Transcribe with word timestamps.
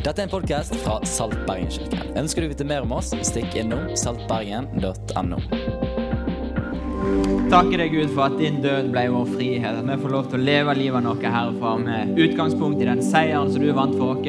Dette 0.00 0.22
er 0.22 0.30
en 0.30 0.32
podkast 0.32 0.72
fra 0.80 0.94
Salt 1.04 1.36
Bergen-kirken. 1.44 2.14
Ønsker 2.16 2.40
du 2.40 2.46
å 2.48 2.50
vite 2.54 2.64
mer 2.64 2.86
om 2.86 2.94
oss, 2.96 3.10
stikk 3.26 3.52
innom 3.60 3.90
saltbergen.no. 4.00 5.40
Takker 7.50 7.82
deg, 7.82 7.92
Gud, 7.92 8.08
for 8.14 8.30
at 8.30 8.38
din 8.40 8.62
død 8.64 8.88
ble 8.94 9.02
vår 9.12 9.28
frihet. 9.34 9.76
At 9.82 9.84
vi 9.90 9.98
får 10.00 10.14
lov 10.14 10.30
til 10.30 10.40
å 10.40 10.46
leve 10.46 10.76
livet 10.78 11.04
vårt 11.04 11.28
herfra 11.36 11.74
med 11.82 12.16
utgangspunkt 12.16 12.80
i 12.80 12.88
den 12.88 13.04
seieren 13.04 13.52
som 13.52 13.60
du 13.60 13.68
vant 13.76 13.92
for 13.98 14.16
oss. 14.16 14.24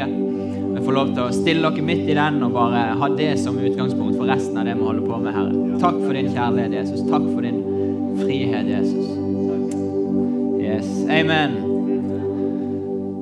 Vi 0.75 0.83
får 0.83 0.97
lov 0.97 1.15
til 1.15 1.23
å 1.23 1.31
stille 1.39 1.71
dere 1.71 1.87
midt 1.87 2.03
i 2.09 2.19
den 2.19 2.43
og 2.43 2.55
bare 2.57 2.83
ha 2.99 3.11
det 3.15 3.31
som 3.39 3.55
utgangspunkt 3.55 4.19
for 4.19 4.27
resten 4.27 4.59
av 4.59 4.67
det 4.67 4.75
vi 4.75 4.87
holder 4.91 5.07
på 5.07 5.23
med, 5.23 5.35
Herre. 5.39 5.79
Takk 5.87 6.03
for 6.03 6.19
din 6.19 6.31
kjærlighet, 6.35 6.79
Jesus. 6.81 7.07
Takk 7.07 7.31
for 7.31 7.47
din 7.47 7.63
frihet, 8.19 8.75
Jesus. 8.75 9.07
Yes. 10.59 10.95
Amen. 11.07 11.59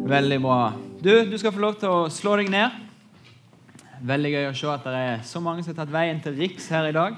Veldig 0.09 0.45
bra. 0.49 0.61
Du, 0.99 1.31
du 1.31 1.37
skal 1.39 1.53
få 1.55 1.61
lov 1.63 1.77
til 1.79 1.87
å 1.87 2.07
slå 2.11 2.33
deg 2.41 2.49
ned. 2.51 2.73
Veldig 4.03 4.29
gøy 4.33 4.47
å 4.49 4.55
se 4.57 4.67
at 4.67 4.83
det 4.83 4.99
er 4.99 5.21
så 5.23 5.39
mange 5.39 5.63
som 5.63 5.71
har 5.71 5.77
tatt 5.77 5.93
veien 5.93 6.17
til 6.19 6.33
Riks 6.35 6.65
her 6.75 6.89
i 6.89 6.95
dag. 6.95 7.13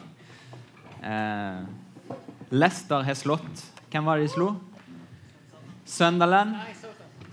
Eh, 1.02 1.64
Leicester 2.54 3.02
har 3.02 3.16
slått 3.18 3.64
Hvem 3.90 4.06
var 4.06 4.20
det 4.20 4.28
de 4.28 4.34
slo? 4.36 4.52
Sunderland. 5.90 6.60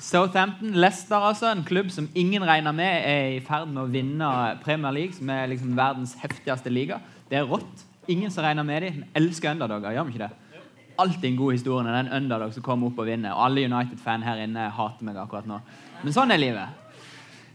Southampton. 0.00 0.72
Leicester, 0.72 1.20
altså, 1.20 1.50
en 1.50 1.66
klubb 1.68 1.90
som 1.92 2.08
ingen 2.16 2.46
regner 2.48 2.72
med 2.72 2.96
er 2.96 3.34
i 3.34 3.42
ferd 3.44 3.68
med 3.68 3.82
å 3.82 3.92
vinne 3.92 4.30
Premier 4.64 4.96
League, 4.96 5.18
som 5.18 5.28
er 5.34 5.52
liksom 5.52 5.76
verdens 5.76 6.16
heftigste 6.22 6.72
liga. 6.72 7.02
Det 7.28 7.42
er 7.42 7.50
rått. 7.50 7.84
Ingen 8.08 8.32
som 8.32 8.46
regner 8.46 8.64
med 8.64 8.86
dem. 8.86 9.04
Elsker 9.20 9.52
underdogger, 9.52 9.98
gjør 9.98 10.08
vi 10.08 10.16
ikke 10.16 10.24
det? 10.24 10.64
Alltid 10.98 11.28
en 11.28 11.38
god 11.44 11.58
historie 11.58 11.84
når 11.84 11.92
det 11.92 12.00
er 12.00 12.08
en 12.08 12.22
underdog 12.22 12.56
som 12.56 12.64
kommer 12.72 12.88
opp 12.88 13.04
og 13.04 13.12
vinner. 13.12 13.36
Og 13.36 13.50
alle 13.50 13.68
United-fan 13.68 14.24
her 14.24 14.40
inne 14.48 14.70
hater 14.80 15.06
meg 15.06 15.20
akkurat 15.20 15.46
nå. 15.50 15.60
Men 16.02 16.14
sånn 16.14 16.30
er 16.30 16.40
livet. 16.40 16.84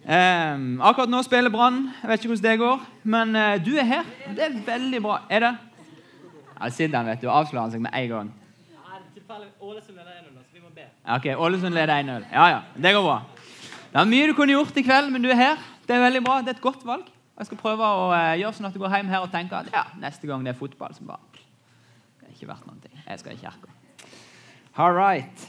Um, 0.03 0.81
akkurat 0.83 1.11
nå 1.11 1.21
spiller 1.23 1.51
Brann. 1.53 1.85
Jeg 2.01 2.09
vet 2.11 2.23
ikke 2.23 2.33
hvordan 2.33 2.45
det 2.45 2.55
går. 2.59 2.87
Men 3.15 3.35
uh, 3.39 3.51
du 3.63 3.71
er 3.79 3.87
her. 3.87 4.09
Det 4.35 4.47
er 4.49 4.57
veldig 4.65 4.99
bra. 5.03 5.19
Er 5.31 5.45
det? 5.45 5.53
Ja, 6.53 6.69
han, 6.69 7.07
vet 7.07 7.21
du. 7.23 7.29
Avslører 7.31 7.61
han 7.65 7.75
seg 7.75 7.83
med 7.83 7.95
en 7.95 8.09
gang. 8.11 8.33
Ålesund 9.63 9.95
leder 9.97 10.11
1-0, 10.19 10.43
så 10.43 10.53
vi 10.53 10.61
må 10.61 10.69
be. 10.75 10.83
Ok, 11.15 11.25
Ålesund 11.39 11.73
leder 11.73 12.03
1-0. 12.03 12.25
Ja, 12.33 12.43
ja. 12.51 12.59
Det 12.75 12.91
går 12.93 13.05
bra. 13.05 13.15
Det 13.93 14.01
er 14.01 14.09
mye 14.11 14.27
du 14.29 14.35
kunne 14.37 14.53
gjort 14.53 14.77
i 14.77 14.83
kveld, 14.85 15.09
men 15.13 15.23
du 15.23 15.29
er 15.31 15.39
her. 15.39 15.63
Det 15.87 15.95
er 15.95 16.03
veldig 16.03 16.21
bra. 16.25 16.35
Det 16.43 16.51
er 16.51 16.57
et 16.59 16.65
godt 16.65 16.83
valg. 16.85 17.07
Jeg 17.39 17.47
skal 17.49 17.59
prøve 17.63 17.87
å 17.87 18.11
uh, 18.11 18.35
gjøre 18.37 18.53
sånn 18.59 18.67
at 18.69 18.75
du 18.75 18.81
går 18.83 18.93
hjem 18.97 19.09
her 19.09 19.23
og 19.25 19.31
tenker 19.33 19.63
at 19.63 19.71
ja, 19.73 19.87
neste 20.03 20.29
gang 20.29 20.43
det 20.45 20.51
er 20.53 20.59
fotball, 20.59 20.93
så 20.93 21.07
bare 21.07 21.31
Det 21.33 22.27
er 22.27 22.35
ikke 22.35 22.51
verdt 22.51 22.67
noen 22.67 22.83
ting. 22.83 22.93
Jeg 23.07 23.23
skal 23.23 23.33
i 23.33 23.39
kirka. 23.39 23.71
All 24.75 24.93
right. 24.93 25.47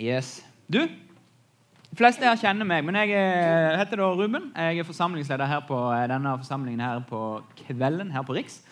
Yes. 0.00 0.40
Du, 0.72 0.82
de 1.92 1.98
fleste 2.00 2.24
her 2.24 2.38
kjenner 2.40 2.64
meg, 2.64 2.80
men 2.88 2.96
jeg 3.02 3.10
eh, 3.12 3.74
heter 3.76 4.00
da 4.00 4.06
Ruben. 4.16 4.46
Jeg 4.56 4.78
er 4.80 4.86
forsamlingsleder 4.88 5.44
her 5.44 5.58
på 5.68 5.76
eh, 5.92 6.06
denne 6.08 6.30
forsamlingen 6.40 6.80
her 6.80 7.02
på 7.04 7.18
kvelden 7.58 8.08
her 8.14 8.22
på 8.24 8.32
Riks. 8.32 8.62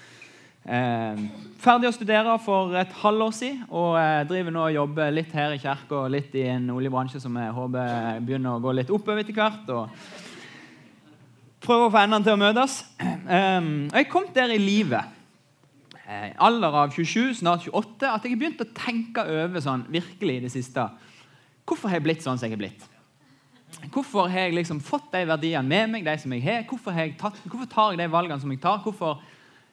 Eh, 0.64 1.18
ferdig 1.60 1.90
å 1.90 1.92
studere 1.92 2.38
for 2.40 2.72
et 2.80 2.94
halvår 3.02 3.34
siden 3.36 3.66
og 3.68 3.98
eh, 4.00 4.22
driver 4.28 4.54
nå 4.54 4.62
og 4.64 4.72
jobber 4.72 5.12
litt 5.12 5.34
her 5.36 5.52
i 5.52 5.58
kirka 5.60 5.98
og 5.98 6.14
litt 6.14 6.32
i 6.40 6.46
en 6.48 6.70
oljebransje 6.72 7.20
som 7.20 7.36
jeg 7.36 7.52
håper 7.58 8.22
begynner 8.24 8.56
å 8.56 8.62
gå 8.64 8.72
litt 8.78 8.92
oppover 8.96 9.20
etter 9.20 9.36
hvert. 9.36 9.68
og 9.68 9.92
Prøver 11.60 11.90
å 11.90 11.92
få 11.92 12.00
endene 12.00 12.24
til 12.24 12.38
å 12.38 12.40
møtes. 12.40 12.78
Eh, 13.04 13.68
jeg 13.98 14.08
kom 14.08 14.30
der 14.32 14.54
i 14.54 14.56
livet 14.62 15.12
eh, 16.06 16.32
alder 16.40 16.78
av 16.86 16.96
27, 16.96 17.36
snart 17.42 17.68
28, 17.68 18.14
at 18.14 18.24
jeg 18.24 18.32
har 18.32 18.40
begynt 18.46 18.64
å 18.64 18.72
tenke 18.80 19.26
over 19.44 19.60
sånn 19.60 19.84
virkelig 19.92 20.38
i 20.38 20.44
det 20.46 20.52
siste. 20.56 20.88
Hvorfor 21.68 21.92
har 21.92 22.00
jeg 22.00 22.06
blitt 22.08 22.24
sånn 22.24 22.40
som 22.40 22.48
jeg 22.48 22.56
har 22.56 22.64
blitt? 22.64 22.88
Hvorfor 23.90 24.28
har 24.30 24.48
jeg 24.48 24.56
liksom 24.58 24.80
fått 24.84 25.10
de 25.12 25.24
verdiene 25.28 25.66
med 25.66 25.90
meg? 25.92 26.04
de 26.04 26.16
som 26.20 26.32
jeg 26.32 26.44
har? 26.44 26.64
Hvorfor, 26.68 26.94
har 26.94 27.08
jeg 27.08 27.18
tatt, 27.20 27.38
hvorfor 27.44 27.68
tar 27.70 27.92
jeg 27.92 28.02
de 28.02 28.08
valgene 28.12 28.40
som 28.42 28.50
jeg 28.52 28.60
tar? 28.62 28.80
Hvorfor 28.84 29.20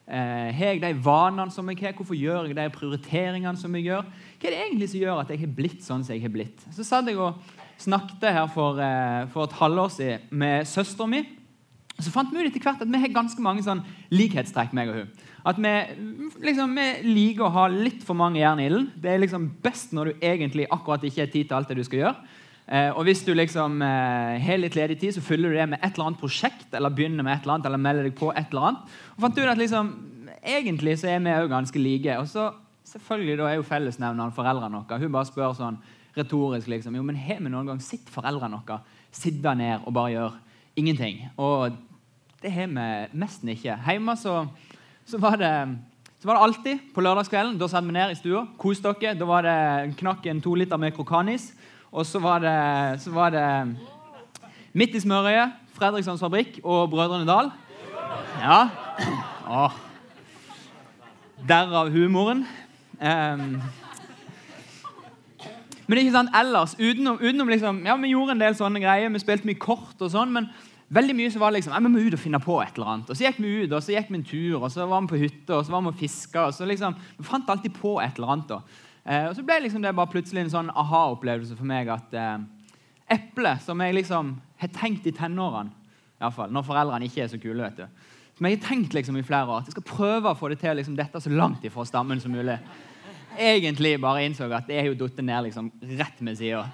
eh, 0.06 0.50
har 0.54 0.74
jeg 0.74 0.82
de 0.82 0.92
vanene 1.04 1.52
som 1.54 1.68
jeg 1.70 1.80
har? 1.82 1.94
Hvorfor 1.98 2.18
gjør 2.18 2.48
jeg 2.48 2.58
de 2.58 2.68
prioriteringene 2.74 3.58
som 3.58 3.74
jeg 3.76 3.88
gjør? 3.90 4.08
Hva 4.38 4.48
er 4.48 4.54
det 4.54 4.60
egentlig 4.66 4.90
som 4.92 5.02
gjør 5.02 5.22
at 5.22 5.32
jeg 5.34 5.42
har 5.44 5.56
blitt 5.60 5.82
sånn 5.84 6.04
som 6.06 6.16
jeg 6.16 6.24
har 6.24 6.34
blitt? 6.34 6.66
Så 6.74 6.86
satt 6.86 7.10
jeg 7.10 7.20
og 7.20 7.38
snakket 7.78 8.30
her 8.34 8.46
for, 8.50 8.80
eh, 8.82 9.26
for 9.32 9.44
et 9.44 9.58
halvår 9.60 9.92
siden 9.94 10.30
med 10.30 10.66
søsteren 10.66 11.10
min. 11.10 11.34
Så 11.98 12.12
fant 12.14 12.30
vi 12.30 12.38
ut 12.38 12.46
etter 12.46 12.62
hvert 12.62 12.82
at 12.82 12.90
vi 12.90 12.98
har 13.02 13.10
ganske 13.10 13.42
mange 13.42 13.62
sånn 13.66 13.82
likhetstrekk. 14.14 14.72
meg 14.72 14.88
og 14.88 14.94
hun. 14.94 15.08
At 15.44 15.56
vi, 15.58 15.72
liksom, 16.46 16.74
vi 16.74 16.88
liker 17.08 17.46
å 17.46 17.54
ha 17.54 17.66
litt 17.68 18.04
for 18.06 18.14
mange 18.14 18.38
jern 18.38 18.60
i 18.60 18.66
ilden. 18.66 18.92
Det 18.94 19.10
er 19.10 19.18
liksom 19.18 19.48
best 19.62 19.92
når 19.92 20.04
du 20.04 20.12
egentlig 20.22 20.66
akkurat 20.70 21.02
ikke 21.02 21.24
har 21.24 21.32
tid 21.32 21.48
til 21.48 21.56
alt 21.56 21.68
det 21.68 21.76
du 21.76 21.84
skal 21.84 21.98
gjøre. 21.98 22.16
Eh, 22.68 22.90
og 22.92 23.06
Hvis 23.08 23.24
du 23.24 23.32
liksom 23.32 23.80
eh, 23.80 24.36
har 24.44 24.60
litt 24.60 24.76
ledig 24.76 24.98
tid, 25.00 25.14
så 25.16 25.24
fyller 25.24 25.48
du 25.48 25.56
det 25.56 25.68
med 25.70 25.80
et 25.80 25.94
eller 25.94 26.10
annet 26.10 26.20
prosjekt. 26.20 26.68
Eller 26.76 26.92
begynner 26.92 27.24
med 27.24 27.38
et 27.38 27.46
eller 27.46 27.56
annet, 27.56 27.66
eller 27.66 27.80
melder 27.80 28.08
deg 28.08 28.16
på 28.18 28.28
et 28.34 28.52
eller 28.52 28.70
annet. 28.70 28.96
Og 29.16 29.24
fant 29.24 29.38
ut 29.40 29.48
at 29.48 29.60
liksom, 29.60 29.96
Egentlig 30.38 30.92
så 31.00 31.08
er 31.10 31.18
vi 31.18 31.32
òg 31.34 31.48
ganske 31.50 31.80
like. 31.82 32.14
Og 32.20 32.28
så 32.30 32.52
selvfølgelig 32.86 33.38
da 33.40 33.48
er 33.48 33.56
jo 33.58 33.66
fellesnevneren 33.66 34.34
foreldrene 34.36 34.78
våre. 34.78 34.98
Hun 35.02 35.12
bare 35.12 35.28
spør 35.28 35.56
sånn 35.56 35.80
retorisk 36.16 36.70
liksom, 36.70 36.94
jo, 36.96 37.02
men 37.04 37.18
har 37.20 37.40
vi 37.42 37.50
noen 37.50 37.68
gang 37.68 37.80
sett 37.82 38.08
foreldrene 38.10 38.60
våre 38.60 38.80
sitte 39.14 39.52
ned 39.58 39.84
og 39.84 39.94
bare 39.96 40.12
gjøre 40.14 40.38
ingenting? 40.78 41.24
Og 41.36 41.76
det 42.42 42.52
har 42.54 42.70
vi 42.70 43.18
nesten 43.18 43.52
ikke. 43.54 43.76
Hjemme 43.88 44.14
så, 44.20 44.44
så, 45.08 45.20
var 45.20 45.40
det, 45.40 45.52
så 46.22 46.30
var 46.30 46.38
det 46.38 46.44
alltid 46.46 46.86
på 46.94 47.04
lørdagskvelden. 47.04 47.58
Da 47.58 47.68
satt 47.72 47.88
vi 47.88 47.96
ned 47.96 48.14
i 48.14 48.20
stua, 48.20 48.46
koste 48.60 48.94
dere. 49.00 49.18
Da 49.18 49.28
var 49.28 49.48
det 49.48 49.98
knakk 49.98 50.30
en 50.30 50.44
to 50.44 50.54
liter 50.54 50.80
med 50.80 50.94
Krokanis. 50.96 51.50
Og 51.92 52.06
så 52.06 52.20
var 52.20 52.42
det, 52.44 53.00
så 53.00 53.10
var 53.10 53.32
det 53.32 53.76
midt 54.76 54.94
i 54.94 55.00
smørøyet, 55.00 55.56
Fredrikssons 55.78 56.20
fabrikk 56.20 56.58
og 56.64 56.90
Brødrene 56.90 57.26
Dal. 57.26 57.50
Ja. 58.42 58.68
Åh. 59.48 59.76
Derav 61.48 61.90
humoren. 61.90 62.46
Um, 62.98 63.60
men 65.88 66.00
ikke 66.02 66.12
sant, 66.12 66.32
ellers, 66.36 66.74
utenom, 66.76 67.20
utenom 67.22 67.48
liksom, 67.48 67.84
ja, 67.86 67.94
Vi 67.96 68.10
gjorde 68.10 68.34
en 68.34 68.42
del 68.42 68.56
sånne 68.58 68.82
greier, 68.82 69.12
vi 69.14 69.22
spilte 69.22 69.48
mye 69.48 69.60
kort, 69.62 69.94
og 70.02 70.10
sånn, 70.12 70.34
men 70.34 70.50
veldig 70.92 71.14
mye 71.16 71.30
så 71.32 71.40
var 71.40 71.52
det 71.52 71.62
liksom, 71.62 71.76
ja, 71.76 71.80
vi 71.86 71.92
må 71.94 72.02
ut 72.02 72.16
og 72.18 72.20
finne 72.20 72.40
på 72.42 72.58
et 72.60 72.76
eller 72.76 72.92
annet. 72.92 73.12
Og 73.12 73.16
Så 73.16 73.24
gikk 73.24 73.38
vi 73.40 73.54
ut, 73.62 73.72
og 73.72 73.80
så 73.86 73.94
gikk 73.94 74.10
vi 74.10 74.18
en 74.18 74.26
tur, 74.26 74.58
og 74.58 74.68
så 74.74 74.84
var 74.90 75.06
vi 75.06 75.12
på 75.14 75.22
hytta, 75.22 75.56
og 75.56 75.64
så 75.64 75.72
var 75.72 75.86
vi 75.86 75.94
og 75.94 76.02
fiska. 76.02 76.44
og 76.50 76.54
så 76.54 76.68
liksom, 76.68 76.98
Vi 77.16 77.24
fant 77.24 77.48
alltid 77.48 77.72
på 77.78 77.96
et 78.04 78.18
eller 78.18 78.34
annet. 78.34 78.48
da. 78.48 78.60
Eh, 79.08 79.28
og 79.30 79.36
Så 79.36 79.44
ble 79.46 79.62
liksom 79.64 79.82
det 79.84 79.94
bare 79.96 80.12
plutselig 80.12 80.44
en 80.44 80.52
sånn 80.52 80.70
aha-opplevelse 80.76 81.56
for 81.56 81.68
meg 81.68 81.88
at 81.92 82.12
eh, 82.12 82.36
eplet 83.16 83.64
som 83.64 83.80
jeg 83.80 83.96
liksom 83.96 84.34
har 84.60 84.72
tenkt 84.74 85.06
i 85.08 85.14
tenårene, 85.16 85.72
i 86.18 86.26
alle 86.26 86.34
fall, 86.34 86.52
når 86.52 86.66
foreldrene 86.66 87.08
ikke 87.08 87.22
er 87.24 87.30
så 87.32 87.38
kule, 87.40 87.62
vet 87.62 87.78
du, 87.78 88.04
som 88.36 88.46
jeg 88.46 88.58
har 88.58 88.66
tenkt 88.66 88.94
liksom 88.94 89.16
i 89.16 89.24
flere 89.24 89.48
år, 89.48 89.62
at 89.62 89.70
jeg 89.70 89.78
skal 89.78 89.86
prøve 89.88 90.32
å 90.32 90.36
få 90.38 90.50
det 90.52 90.58
til 90.60 90.76
liksom, 90.76 90.98
dette 90.98 91.22
så 91.22 91.32
langt 91.32 91.64
ifra 91.64 91.86
stammen 91.88 92.20
som 92.20 92.34
mulig, 92.34 92.58
egentlig 93.38 93.94
bare 94.02 94.26
innså 94.26 94.50
at 94.50 94.68
det 94.68 94.76
er 94.80 94.90
jo 94.90 94.98
datt 94.98 95.22
ned 95.22 95.46
liksom 95.46 95.70
rett 95.98 96.20
med 96.26 96.38
sida. 96.40 96.66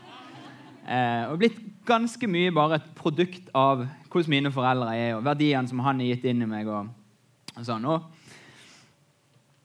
Eh, 0.84 1.30
og 1.30 1.38
blitt 1.40 1.60
ganske 1.86 2.28
mye 2.28 2.52
bare 2.56 2.80
et 2.80 2.90
produkt 2.98 3.46
av 3.56 3.84
hvordan 4.10 4.32
mine 4.32 4.52
foreldre 4.52 4.96
er, 4.96 5.14
og 5.16 5.24
verdiene 5.26 5.70
som 5.70 5.80
han 5.84 6.02
har 6.02 6.10
gitt 6.12 6.26
inn 6.32 6.42
i 6.44 6.48
meg. 6.48 6.68
og, 6.68 6.90
og 7.54 7.66
sånn. 7.66 7.86
Og 7.88 8.13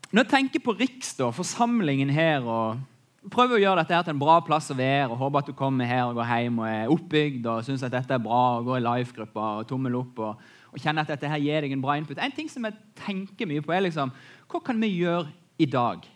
når 0.09 0.25
jeg 0.25 0.31
tenker 0.31 0.61
på 0.65 0.73
Riks, 0.79 1.13
da, 1.19 1.29
forsamlingen 1.35 2.09
her 2.13 2.47
og 2.47 2.79
Prøver 3.19 3.57
å 3.57 3.59
gjøre 3.59 3.81
dette 3.81 3.91
her 3.97 4.03
til 4.07 4.13
en 4.13 4.21
bra 4.21 4.37
plass 4.47 4.69
å 4.71 4.75
være 4.79 5.09
og 5.11 5.19
håper 5.19 5.41
at 5.41 5.49
du 5.49 5.55
kommer 5.57 5.89
her 5.89 6.05
og 6.07 6.15
går 6.15 6.29
hjem 6.29 6.61
og 6.61 6.67
er 6.69 6.91
oppbygd 6.93 7.49
og 7.51 7.65
syns 7.67 7.81
at 7.83 7.91
dette 7.91 8.15
er 8.15 8.21
bra 8.23 8.37
og 8.55 8.69
går 8.69 8.77
i 8.79 8.83
live-grupper 8.85 9.57
og 9.59 9.67
tommel 9.67 9.97
opp 9.99 10.21
og, 10.23 10.45
og, 10.71 10.77
kjenner 10.79 11.03
at 11.03 11.11
dette 11.11 11.27
her 11.27 11.41
gir 11.43 11.65
deg 11.65 11.75
en 11.75 11.83
bra 11.83 11.97
input. 11.99 12.15
En 12.15 12.33
ting 12.33 12.47
som 12.49 12.63
jeg 12.63 12.77
tenker 13.01 13.49
mye 13.49 13.65
på, 13.65 13.73
er 13.75 13.83
liksom 13.83 14.13
Hva 14.47 14.61
kan 14.63 14.79
vi 14.79 14.93
gjøre 15.01 15.27
i 15.59 15.67
dag? 15.67 16.07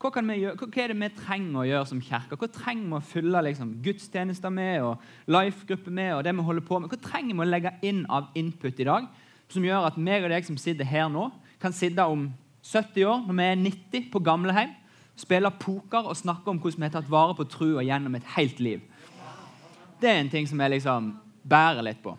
Hva, 0.00 0.10
gjøre, 0.16 0.56
hva, 0.56 0.70
er 0.80 0.94
det 0.94 0.96
vi 1.02 1.10
trenger 1.20 1.60
å 1.60 1.66
gjøre 1.68 1.90
som 1.92 2.00
kirke? 2.08 2.40
Hva 2.40 2.48
trenger 2.56 2.88
vi 2.88 2.98
å 2.98 3.04
fylle 3.12 3.44
liksom, 3.50 3.76
gudstjenester 3.84 4.56
med 4.56 4.88
og 4.88 5.04
life-grupper 5.36 5.92
med? 6.00 6.14
og 6.16 6.24
det 6.24 6.34
vi 6.40 6.48
holder 6.48 6.66
på 6.72 6.80
med? 6.80 6.88
Hva 6.88 7.02
trenger 7.04 7.36
vi 7.36 7.44
å 7.44 7.50
legge 7.52 7.76
inn 7.84 8.02
av 8.08 8.32
input 8.32 8.80
i 8.80 8.88
dag 8.88 9.12
som 9.52 9.64
gjør 9.64 9.90
at 9.92 10.00
meg 10.00 10.24
og 10.24 10.32
deg 10.32 10.48
som 10.48 10.56
sitter 10.56 10.88
her 10.88 11.12
nå, 11.12 11.28
kan 11.60 11.76
sitte 11.76 12.08
om 12.08 12.30
70 12.66 13.06
år, 13.06 13.22
når 13.26 13.38
vi 13.38 13.46
er 13.46 13.62
90 13.62 14.10
på 14.12 14.22
gamleheim, 14.26 14.74
spiller 15.16 15.54
poker 15.60 16.10
og 16.10 16.16
snakker 16.18 16.52
om 16.52 16.60
hvordan 16.60 16.82
vi 16.82 16.88
har 16.88 16.94
tatt 16.98 17.10
vare 17.10 17.36
på 17.38 17.46
trua 17.48 17.84
gjennom 17.86 18.14
et 18.18 18.34
helt 18.36 18.60
liv. 18.60 18.82
Det 20.00 20.10
er 20.10 20.20
en 20.20 20.32
ting 20.32 20.48
som 20.48 20.60
jeg 20.60 20.74
liksom 20.74 21.14
bærer 21.46 21.86
litt 21.86 22.02
på. 22.04 22.16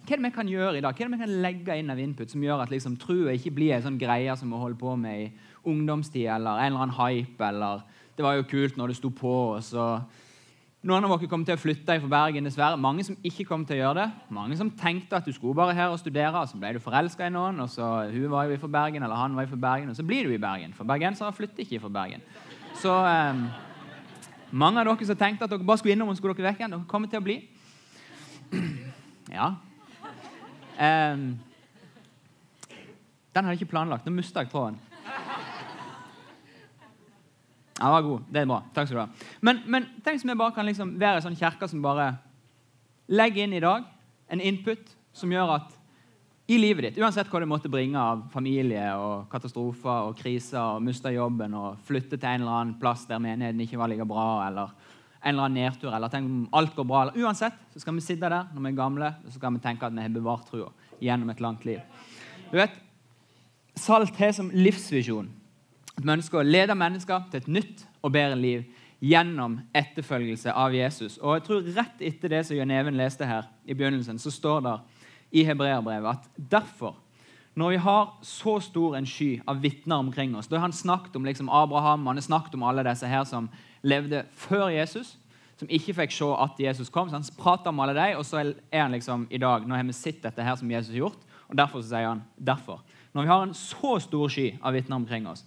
Hva 0.00 0.16
er 0.16 0.20
det 0.20 0.26
vi 0.26 0.34
kan 0.34 0.48
gjøre 0.50 0.78
i 0.78 0.82
dag? 0.84 0.94
Hva 0.94 1.04
er 1.04 1.08
det 1.08 1.16
vi 1.16 1.24
kan 1.24 1.40
legge 1.44 1.78
inn 1.78 1.92
av 1.92 1.98
input 2.02 2.30
som 2.32 2.42
gjør 2.44 2.64
at 2.64 2.72
liksom, 2.72 2.96
trua 3.00 3.34
ikke 3.34 3.52
blir 3.54 3.76
en 3.76 3.84
sånn 3.84 3.98
greie 4.00 4.34
som 4.38 4.50
vi 4.52 4.60
holder 4.60 4.78
på 4.80 4.94
med 4.98 5.24
i 5.24 5.28
ungdomstid, 5.70 6.26
eller 6.34 6.58
en 6.58 6.72
eller 6.72 6.84
annen 6.86 6.96
hype, 6.96 7.44
eller 7.46 7.84
det 8.16 8.24
var 8.26 8.38
jo 8.38 8.48
kult 8.48 8.78
når 8.78 8.92
det 8.92 8.98
sto 8.98 9.10
på, 9.14 9.34
og 9.56 9.62
så 9.64 9.86
noen 10.80 11.04
av 11.04 11.12
dere 11.12 11.28
kommer 11.28 11.44
til 11.44 11.58
å 11.58 11.60
flytte 11.60 11.98
fra 12.00 12.08
Bergen, 12.08 12.46
dessverre. 12.48 12.78
Mange 12.80 13.04
som 13.04 13.16
ikke 13.26 13.44
kom 13.48 13.66
til 13.68 13.76
å 13.76 13.80
gjøre 13.82 13.98
det. 13.98 14.06
Mange 14.32 14.56
som 14.56 14.70
tenkte 14.72 15.18
at 15.18 15.26
du 15.28 15.32
skulle 15.36 15.56
bare 15.58 15.74
her 15.76 15.92
og 15.92 16.00
studere, 16.00 16.32
og 16.40 16.48
så 16.48 16.56
ble 16.56 16.72
du 16.72 16.80
forelska 16.80 17.28
i 17.28 17.34
noen, 17.34 17.60
og 17.60 17.68
så 17.68 17.88
hun 18.08 18.30
var 18.32 18.48
jo 18.48 18.56
fra 18.62 18.72
Bergen, 18.78 19.04
eller 19.04 19.20
han 19.20 19.36
var 19.36 19.44
jo 19.44 19.52
fra 19.52 19.60
Bergen, 19.66 19.92
og 19.92 19.98
så 19.98 20.06
blir 20.08 20.24
du 20.24 20.32
i 20.32 20.40
Bergen. 20.40 20.72
For 20.76 20.88
bergensere 20.88 21.36
flytter 21.36 21.66
ikke 21.66 21.82
fra 21.84 21.92
Bergen. 21.98 22.24
Så 22.80 22.94
eh, 23.10 23.44
mange 24.50 24.80
av 24.80 24.88
dere 24.88 25.10
som 25.10 25.20
tenkte 25.20 25.44
at 25.44 25.52
dere 25.52 25.68
bare 25.68 25.82
skulle 25.82 25.98
innom, 25.98 26.14
og 26.14 26.16
skulle 26.16 26.38
dere 26.38 26.48
vekk 26.48 26.64
igjen, 26.64 26.76
dere 26.78 26.88
kommer 26.88 27.12
til 27.12 27.20
å 27.20 27.26
bli. 27.28 27.38
Ja. 29.30 29.52
Eh, 30.80 31.26
den 33.30 33.44
hadde 33.44 33.52
jeg 33.52 33.60
ikke 33.60 33.76
planlagt. 33.76 34.08
Nå 34.08 34.16
mista 34.16 34.40
jeg 34.40 34.50
tråden. 34.50 34.80
Ja, 37.80 37.86
det 37.86 37.92
var 37.92 38.02
god. 38.02 38.24
Det 38.28 38.40
er 38.40 38.48
bra. 38.50 38.60
Takk 38.76 38.88
skal 38.88 38.98
du 38.98 39.00
ha. 39.00 39.28
Men, 39.40 39.62
men 39.72 39.86
tenk 40.04 40.20
om 40.20 40.32
jeg 40.34 40.38
bare 40.42 40.54
kan 40.56 40.68
liksom 40.68 40.92
være 41.00 41.20
en 41.20 41.30
sånn 41.30 41.38
kjerke 41.40 41.68
som 41.70 41.80
bare 41.80 42.10
legger 43.08 43.46
inn 43.46 43.56
i 43.56 43.62
dag 43.64 43.86
en 44.30 44.42
input 44.44 44.92
som 45.16 45.32
gjør 45.32 45.54
at 45.56 45.76
i 46.50 46.58
livet 46.58 46.88
ditt, 46.88 46.98
uansett 46.98 47.30
hva 47.30 47.40
det 47.40 47.48
måtte 47.48 47.70
bringe 47.70 47.98
av 47.98 48.24
familie 48.32 48.82
og 48.98 49.28
katastrofer 49.30 50.08
og 50.10 50.16
kriser 50.18 50.58
og 50.58 50.82
miste 50.82 51.12
jobben 51.14 51.54
og 51.54 51.78
flytte 51.86 52.18
til 52.18 52.26
en 52.26 52.42
eller 52.42 52.56
annen 52.58 52.76
plass 52.80 53.04
der 53.06 53.22
menigheten 53.22 53.62
ikke 53.62 53.78
var 53.78 53.90
like 53.92 54.06
bra, 54.08 54.26
eller 54.48 54.72
en 55.20 55.30
eller 55.30 55.46
annen 55.46 55.60
nedtur, 55.60 55.92
eller 55.94 56.10
tenk 56.10 56.26
om 56.26 56.40
alt 56.58 56.74
går 56.74 56.88
bra 56.90 57.04
eller 57.04 57.22
Uansett 57.22 57.58
så 57.70 57.82
skal 57.82 57.94
vi 57.96 58.02
sitte 58.02 58.26
der 58.26 58.50
når 58.50 58.66
vi 58.66 58.72
er 58.72 58.78
gamle 58.80 59.12
og 59.14 59.28
så 59.30 59.38
skal 59.38 59.54
vi 59.54 59.62
tenke 59.62 59.86
at 59.86 59.94
vi 59.94 60.02
har 60.02 60.14
bevart 60.14 60.50
trua 60.50 60.72
gjennom 61.00 61.30
et 61.30 61.42
langt 61.44 61.66
liv. 61.68 61.80
Du 62.50 62.58
vet, 62.58 62.74
Salt 63.78 64.18
har 64.18 64.34
som 64.34 64.50
livsvisjon 64.50 65.30
vi 66.04 66.12
ønsker 66.12 66.40
å 66.40 66.46
lede 66.46 66.76
mennesker 66.78 67.26
til 67.30 67.42
et 67.42 67.50
nytt 67.50 67.84
og 68.02 68.12
bedre 68.14 68.38
liv 68.38 68.64
gjennom 69.00 69.58
etterfølgelse 69.76 70.52
av 70.52 70.74
Jesus. 70.76 71.18
Og 71.18 71.38
jeg 71.38 71.44
tror 71.46 71.68
Rett 71.76 72.02
etter 72.04 72.32
det 72.34 72.42
som 72.46 72.56
Jørn 72.56 72.72
Even 72.74 72.98
leste 73.00 73.28
her, 73.28 73.48
i 73.64 73.74
begynnelsen, 73.74 74.18
så 74.20 74.32
står 74.32 74.60
det 74.66 74.74
i 75.40 75.44
hebreerbrevet 75.46 76.10
at 76.10 76.28
derfor, 76.50 76.96
når 77.54 77.70
vi 77.70 77.80
har 77.84 78.12
så 78.26 78.58
stor 78.62 78.96
en 78.98 79.08
sky 79.08 79.40
av 79.48 79.58
vitner 79.62 79.98
omkring 79.98 80.36
oss 80.38 80.46
Da 80.48 80.56
har 80.56 80.68
han 80.68 80.72
snakket 80.72 81.16
om 81.18 81.24
liksom 81.26 81.48
Abraham 81.50 82.06
han 82.06 82.16
har 82.16 82.22
snakket 82.22 82.54
om 82.54 82.62
alle 82.62 82.84
disse 82.86 83.06
her 83.06 83.24
som 83.24 83.48
levde 83.82 84.22
før 84.36 84.68
Jesus, 84.70 85.16
som 85.58 85.68
ikke 85.68 85.94
fikk 85.96 86.14
se 86.14 86.28
at 86.44 86.60
Jesus 86.60 86.90
kom. 86.92 87.08
Så 87.08 87.18
han 87.18 87.26
prater 87.38 87.72
om 87.72 87.80
alle 87.80 87.96
dem, 87.96 88.18
og 88.18 88.24
så 88.26 88.40
er 88.42 88.82
han 88.82 88.94
liksom 88.94 89.26
i 89.30 89.38
dag 89.38 89.66
Nå 89.66 89.76
har 89.76 89.84
vi 89.84 89.96
sett 89.96 90.22
dette 90.22 90.44
her 90.44 90.56
som 90.56 90.70
Jesus 90.70 90.92
har 90.94 91.04
gjort, 91.04 91.26
og 91.48 91.56
derfor 91.58 91.82
så 91.82 91.94
sier 91.94 92.08
han 92.08 92.22
derfor. 92.36 92.80
Når 93.12 93.22
vi 93.22 93.32
har 93.32 93.42
en 93.42 93.56
så 93.56 93.98
stor 94.00 94.28
sky 94.30 94.52
av 94.62 94.76
vitner 94.76 94.96
omkring 94.96 95.26
oss, 95.28 95.44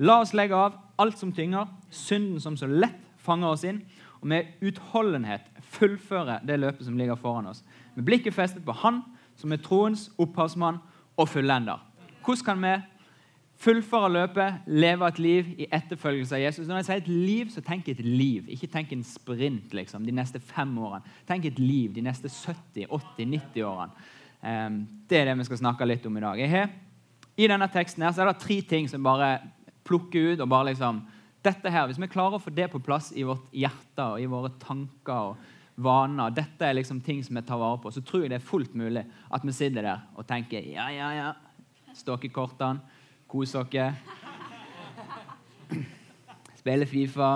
la 0.00 0.20
oss 0.24 0.34
legge 0.36 0.56
av 0.56 0.78
alt 1.00 1.18
som 1.20 1.32
tynger, 1.32 1.68
synden 1.92 2.40
som 2.40 2.56
så 2.56 2.68
lett 2.68 3.00
fanger 3.20 3.52
oss 3.52 3.64
inn, 3.68 3.82
og 4.20 4.28
med 4.32 4.52
utholdenhet 4.64 5.48
fullføre 5.70 6.40
det 6.44 6.58
løpet 6.60 6.84
som 6.86 6.96
ligger 6.98 7.18
foran 7.20 7.48
oss. 7.50 7.62
Med 7.94 8.04
blikket 8.08 8.36
festet 8.36 8.64
på 8.64 8.76
Han 8.82 9.02
som 9.40 9.52
er 9.52 9.62
troens 9.64 10.10
opphavsmann 10.20 10.80
og 11.16 11.28
fullender. 11.28 11.80
Hvordan 12.24 12.44
kan 12.44 12.64
vi 12.64 12.74
fullføre 13.60 14.12
løpet, 14.12 14.66
leve 14.66 15.08
et 15.08 15.18
liv 15.18 15.48
i 15.64 15.68
etterfølgelse 15.72 16.36
av 16.36 16.42
Jesus? 16.42 16.68
Når 16.68 16.80
jeg 16.80 16.88
sier 16.88 17.02
et 17.02 17.08
liv, 17.08 17.48
så 17.52 17.64
tenk 17.64 17.88
et 17.88 18.00
liv. 18.04 18.48
Ikke 18.52 18.68
tenk 18.72 18.92
en 18.92 19.04
sprint 19.04 19.72
liksom, 19.76 20.04
de 20.04 20.16
neste 20.16 20.40
fem 20.40 20.72
årene. 20.78 21.04
Tenk 21.28 21.48
et 21.48 21.58
liv 21.60 21.94
de 21.96 22.04
neste 22.04 22.28
70, 22.28 22.86
80, 22.88 23.26
90 23.40 23.64
årene. 23.68 24.06
Um, 24.40 24.84
det 25.08 25.18
er 25.18 25.28
det 25.28 25.36
vi 25.36 25.48
skal 25.50 25.60
snakke 25.60 25.88
litt 25.88 26.06
om 26.08 26.16
i 26.16 26.24
dag. 26.24 26.40
Jeg 26.40 26.52
har 26.52 26.70
i 27.40 27.48
denne 27.48 27.68
teksten 27.72 28.04
her, 28.04 28.12
så 28.12 28.24
er 28.24 28.30
det 28.30 28.40
tre 28.42 28.60
ting 28.68 28.88
som 28.88 29.04
bare 29.04 29.38
plukker 29.90 30.32
ut 30.32 30.44
og 30.44 30.50
bare 30.50 30.70
liksom 30.70 31.02
dette 31.42 31.70
her, 31.72 31.86
Hvis 31.88 31.98
vi 31.98 32.08
klarer 32.12 32.36
å 32.36 32.42
få 32.42 32.52
det 32.52 32.66
på 32.68 32.82
plass 32.84 33.14
i 33.16 33.24
vårt 33.24 33.46
hjerte 33.56 34.04
og 34.04 34.20
i 34.20 34.28
våre 34.28 34.50
tanker 34.60 35.30
og 35.32 35.36
vaner, 35.80 36.34
dette 36.36 36.66
er 36.66 36.76
liksom 36.76 37.00
ting 37.00 37.22
som 37.24 37.38
vi 37.38 37.42
tar 37.48 37.56
vare 37.56 37.78
på, 37.80 37.90
så 37.90 38.02
tror 38.04 38.26
jeg 38.26 38.32
det 38.34 38.40
er 38.42 38.44
fullt 38.44 38.74
mulig 38.76 39.06
at 39.32 39.46
vi 39.46 39.54
sitter 39.56 39.86
der 39.88 40.02
og 40.14 40.26
tenker 40.28 40.60
ja, 40.68 40.90
ja, 40.92 41.08
ja. 41.16 41.30
Stokke 41.96 42.28
kortene, 42.28 42.80
dere. 43.72 43.94
Spille 46.60 46.86
Fifa. 46.86 47.30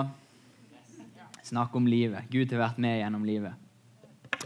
Snakke 1.43 1.77
om 1.77 1.87
livet. 1.87 2.29
Gud 2.29 2.53
har 2.53 2.61
vært 2.61 2.79
med 2.81 2.99
gjennom 2.99 3.25
livet. 3.25 3.53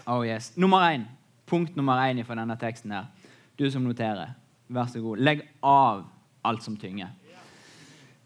Oh 0.07 0.23
yes. 0.25 0.53
Nummer 0.57 0.87
én. 0.87 1.05
Punkt 1.45 1.75
nummer 1.75 1.99
én 2.07 2.23
fra 2.23 2.35
denne 2.39 2.55
teksten 2.59 2.91
her. 2.95 3.11
Du 3.59 3.67
som 3.71 3.83
noterer, 3.83 4.33
vær 4.67 4.87
så 4.87 5.01
god. 5.03 5.19
Legg 5.19 5.43
av 5.63 6.05
alt 6.47 6.63
som 6.63 6.77
tynger. 6.79 7.11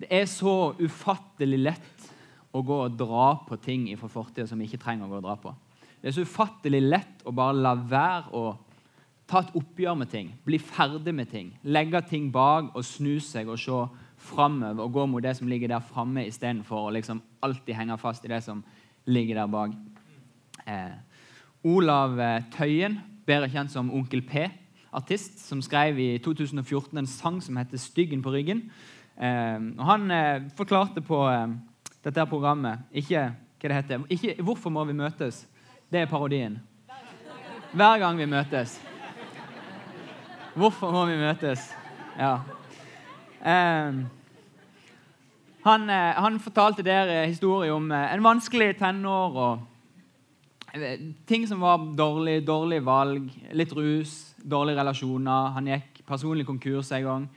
Det 0.03 0.09
er 0.11 0.25
så 0.27 0.73
ufattelig 0.83 1.59
lett 1.61 2.07
å 2.53 2.61
gå 2.65 2.79
og 2.85 2.97
dra 2.99 3.27
på 3.47 3.57
ting 3.63 3.85
fra 3.97 4.09
fortida 4.11 4.45
som 4.49 4.59
vi 4.59 4.67
ikke 4.67 4.81
trenger 4.81 5.07
å 5.07 5.13
gå 5.13 5.21
og 5.21 5.25
dra 5.25 5.35
på. 5.39 5.53
Det 6.01 6.11
er 6.11 6.15
så 6.17 6.25
ufattelig 6.27 6.81
lett 6.83 7.23
å 7.23 7.31
bare 7.31 7.55
la 7.55 7.71
være 7.77 8.35
å 8.35 8.43
ta 9.29 9.39
et 9.39 9.53
oppgjør 9.55 9.95
med 10.01 10.11
ting, 10.11 10.33
bli 10.43 10.59
ferdig 10.59 11.13
med 11.15 11.29
ting, 11.31 11.53
legge 11.63 12.01
ting 12.09 12.27
bak 12.33 12.73
og 12.75 12.83
snu 12.83 13.15
seg 13.23 13.47
og 13.47 13.61
se 13.61 13.79
framover 14.23 14.83
og 14.83 14.91
gå 14.97 15.05
mot 15.07 15.23
det 15.23 15.37
som 15.37 15.47
ligger 15.47 15.71
der 15.71 15.85
framme, 15.87 16.25
istedenfor 16.27 16.89
å 16.89 16.93
liksom 16.97 17.21
alltid 17.43 17.79
henge 17.79 17.97
fast 18.01 18.27
i 18.27 18.31
det 18.33 18.41
som 18.43 18.59
ligger 19.07 19.39
der 19.39 19.51
bak. 19.55 19.71
Eh, 20.67 20.99
Olav 21.63 22.19
eh, 22.19 22.43
Tøyen, 22.51 22.99
bedre 23.23 23.47
kjent 23.51 23.71
som 23.71 23.91
Onkel 23.95 24.25
P, 24.27 24.49
artist, 24.93 25.39
som 25.47 25.63
skrev 25.63 25.97
i 25.99 26.09
2014 26.23 26.99
en 26.99 27.07
sang 27.07 27.39
som 27.41 27.57
heter 27.57 27.77
'Styggen 27.77 28.21
på 28.21 28.35
ryggen'. 28.35 28.69
Eh, 29.23 29.59
og 29.77 29.85
Han 29.87 30.11
eh, 30.11 30.49
forklarte 30.57 31.01
på 31.05 31.21
eh, 31.31 31.47
dette 32.03 32.25
programmet 32.27 32.89
ikke 32.91 33.29
hva 33.63 33.69
det 33.71 33.75
heter, 33.77 34.01
ikke 34.09 34.43
'Hvorfor 34.43 34.69
må 34.69 34.83
vi 34.83 34.93
møtes'. 34.93 35.45
Det 35.91 36.01
er 36.01 36.05
parodien. 36.05 36.59
Hver 37.73 37.99
gang 37.99 38.17
vi 38.17 38.25
møtes. 38.25 38.81
Hvorfor 40.55 40.91
må 40.91 41.05
vi 41.05 41.15
møtes? 41.17 41.71
Ja. 42.19 42.33
Eh, 43.45 43.93
han, 45.63 45.89
eh, 45.89 46.13
han, 46.15 46.39
fortalte 46.39 46.83
der 46.83 47.25
historie 47.25 47.73
om 47.73 47.91
eh, 47.91 48.13
en 48.13 48.23
vanskelig 48.23 48.77
tenår 48.77 49.35
og 49.35 49.59
ting 51.27 51.47
som 51.47 51.61
var 51.61 51.77
dårlig, 51.97 52.47
dårlig 52.47 52.85
valg, 52.85 53.31
litt 53.53 53.73
rus, 53.73 54.35
dårlige 54.37 54.79
relasjoner. 54.79 55.51
Han 55.53 55.67
gikk 55.67 56.03
personlig 56.05 56.45
konkurs 56.45 56.91
en 56.91 57.03
gang. 57.03 57.27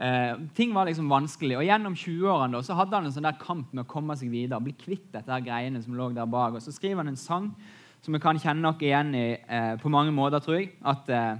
Eh, 0.00 0.36
ting 0.56 0.72
var 0.74 0.88
liksom 0.88 1.10
vanskelig. 1.12 1.58
Og 1.58 1.66
Gjennom 1.66 1.96
20-årene 1.98 2.62
så 2.64 2.76
hadde 2.78 2.96
han 2.96 3.08
en 3.08 3.12
sånn 3.12 3.26
der 3.28 3.40
kamp 3.40 3.74
med 3.74 3.84
å 3.84 3.90
komme 3.90 4.16
seg 4.16 4.30
videre. 4.32 4.62
bli 4.64 4.72
kvitt 4.72 5.12
dette 5.12 5.28
her 5.28 5.44
greiene 5.44 5.82
som 5.82 5.94
lå 5.94 6.08
der 6.16 6.26
bak. 6.26 6.54
Og 6.56 6.62
Så 6.62 6.72
skriver 6.72 7.04
han 7.04 7.08
en 7.08 7.16
sang 7.20 7.54
som 8.00 8.14
vi 8.14 8.20
kan 8.20 8.38
kjenne 8.38 8.64
noe 8.64 8.80
igjen 8.80 9.14
i 9.14 9.36
eh, 9.36 9.76
på 9.76 9.92
mange 9.92 10.12
måter, 10.12 10.40
tror 10.40 10.56
jeg. 10.56 10.70
At 10.82 11.08
eh, 11.08 11.36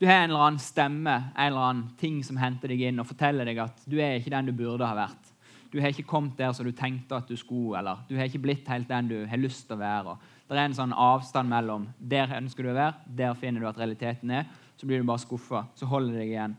du 0.00 0.06
har 0.06 0.24
en 0.24 0.30
eller 0.30 0.42
annen 0.42 0.58
stemme, 0.58 1.14
en 1.36 1.46
eller 1.46 1.68
annen 1.68 1.94
ting 1.96 2.18
som 2.24 2.36
henter 2.36 2.68
deg 2.68 2.82
inn 2.82 2.98
og 2.98 3.06
forteller 3.06 3.46
deg 3.46 3.62
at 3.62 3.86
du 3.86 4.00
er 4.02 4.18
ikke 4.18 4.34
den 4.34 4.50
du 4.50 4.52
burde 4.52 4.88
ha 4.88 4.98
vært. 4.98 5.30
Du 5.70 5.80
har 5.80 5.94
ikke 5.94 6.06
kommet 6.06 6.36
der 6.38 6.52
som 6.54 6.66
du 6.66 6.72
tenkte 6.74 7.14
at 7.14 7.30
du 7.30 7.36
skulle, 7.38 7.78
eller 7.78 8.02
du 8.08 8.16
har 8.18 8.26
ikke 8.26 8.42
blitt 8.42 8.68
helt 8.70 8.90
den 8.90 9.08
du 9.10 9.16
har 9.26 9.38
lyst 9.38 9.68
til 9.68 9.78
å 9.78 9.82
være. 9.82 10.16
Det 10.50 10.58
er 10.58 10.66
en 10.66 10.76
sånn 10.76 10.92
avstand 10.92 11.50
mellom 11.50 11.86
der 11.98 12.30
ønsker 12.36 12.66
du 12.66 12.72
å 12.72 12.76
være, 12.76 13.06
der 13.06 13.38
finner 13.38 13.62
du 13.62 13.70
at 13.70 13.78
realiteten 13.78 14.34
er. 14.34 14.50
Så 14.74 14.86
blir 14.86 14.98
du 14.98 15.06
bare 15.06 15.22
skuffa. 15.22 15.64
Så 15.78 15.86
holder 15.86 16.16
det 16.16 16.24
deg 16.24 16.34
igjen 16.34 16.56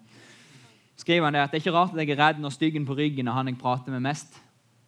skriver 0.99 1.27
han 1.27 1.35
det 1.35 1.43
at 1.43 1.51
det 1.51 1.59
er 1.59 1.63
ikke 1.65 1.75
rart 1.75 1.93
at 1.95 2.01
jeg 2.01 2.15
er 2.15 2.21
redd 2.21 2.41
når 2.43 2.55
styggen 2.55 2.85
på 2.87 2.97
ryggen 2.97 3.27
er 3.27 3.37
han 3.37 3.51
jeg 3.51 3.59
prater 3.61 3.91
med 3.91 4.05
mest. 4.05 4.39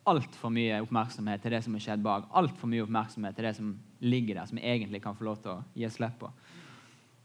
Altfor 0.07 0.51
mye 0.53 0.79
oppmerksomhet 0.85 1.41
til 1.43 1.51
det 1.51 1.63
som 1.65 1.75
er 1.75 1.83
skjedd 1.83 2.03
bak. 2.05 2.29
Altfor 2.39 2.71
mye 2.71 2.85
oppmerksomhet 2.85 3.35
til 3.35 3.47
det 3.49 3.55
som 3.57 3.73
ligger 3.99 4.39
der, 4.39 4.47
som 4.47 4.61
jeg 4.61 4.77
egentlig 4.77 5.01
kan 5.03 5.17
få 5.17 5.27
lov 5.27 5.41
til 5.43 5.57
å 5.57 5.61
gi 5.75 5.89
slipp 5.91 6.19
på. 6.21 6.31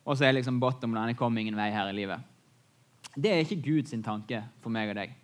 Og 0.02 0.18
så 0.18 0.26
er 0.26 0.34
liksom 0.34 0.58
bottom 0.60 0.96
line 0.96 1.12
jeg 1.12 1.20
kommer 1.20 1.44
ingen 1.44 1.58
vei 1.58 1.70
her 1.70 1.90
i 1.92 1.94
livet. 1.94 2.24
Det 3.14 3.30
er 3.30 3.44
ikke 3.44 3.60
Guds 3.62 3.94
tanke 4.02 4.42
for 4.62 4.72
meg 4.74 4.90
og 4.90 4.98
deg. 4.98 5.14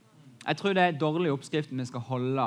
Jeg 0.44 0.56
tror 0.56 0.76
det 0.76 0.84
er 0.84 1.00
dårlig 1.00 1.32
oppskrift 1.32 1.72
vi 1.72 1.86
skal 1.88 2.04
holde 2.06 2.46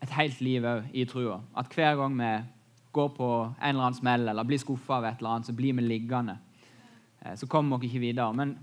et 0.00 0.12
helt 0.16 0.40
liv 0.40 0.64
i 0.96 1.04
trua. 1.04 1.40
At 1.56 1.74
hver 1.74 1.98
gang 2.00 2.16
vi 2.16 2.30
går 2.92 3.08
på 3.14 3.28
en 3.44 3.68
eller 3.68 3.84
annen 3.84 3.98
smell 3.98 4.28
eller 4.28 4.46
blir 4.48 4.58
skuffa 4.58 4.96
av 4.98 5.06
et 5.06 5.20
eller 5.20 5.34
annet, 5.34 5.50
så 5.50 5.54
blir 5.54 5.76
vi 5.76 5.84
liggende. 5.84 6.38
Eh, 7.20 7.36
så 7.36 7.46
kommer 7.46 7.78
vi 7.78 7.90
ikke 7.90 8.06
videre. 8.06 8.32
Men 8.34 8.56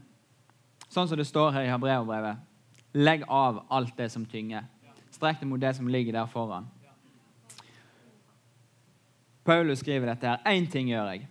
Sånn 0.89 1.08
som 1.10 1.20
det 1.20 1.27
står 1.27 1.51
her 1.56 1.67
i 1.67 1.72
Hebreabrevet. 1.72 2.44
Legg 2.98 3.25
av 3.27 3.63
alt 3.70 3.96
det 3.98 4.10
som 4.13 4.25
tynger. 4.25 4.65
Strekk 5.12 5.41
det 5.41 5.50
mot 5.50 5.62
det 5.62 5.74
som 5.75 5.88
ligger 5.91 6.15
der 6.15 6.29
foran. 6.32 6.67
Paulus 9.48 9.79
skriver 9.79 10.12
dette 10.12 10.27
her. 10.27 10.41
Én 10.46 10.67
ting 10.72 10.89
gjør 10.91 11.13
jeg. 11.13 11.27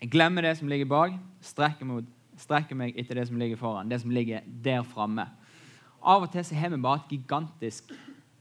Jeg 0.00 0.12
glemmer 0.12 0.46
det 0.46 0.54
som 0.56 0.68
ligger 0.68 0.88
bak, 0.88 1.16
strekker, 1.44 1.84
mot, 1.84 2.06
strekker 2.40 2.78
meg 2.78 2.96
etter 2.98 3.18
det 3.20 3.26
som 3.28 3.36
ligger 3.40 3.60
foran. 3.60 3.90
Det 3.90 4.00
som 4.00 4.12
ligger 4.14 4.46
der 4.64 4.84
framme. 4.88 5.26
Av 6.00 6.24
og 6.24 6.32
til 6.32 6.44
så 6.44 6.56
har 6.56 6.72
vi 6.72 6.80
bare 6.80 7.02
et 7.02 7.12
gigantisk 7.12 7.92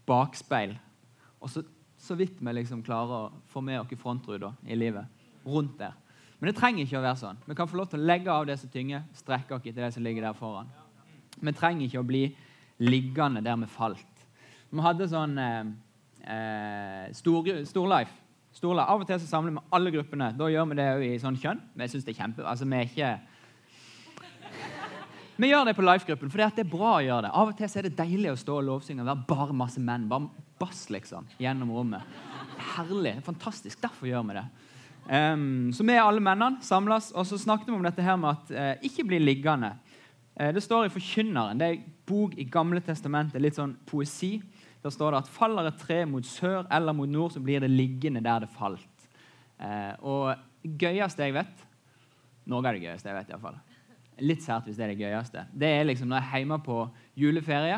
bakspeil. 0.08 0.78
Og 1.44 1.52
så, 1.52 1.64
så 2.00 2.16
vidt 2.16 2.40
vi 2.40 2.54
liksom 2.56 2.84
klarer 2.84 3.28
å 3.28 3.42
få 3.52 3.64
med 3.64 3.82
oss 3.82 4.00
frontruta 4.00 4.54
i 4.64 4.78
livet. 4.80 5.08
Rundt 5.46 5.76
der. 5.80 5.98
Men 6.40 6.52
det 6.52 6.56
trenger 6.60 6.86
ikke 6.86 7.00
å 7.00 7.04
være 7.04 7.20
sånn. 7.20 7.42
Vi 7.48 7.56
kan 7.58 7.68
få 7.68 7.80
lov 7.80 7.90
til 7.92 8.00
å 8.00 8.08
legge 8.08 8.32
av 8.32 8.46
det 8.48 8.56
som 8.62 8.72
tynger, 8.72 9.04
strekke 9.18 9.58
oss 9.58 9.66
etter 9.66 9.84
det 9.84 9.92
som 9.96 10.06
ligger 10.06 10.30
der 10.30 10.38
foran. 10.38 10.70
Vi 11.40 11.54
trenger 11.56 11.88
ikke 11.88 12.04
å 12.04 12.08
bli 12.08 12.24
liggende 12.80 13.44
der 13.44 13.60
vi 13.60 13.68
falt. 13.72 14.24
Vi 14.70 14.84
hadde 14.86 15.10
sånn 15.12 15.36
eh, 15.44 15.72
eh 16.24 17.06
Storlife. 17.18 17.66
Stor 17.68 17.92
Stor 18.52 18.80
Av 18.82 19.02
og 19.02 19.06
til 19.08 19.20
så 19.22 19.28
samler 19.30 19.54
vi 19.54 19.66
alle 19.76 19.92
gruppene. 19.94 20.32
Da 20.38 20.48
gjør 20.50 20.72
vi 20.72 20.78
det 20.80 20.88
òg 20.96 21.04
i 21.06 21.20
sånn 21.22 21.38
kjønn. 21.38 21.60
Men 21.74 21.86
jeg 21.86 21.94
synes 21.94 22.08
det 22.08 22.16
er 22.16 22.22
kjempe... 22.24 22.46
Altså, 22.48 22.66
vi 22.66 22.80
er 22.80 22.88
ikke... 22.88 23.12
Vi 25.40 25.48
gjør 25.48 25.70
det 25.70 25.76
på 25.78 25.84
Life-gruppen, 25.86 26.32
for 26.34 26.42
det 26.42 26.64
er 26.66 26.68
bra 26.68 26.98
å 26.98 27.04
gjøre 27.04 27.28
det. 27.28 27.30
Av 27.32 27.52
og 27.52 27.56
til 27.56 27.78
er 27.80 27.86
det 27.88 27.96
deilig 27.96 28.34
å 28.34 28.40
stå 28.42 28.58
og 28.60 28.66
lovsynge 28.68 29.06
og 29.06 29.08
være 29.08 29.28
bare 29.30 29.56
masse 29.56 29.80
menn. 29.80 30.10
Bare 30.12 30.28
bass 30.60 30.90
liksom, 30.92 31.30
gjennom 31.40 31.72
rommet. 31.72 32.18
Herlig. 32.74 33.14
Fantastisk. 33.24 33.80
Derfor 33.80 34.10
gjør 34.10 34.26
vi 34.28 34.36
det. 34.36 34.44
Så 35.10 35.84
vi 35.86 35.96
alle 35.98 36.22
mennene 36.22 36.62
samles, 36.62 37.08
og 37.18 37.26
så 37.26 37.38
snakket 37.42 37.72
vi 37.72 37.74
om 37.74 37.86
dette 37.86 38.04
her 38.06 38.18
med 38.22 38.30
at 38.30 38.52
eh, 38.54 38.84
ikke 38.86 39.08
bli 39.10 39.18
liggende. 39.24 39.72
Eh, 40.40 40.54
det 40.54 40.62
står 40.64 40.86
i 40.86 40.94
Forkynneren. 40.94 41.60
Det 41.60 41.68
er 41.68 41.78
en 41.80 41.96
bok 42.08 42.36
i 42.38 42.46
Gamle 42.46 42.82
testamentet, 42.86 43.42
litt 43.42 43.58
sånn 43.58 43.76
poesi. 43.90 44.38
Der 44.84 44.94
står 44.94 45.12
det 45.12 45.24
at 45.24 45.32
faller 45.34 45.68
et 45.68 45.80
tre 45.82 46.04
mot 46.08 46.26
sør 46.26 46.68
eller 46.72 46.96
mot 46.96 47.10
nord, 47.10 47.34
så 47.34 47.42
blir 47.44 47.64
det 47.64 47.72
liggende 47.74 48.24
der 48.24 48.46
det 48.46 48.52
falt. 48.54 49.10
Eh, 49.60 49.92
og 50.00 50.32
det 50.64 50.78
gøyeste 50.80 51.26
jeg 51.26 51.36
vet 51.36 51.66
Noe 52.50 52.64
av 52.64 52.74
det 52.74 52.82
gøyeste 52.82 53.10
jeg 53.10 53.18
vet, 53.18 53.28
i 53.28 53.34
hvert 53.36 53.44
fall. 53.44 53.58
Litt 54.26 54.42
sært 54.42 54.66
hvis 54.66 54.78
det 54.80 54.86
er 54.88 54.92
det 54.94 55.04
gøyeste. 55.04 55.44
Det 55.54 55.68
er 55.70 55.84
liksom 55.86 56.10
når 56.10 56.24
jeg 56.24 56.30
er 56.32 56.42
hjemme 56.42 56.58
på 56.66 56.78
juleferie. 57.20 57.76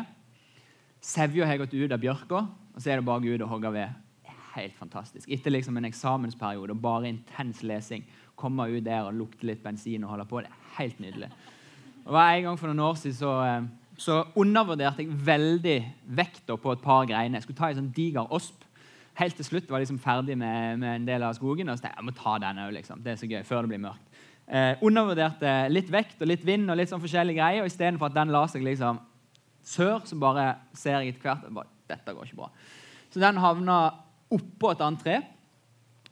Sevja 1.02 1.48
har 1.50 1.58
gått 1.60 1.74
ut 1.74 1.92
av 1.92 2.00
bjørka, 2.00 2.40
og 2.72 2.78
så 2.80 2.92
er 2.92 3.02
det 3.02 3.04
bare 3.04 3.34
ut 3.34 3.44
og 3.44 3.50
hogge 3.50 3.72
ved. 3.74 4.01
Helt 4.52 4.74
fantastisk. 4.76 5.28
Etter 5.32 5.54
liksom 5.54 5.76
en 5.80 5.88
eksamensperiode 5.88 6.74
og 6.74 6.80
bare 6.82 7.08
intens 7.08 7.62
lesing. 7.64 8.04
Komme 8.36 8.66
ut 8.68 8.84
der 8.84 9.06
og 9.06 9.16
lukte 9.16 9.46
litt 9.48 9.62
bensin 9.64 10.04
og 10.04 10.12
holde 10.12 10.26
på. 10.28 10.42
Det 10.44 10.50
er 10.50 10.74
helt 10.78 11.00
nydelig. 11.00 11.30
Og 12.04 12.18
En 12.18 12.42
gang 12.42 12.58
for 12.58 12.68
noen 12.68 12.84
år 12.84 12.98
siden 13.00 13.16
så, 13.16 13.32
eh, 13.46 13.62
så 13.96 14.24
undervurderte 14.36 15.02
jeg 15.02 15.26
veldig 15.26 15.78
vekta 16.04 16.56
på 16.56 16.72
et 16.72 16.82
par 16.82 17.06
greiene. 17.06 17.34
Jeg 17.34 17.42
skulle 17.42 17.56
ta 17.56 17.70
en 17.70 17.80
sånn 17.80 17.94
diger 17.94 18.32
osp. 18.32 18.64
Helt 19.14 19.36
til 19.36 19.44
slutt 19.44 19.70
var 19.70 19.78
jeg 19.78 19.86
liksom 19.86 20.00
ferdig 20.00 20.36
med, 20.38 20.78
med, 20.78 20.96
en 20.96 21.06
del 21.06 21.22
av 21.22 21.34
skogen. 21.34 21.68
og 21.68 21.78
så 21.78 21.88
jeg, 21.88 21.94
jeg 21.96 22.04
må 22.04 22.12
ta 22.16 22.38
den 22.38 22.74
liksom. 22.74 23.02
Det 23.02 23.12
er 23.12 23.16
så 23.16 23.28
gøy, 23.28 23.42
før 23.44 23.62
det 23.62 23.68
blir 23.68 23.86
mørkt. 23.88 24.20
Eh, 24.48 24.76
undervurderte 24.82 25.68
litt 25.70 25.90
vekt 25.92 26.20
og 26.20 26.28
litt 26.28 26.44
vind 26.44 26.70
og 26.70 26.76
litt 26.76 26.90
sånn 26.90 27.00
forskjellige 27.00 27.38
greier. 27.38 27.62
og 27.62 27.70
Istedenfor 27.70 28.10
at 28.10 28.14
den 28.14 28.32
la 28.34 28.46
seg 28.46 28.64
liksom 28.66 29.00
sør, 29.64 30.02
så 30.04 30.18
bare 30.18 30.56
ser 30.74 31.00
jeg 31.00 31.14
etter 31.14 31.28
hvert 31.28 31.52
bare, 31.54 31.70
dette 31.88 32.12
går 32.12 32.26
ikke 32.26 32.40
bra. 32.42 32.50
Så 33.12 33.20
den 33.20 33.38
havna 33.38 33.78
oppå 34.36 34.72
et 34.72 34.82
annet 34.84 35.04
tre. 35.04 35.20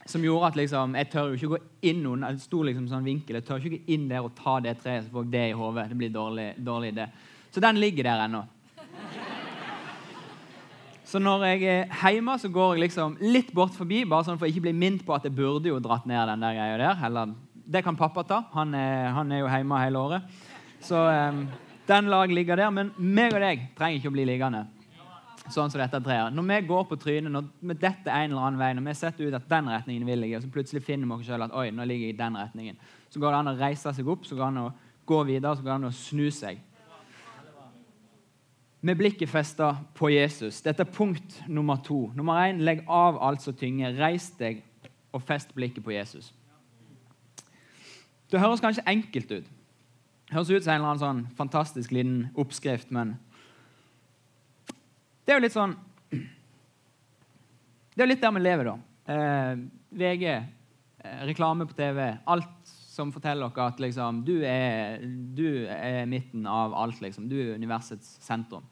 Som 0.08 0.24
gjorde 0.24 0.48
at 0.50 0.56
liksom, 0.58 0.94
jeg 0.96 1.10
tør 1.12 1.28
jo 1.28 1.38
ikke 1.38 1.50
gå 1.52 1.58
inn 1.90 2.06
under, 2.08 2.32
det 2.34 2.42
sto 2.42 2.62
liksom 2.66 2.86
sånn 2.90 3.04
vinkel, 3.06 3.36
jeg 3.38 3.46
tør 3.46 3.60
ikke 3.60 3.76
gå 3.76 3.94
inn 3.94 4.08
der 4.10 4.24
og 4.24 4.32
ta 4.38 4.56
det 4.64 4.78
treet. 4.80 5.04
så 5.04 5.12
får 5.12 5.26
jeg 5.26 5.34
det 5.34 5.44
i 5.50 5.58
hovedet. 5.58 5.90
Det 5.92 5.98
blir 6.00 6.14
dårlig, 6.14 6.48
dårlig 6.58 6.94
idé. 6.94 7.06
Så 7.50 7.62
den 7.62 7.78
ligger 7.82 8.08
der 8.08 8.24
ennå. 8.24 8.42
Så 11.10 11.18
når 11.18 11.44
jeg 11.48 11.62
er 11.90 12.12
hjemme, 12.14 12.36
så 12.38 12.48
går 12.54 12.76
jeg 12.76 12.84
liksom 12.84 13.16
litt 13.18 13.48
bort 13.54 13.74
forbi, 13.74 14.04
bare 14.06 14.28
sånn 14.28 14.38
for 14.38 14.46
ikke 14.46 14.68
bli 14.68 14.74
minnet 14.78 15.02
på 15.02 15.16
at 15.16 15.24
jeg 15.26 15.34
burde 15.34 15.66
jo 15.66 15.80
dratt 15.82 16.04
ned 16.06 16.28
den 16.30 16.44
der 16.44 16.54
greia 16.54 16.76
der. 16.78 17.00
Eller 17.08 17.32
det 17.66 17.82
kan 17.82 17.98
pappa 17.98 18.22
ta. 18.26 18.44
Han 18.54 18.76
er, 18.78 19.08
han 19.16 19.32
er 19.34 19.42
jo 19.42 19.48
hjemme 19.50 19.80
hele 19.82 19.98
året. 19.98 20.36
Så 20.80 21.00
um, 21.10 21.48
den 21.88 22.10
lag 22.12 22.30
ligger 22.30 22.62
der. 22.62 22.70
Men 22.70 22.92
meg 22.96 23.34
og 23.34 23.42
deg 23.42 23.64
trenger 23.78 23.98
ikke 23.98 24.12
å 24.12 24.14
bli 24.14 24.28
liggende. 24.28 24.62
Sånn 25.50 25.72
som 25.72 25.80
dette 25.80 25.98
treet. 26.04 26.34
Når 26.34 26.46
vi 26.46 26.58
går 26.68 26.86
på 26.86 26.98
trynet, 27.00 27.32
når 27.32 27.48
vi 27.60 27.74
detter 27.74 28.12
en 28.14 28.30
eller 28.30 28.46
annen 28.46 28.60
vei, 28.60 28.70
når 28.76 28.86
vi 28.86 28.96
setter 29.00 29.26
ut 29.26 29.36
at 29.36 29.48
den 29.50 29.70
retningen 29.72 30.06
vil 30.06 30.26
jeg, 30.26 30.38
og 30.38 30.44
så 30.44 30.52
plutselig 30.54 30.82
finner 30.86 31.10
vi 31.10 31.16
oss 31.16 31.30
selv 31.30 31.48
at 31.48 31.54
oi, 31.58 31.68
nå 31.74 31.86
ligger 31.88 32.10
jeg 32.10 32.14
i 32.14 32.20
den 32.20 32.38
retningen, 32.38 32.80
så 33.10 33.22
går 33.22 33.34
det 33.34 33.40
an 33.40 33.52
å 33.52 33.58
reise 33.58 33.94
seg 33.96 34.10
opp, 34.14 34.26
så 34.28 34.38
går 34.38 34.44
det 34.44 34.50
an 34.52 34.64
å 34.64 34.72
gå 35.10 35.22
videre, 35.26 35.54
så 35.56 35.64
går 35.64 35.72
det 35.72 35.78
an 35.78 35.88
å 35.90 35.94
snu 35.96 36.26
seg. 36.34 36.60
Med 38.80 38.96
blikket 38.96 39.28
festa 39.28 39.74
på 39.98 40.08
Jesus. 40.14 40.62
Dette 40.64 40.86
er 40.86 40.92
punkt 40.92 41.42
nummer 41.48 41.82
to. 41.84 42.06
Nummer 42.16 42.46
én, 42.46 42.62
legg 42.64 42.86
av 42.88 43.18
alt 43.20 43.42
som 43.44 43.52
tynger. 43.52 43.92
Reis 43.98 44.30
deg 44.38 44.62
og 45.12 45.20
fest 45.28 45.52
blikket 45.52 45.84
på 45.84 45.92
Jesus. 45.92 46.30
Det 48.30 48.40
høres 48.40 48.62
kanskje 48.62 48.86
enkelt 48.88 49.32
ut. 49.34 49.50
Det 50.30 50.36
høres 50.36 50.50
ut 50.50 50.62
som 50.62 50.72
en 50.72 50.78
eller 50.78 50.92
annen 50.92 51.02
sånn 51.02 51.22
fantastisk 51.36 51.92
liten 51.92 52.28
oppskrift, 52.38 52.92
men 52.94 53.16
det 55.30 55.36
er 55.36 55.38
jo 55.38 55.46
litt 55.46 55.54
sånn 55.54 55.76
Det 56.10 58.02
er 58.02 58.02
jo 58.02 58.10
litt 58.10 58.22
der 58.22 58.32
vi 58.34 58.40
lever, 58.42 58.66
da. 58.66 58.72
Eh, 59.14 59.60
VG, 60.00 60.24
eh, 60.30 61.20
reklame 61.28 61.66
på 61.68 61.76
TV, 61.78 62.00
alt 62.26 62.72
som 62.90 63.12
forteller 63.14 63.52
dere 63.54 63.66
at 63.70 63.82
liksom, 63.82 64.22
du, 64.26 64.40
er, 64.46 65.04
du 65.36 65.66
er 65.70 66.08
midten 66.10 66.48
av 66.50 66.74
alt. 66.74 66.98
Liksom. 67.02 67.28
Du 67.30 67.36
er 67.38 67.54
universets 67.60 68.16
sentrum. 68.24 68.66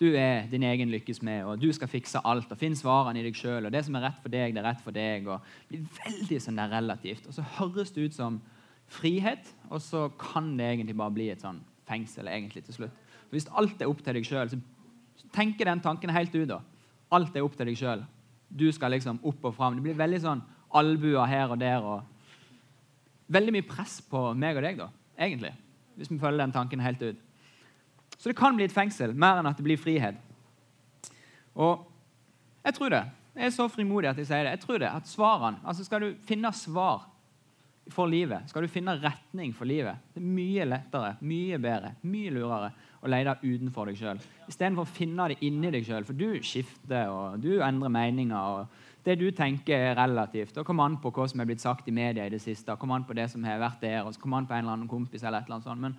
Du 0.00 0.08
er 0.18 0.48
din 0.50 0.66
egen 0.66 0.90
lykkes 0.90 1.22
med, 1.26 1.44
og 1.46 1.62
du 1.62 1.68
skal 1.76 1.90
fikse 1.92 2.22
alt. 2.26 2.50
og 2.50 2.58
Finn 2.58 2.74
svarene 2.78 3.20
i 3.20 3.26
deg 3.26 3.38
sjøl. 3.38 3.70
Det 3.70 3.84
som 3.86 3.94
er 3.98 4.06
rett 4.08 4.20
for 4.22 4.34
deg, 4.34 4.54
det 4.56 4.62
er 4.64 4.68
rett 4.70 4.82
for 4.82 4.96
deg. 4.96 5.28
og 5.30 5.46
blir 5.70 5.86
veldig 6.00 6.40
sånn 6.42 6.58
der 6.58 6.74
relativt. 6.74 7.30
Og 7.30 7.38
så 7.38 7.46
høres 7.60 7.94
det 7.94 8.08
ut 8.08 8.18
som 8.18 8.40
frihet, 8.90 9.54
og 9.70 9.82
så 9.82 10.08
kan 10.18 10.56
det 10.58 10.72
egentlig 10.72 10.98
bare 10.98 11.14
bli 11.14 11.30
et 11.34 11.44
sånn 11.44 11.62
fengsel 11.86 12.30
egentlig 12.32 12.64
til 12.66 12.80
slutt. 12.80 13.02
For 13.26 13.36
Hvis 13.36 13.52
alt 13.52 13.82
er 13.82 13.92
opp 13.92 14.02
til 14.02 14.18
deg 14.18 14.26
sjøl, 14.26 14.50
så 14.50 14.62
tenker 15.34 15.68
den 15.68 15.82
tanken 15.82 16.12
helt 16.14 16.34
ut. 16.34 16.48
da. 16.48 16.60
Alt 17.14 17.36
er 17.36 17.44
opp 17.44 17.56
til 17.58 17.68
deg 17.68 17.78
sjøl. 17.78 18.04
Du 18.48 18.66
skal 18.72 18.94
liksom 18.94 19.20
opp 19.22 19.44
og 19.44 19.54
fram. 19.56 19.76
Det 19.76 19.84
blir 19.84 19.98
veldig 19.98 20.20
sånn 20.22 20.42
albuer 20.74 21.26
her 21.30 21.54
og 21.54 21.60
der. 21.60 21.82
og 21.82 23.32
Veldig 23.34 23.54
mye 23.56 23.66
press 23.66 24.00
på 24.06 24.26
meg 24.38 24.58
og 24.58 24.66
deg, 24.66 24.78
da, 24.82 24.88
egentlig. 25.18 25.54
Hvis 25.98 26.10
vi 26.10 26.20
følger 26.20 26.44
den 26.44 26.54
tanken 26.54 26.82
helt 26.84 27.02
ut. 27.02 27.20
Så 28.18 28.30
det 28.30 28.38
kan 28.38 28.56
bli 28.56 28.66
et 28.68 28.74
fengsel 28.74 29.14
mer 29.14 29.40
enn 29.40 29.50
at 29.50 29.58
det 29.58 29.66
blir 29.66 29.80
frihet. 29.80 30.18
Og 31.54 31.84
jeg 32.64 32.76
tror 32.78 32.94
det. 32.94 33.02
Jeg 33.34 33.48
er 33.48 33.54
så 33.54 33.66
frimodig 33.68 34.08
at 34.10 34.20
jeg 34.20 34.28
sier 34.28 34.46
det. 34.46 34.54
Jeg 34.54 34.62
tror 34.62 34.78
det, 34.78 34.90
at 34.90 35.10
svarene, 35.10 35.58
altså 35.66 35.84
Skal 35.84 36.00
du 36.00 36.14
finne 36.26 36.52
svar 36.54 37.08
for 37.92 38.08
livet, 38.08 38.48
skal 38.48 38.64
du 38.64 38.70
finne 38.72 38.94
retning 38.96 39.52
for 39.52 39.68
livet, 39.68 40.00
det 40.14 40.22
er 40.22 40.28
mye 40.38 40.64
lettere, 40.64 41.10
mye 41.20 41.58
bedre, 41.60 41.90
mye 42.08 42.30
lurere 42.32 42.70
å 43.04 43.10
lete 43.12 43.36
utenfor 43.44 43.90
deg 43.90 44.00
sjøl 44.00 44.22
istedenfor 44.48 44.84
å 44.84 44.90
finne 44.90 45.28
det 45.30 45.38
inni 45.46 45.70
deg 45.72 45.86
sjøl. 45.86 46.06
For 46.06 46.16
du 46.16 46.40
skifter, 46.44 47.10
og 47.12 47.38
du 47.42 47.60
endrer 47.64 47.92
meninger. 47.92 48.36
og 48.36 49.04
Det 49.04 49.18
du 49.18 49.30
tenker, 49.30 49.76
er 49.76 49.96
relativt. 49.96 50.56
og 50.58 50.66
kommer 50.66 50.84
an 50.84 50.98
på 50.98 51.10
hva 51.10 51.28
som 51.28 51.40
er 51.40 51.46
blitt 51.46 51.60
sagt 51.60 51.88
i 51.88 51.92
media 51.92 52.26
i 52.26 52.30
det 52.30 52.40
siste. 52.42 52.76
kommer 52.76 52.96
an 52.96 53.04
på 53.04 53.14
det 53.14 53.30
som 53.30 53.44
har 53.44 53.58
vært 53.58 53.80
der, 53.80 54.02
og 54.04 54.14
så 54.14 54.20
kommer 54.20 54.38
an 54.38 54.46
på 54.46 54.54
en 54.54 54.64
eller 54.64 54.72
annen 54.72 54.88
kompis. 54.88 55.22
eller 55.22 55.38
et 55.38 55.44
eller 55.44 55.54
annet 55.54 55.64
sånt. 55.64 55.80
Men 55.80 55.96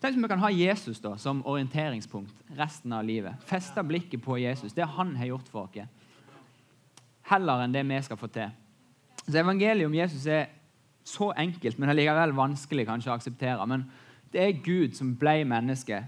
tenk 0.00 0.16
om 0.16 0.22
vi 0.22 0.28
kan 0.28 0.38
ha 0.38 0.50
Jesus 0.50 1.00
da, 1.00 1.16
som 1.16 1.46
orienteringspunkt 1.46 2.34
resten 2.56 2.92
av 2.92 3.04
livet. 3.04 3.34
Feste 3.44 3.82
blikket 3.82 4.22
på 4.22 4.38
Jesus, 4.38 4.72
det 4.72 4.84
han 4.84 5.16
har 5.16 5.26
gjort 5.26 5.48
for 5.48 5.62
oss. 5.62 5.88
Heller 7.22 7.62
enn 7.62 7.72
det 7.72 7.86
vi 7.86 8.02
skal 8.02 8.16
få 8.16 8.26
til. 8.26 8.50
Så 9.28 9.38
Evangeliet 9.38 9.86
om 9.86 9.94
Jesus 9.94 10.26
er 10.26 10.46
så 11.04 11.32
enkelt, 11.36 11.78
men 11.78 11.88
allikevel 11.88 12.32
vanskelig 12.32 12.86
kanskje 12.86 13.10
å 13.10 13.14
akseptere. 13.14 13.66
Men 13.66 13.90
det 14.32 14.42
er 14.42 14.62
Gud 14.64 14.96
som 14.96 15.14
ble 15.18 15.42
menneske. 15.48 16.02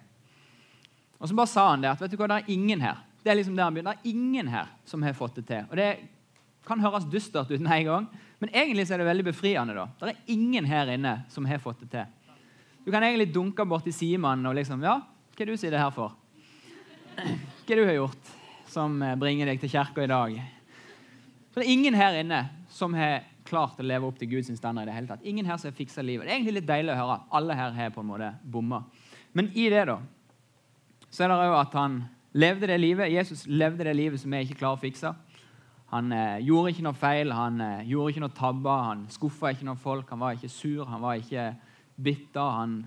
Og 1.20 1.28
så 1.28 1.36
bare 1.36 1.50
sa 1.50 1.70
han 1.70 1.84
det 1.84 1.92
at 1.92 2.00
vet 2.02 2.12
du 2.12 2.18
hva, 2.18 2.28
det 2.30 2.42
er 2.42 2.54
ingen 2.54 2.82
her 2.84 3.02
det 3.24 3.32
er 3.32 3.38
liksom 3.38 3.56
der 3.56 3.64
han 3.64 3.72
begynner, 3.72 3.96
det 3.96 4.04
er 4.04 4.12
ingen 4.12 4.48
her 4.52 4.66
som 4.84 5.02
har 5.02 5.14
fått 5.16 5.38
det 5.38 5.46
til. 5.48 5.64
Og 5.70 5.76
Det 5.76 5.96
kan 6.66 6.80
høres 6.80 7.06
dystert 7.08 7.50
ut 7.50 7.60
en 7.60 7.84
gang, 7.86 8.06
men 8.38 8.50
egentlig 8.52 8.90
er 8.90 8.98
det 9.00 9.06
veldig 9.06 9.24
befriende. 9.24 9.74
da. 9.74 9.88
Det 10.00 10.12
er 10.12 10.32
ingen 10.32 10.64
her 10.64 10.92
inne 10.92 11.24
som 11.28 11.44
har 11.44 11.58
fått 11.58 11.80
det 11.80 11.90
til. 11.90 12.04
Du 12.84 12.90
kan 12.92 13.02
egentlig 13.02 13.32
dunke 13.32 13.64
bort 13.64 13.84
til 13.84 13.94
Simon 13.94 14.46
og 14.46 14.54
liksom 14.54 14.82
Ja, 14.82 15.00
hva 15.00 15.40
er 15.40 15.46
det 15.46 15.56
du 15.56 15.56
sier 15.56 15.70
det 15.70 15.80
her 15.80 15.90
for? 15.90 16.12
Hva 17.16 17.24
er 17.24 17.76
det 17.76 17.76
du 17.76 17.86
har 17.86 17.96
gjort 17.96 18.32
som 18.68 19.02
eh, 19.02 19.16
bringer 19.16 19.46
deg 19.46 19.60
til 19.60 19.70
kirka 19.70 20.04
i 20.04 20.06
dag? 20.06 20.36
For 21.52 21.60
det 21.60 21.66
er 21.66 21.72
ingen 21.72 21.94
her 21.94 22.20
inne 22.20 22.48
som 22.68 22.92
har 22.92 23.22
klart 23.44 23.80
å 23.80 23.86
leve 23.86 24.08
opp 24.08 24.18
til 24.18 24.30
Guds 24.30 24.50
standard. 24.56 24.88
i 24.88 24.90
det 24.90 24.94
hele 24.96 25.06
tatt. 25.06 25.24
Ingen 25.24 25.46
her 25.46 25.56
som 25.56 25.70
har 25.70 25.76
fiksa 25.76 26.02
livet. 26.02 26.26
Det 26.26 26.32
er 26.32 26.38
egentlig 26.38 26.60
litt 26.60 26.68
deilig 26.68 26.92
å 26.94 27.00
høre. 27.00 27.20
Alle 27.30 27.54
her 27.54 27.70
har 27.70 27.90
på 27.90 28.00
en 28.00 28.10
måte 28.10 28.32
bomma. 28.44 28.84
Men 29.32 29.50
i 29.54 29.68
det 29.70 29.84
da, 29.90 29.98
så 31.10 31.24
er 31.24 31.28
det 31.28 31.38
òg 31.38 31.58
at 31.60 31.76
han 31.78 32.02
levde 32.32 32.66
det 32.70 32.80
livet. 32.80 33.12
Jesus 33.12 33.46
levde 33.46 33.84
det 33.84 33.94
livet 33.96 34.20
som 34.20 34.30
vi 34.30 34.42
ikke 34.44 34.58
klarer 34.62 34.78
å 34.78 34.82
fikse. 34.82 35.14
Han 35.94 36.10
eh, 36.12 36.40
gjorde 36.42 36.72
ikke 36.72 36.86
noe 36.86 36.98
feil, 36.98 37.30
han 37.34 37.60
eh, 37.62 37.84
gjorde 37.86 38.14
ikke 38.14 38.24
noe 38.24 38.34
tabber, 38.34 38.84
han 38.88 39.04
skuffa 39.14 39.52
ikke 39.54 39.68
noen 39.68 39.78
folk. 39.78 40.08
Han 40.10 40.22
var 40.22 40.34
ikke 40.34 40.50
sur, 40.50 40.84
han 40.90 41.02
var 41.04 41.20
ikke 41.20 41.52
bitter. 42.02 42.56
Han 42.58 42.80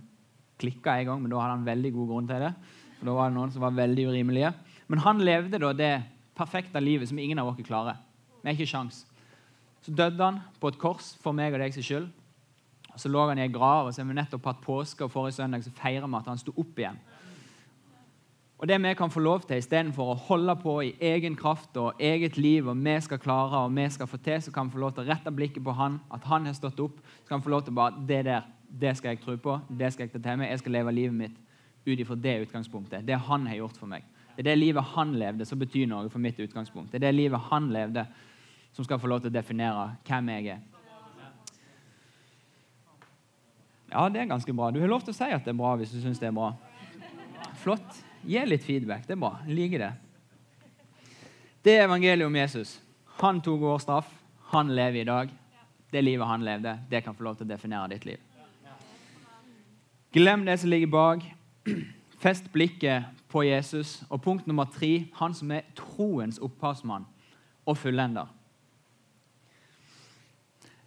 klikka 0.60 0.98
en 0.98 1.12
gang, 1.12 1.22
men 1.22 1.32
da 1.32 1.40
hadde 1.40 1.60
han 1.60 1.68
veldig 1.68 1.94
god 1.96 2.12
grunn 2.12 2.28
til 2.28 2.48
det. 2.48 2.54
For 2.98 3.10
da 3.10 3.16
var 3.16 3.30
det 3.30 3.38
noen 3.38 3.54
som 3.54 3.64
var 3.64 3.78
veldig 3.78 4.08
urimelige. 4.10 4.52
Men 4.92 5.04
han 5.06 5.22
levde 5.24 5.62
da 5.62 5.72
det 5.76 5.94
perfekte 6.38 6.82
livet 6.82 7.10
som 7.10 7.20
ingen 7.20 7.40
av 7.40 7.52
oss 7.52 7.62
klarer. 7.66 8.00
Vi 8.42 8.50
har 8.50 8.58
ikke 8.58 8.72
sjans. 8.74 9.06
Så 9.88 9.94
døde 9.96 10.20
han 10.20 10.42
på 10.60 10.68
et 10.68 10.78
kors 10.82 11.14
for 11.24 11.32
meg 11.32 11.54
og 11.56 11.62
deg 11.64 11.72
sin 11.72 11.86
skyld. 11.86 12.08
Og 12.92 13.00
Så 13.00 13.08
lå 13.08 13.22
han 13.30 13.40
i 13.40 13.46
ei 13.46 13.52
grav, 13.54 13.86
og 13.88 13.94
så 13.94 14.02
har 14.02 14.10
vi 14.10 14.18
nettopp 14.18 14.50
hatt 14.50 14.60
påske, 14.60 15.06
og 15.06 15.14
forrige 15.14 15.38
søndag 15.38 15.64
så 15.64 15.72
feirer 15.72 16.10
vi 16.10 16.18
at 16.18 16.28
han 16.28 16.42
sto 16.42 16.52
opp 16.52 16.82
igjen. 16.82 16.98
Og 18.58 18.68
Det 18.68 18.82
vi 18.84 18.94
kan 18.94 19.12
få 19.14 19.22
lov 19.24 19.46
til, 19.46 19.62
istedenfor 19.62 20.12
å 20.12 20.18
holde 20.28 20.56
på 20.60 20.74
i 20.82 20.96
egen 21.00 21.38
kraft 21.40 21.78
og 21.78 22.02
eget 22.02 22.38
liv, 22.38 22.68
og 22.68 22.76
vi 22.76 23.00
skal 23.00 23.22
klare 23.22 23.64
og 23.64 23.76
vi 23.78 23.88
skal 23.90 24.08
få 24.08 24.18
til, 24.18 24.42
så 24.42 24.52
kan 24.52 24.68
vi 24.68 24.76
få 24.76 24.84
lov 24.84 24.92
til 24.92 25.06
å 25.06 25.14
rette 25.14 25.32
blikket 25.32 25.64
på 25.64 25.72
han, 25.78 26.02
at 26.12 26.24
han 26.26 26.46
har 26.46 26.54
stått 26.54 26.80
opp. 26.84 27.00
Så 27.24 27.30
kan 27.30 27.40
vi 27.40 27.48
få 27.48 27.50
lov 27.50 27.64
til 27.64 27.74
bare 27.74 27.94
Det 28.08 28.26
der, 28.26 28.42
det 28.68 28.98
skal 28.98 29.10
jeg 29.10 29.22
tro 29.22 29.38
på, 29.38 29.60
det 29.70 29.94
skal 29.94 30.04
jeg 30.04 30.12
ta 30.12 30.20
til 30.20 30.38
meg. 30.38 30.50
Jeg 30.50 30.60
skal 30.60 30.72
leve 30.72 30.92
livet 30.92 31.14
mitt 31.16 31.38
ut 31.86 32.00
ifra 32.00 32.16
det 32.16 32.42
utgangspunktet. 32.42 33.06
Det 33.08 33.16
han 33.16 33.48
har 33.48 33.56
gjort 33.56 33.78
for 33.78 33.88
meg. 33.88 34.04
Det 34.36 34.42
er 34.44 34.52
det 34.52 34.58
livet 34.58 34.84
han 34.84 35.14
levde, 35.16 35.46
som 35.46 35.60
betyr 35.60 35.88
noe 35.88 36.10
for 36.10 36.20
mitt 36.20 36.40
utgangspunkt. 36.40 36.92
Det 36.92 36.98
er 37.00 37.08
det 37.08 37.16
livet 37.16 37.40
han 37.40 37.70
levde, 37.72 38.08
som 38.78 38.86
skal 38.86 39.00
få 39.02 39.10
lov 39.10 39.24
til 39.24 39.32
å 39.32 39.34
definere 39.34 39.88
hvem 40.06 40.28
jeg 40.36 40.52
er. 40.54 40.60
Ja, 43.90 44.04
det 44.14 44.22
er 44.22 44.30
ganske 44.30 44.54
bra. 44.54 44.68
Du 44.70 44.78
har 44.84 44.92
lov 44.92 45.02
til 45.02 45.16
å 45.16 45.18
si 45.18 45.30
at 45.34 45.48
det 45.48 45.56
er 45.56 45.58
bra 45.58 45.72
hvis 45.80 45.96
du 45.96 45.98
syns 46.04 46.22
det 46.22 46.28
er 46.30 46.36
bra. 46.36 46.52
Flott. 47.58 48.04
Gi 48.28 48.44
litt 48.46 48.66
feedback. 48.68 49.08
Det 49.08 49.16
er 49.16 49.24
bra. 49.24 49.32
Jeg 49.48 49.58
liker 49.58 49.82
det. 49.82 49.90
Det 51.66 51.74
er 51.74 51.88
evangeliet 51.88 52.28
om 52.28 52.38
Jesus. 52.38 52.76
Han 53.24 53.42
tok 53.42 53.64
vår 53.64 53.82
straff. 53.82 54.14
Han 54.54 54.70
lever 54.78 55.02
i 55.02 55.10
dag. 55.10 55.34
det 55.92 56.02
livet 56.04 56.28
han 56.28 56.44
levde, 56.44 56.78
det 56.90 57.00
kan 57.02 57.16
få 57.16 57.24
lov 57.24 57.38
til 57.40 57.48
å 57.48 57.50
definere 57.50 57.88
ditt 57.96 58.06
liv. 58.06 58.20
Glem 60.14 60.44
det 60.46 60.60
som 60.60 60.70
ligger 60.70 60.92
bak. 60.92 61.24
Fest 62.24 62.52
blikket 62.52 63.08
på 63.32 63.46
Jesus. 63.48 64.04
Og 64.10 64.22
punkt 64.22 64.48
nummer 64.48 64.68
tre 64.70 65.08
han 65.16 65.34
som 65.34 65.52
er 65.56 65.66
troens 65.80 66.42
opphavsmann 66.44 67.08
og 67.66 67.78
fullender. 67.80 68.28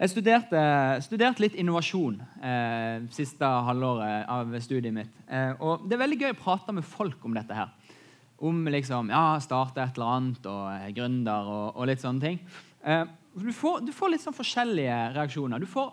Jeg 0.00 0.14
studerte, 0.14 0.60
studerte 1.04 1.42
litt 1.44 1.56
innovasjon 1.60 2.14
eh, 2.40 3.02
siste 3.12 3.44
halvåret 3.44 4.30
av 4.32 4.54
studiet 4.64 4.94
mitt. 4.96 5.10
Eh, 5.28 5.50
og 5.60 5.82
Det 5.84 5.92
er 5.92 6.00
veldig 6.00 6.16
gøy 6.22 6.30
å 6.32 6.38
prate 6.40 6.72
med 6.72 6.86
folk 6.88 7.26
om 7.28 7.34
dette. 7.36 7.52
her. 7.52 7.68
Om 8.40 8.62
liksom, 8.72 9.10
ja, 9.12 9.36
starte 9.44 9.82
et 9.82 9.98
eller 9.98 10.14
annet 10.14 10.46
og 10.48 10.62
eh, 10.72 10.86
gründer 10.96 11.50
og, 11.52 11.66
og, 11.74 11.84
litt 11.90 12.00
sånne 12.00 12.24
ting. 12.24 12.40
Eh, 12.80 13.04
du, 13.34 13.52
får, 13.52 13.82
du, 13.84 13.92
får, 13.92 14.14
litt 14.14 14.24
sånn 14.24 14.38
forskjellige 14.38 14.96
reaksjoner. 15.18 15.68
Får, 15.68 15.92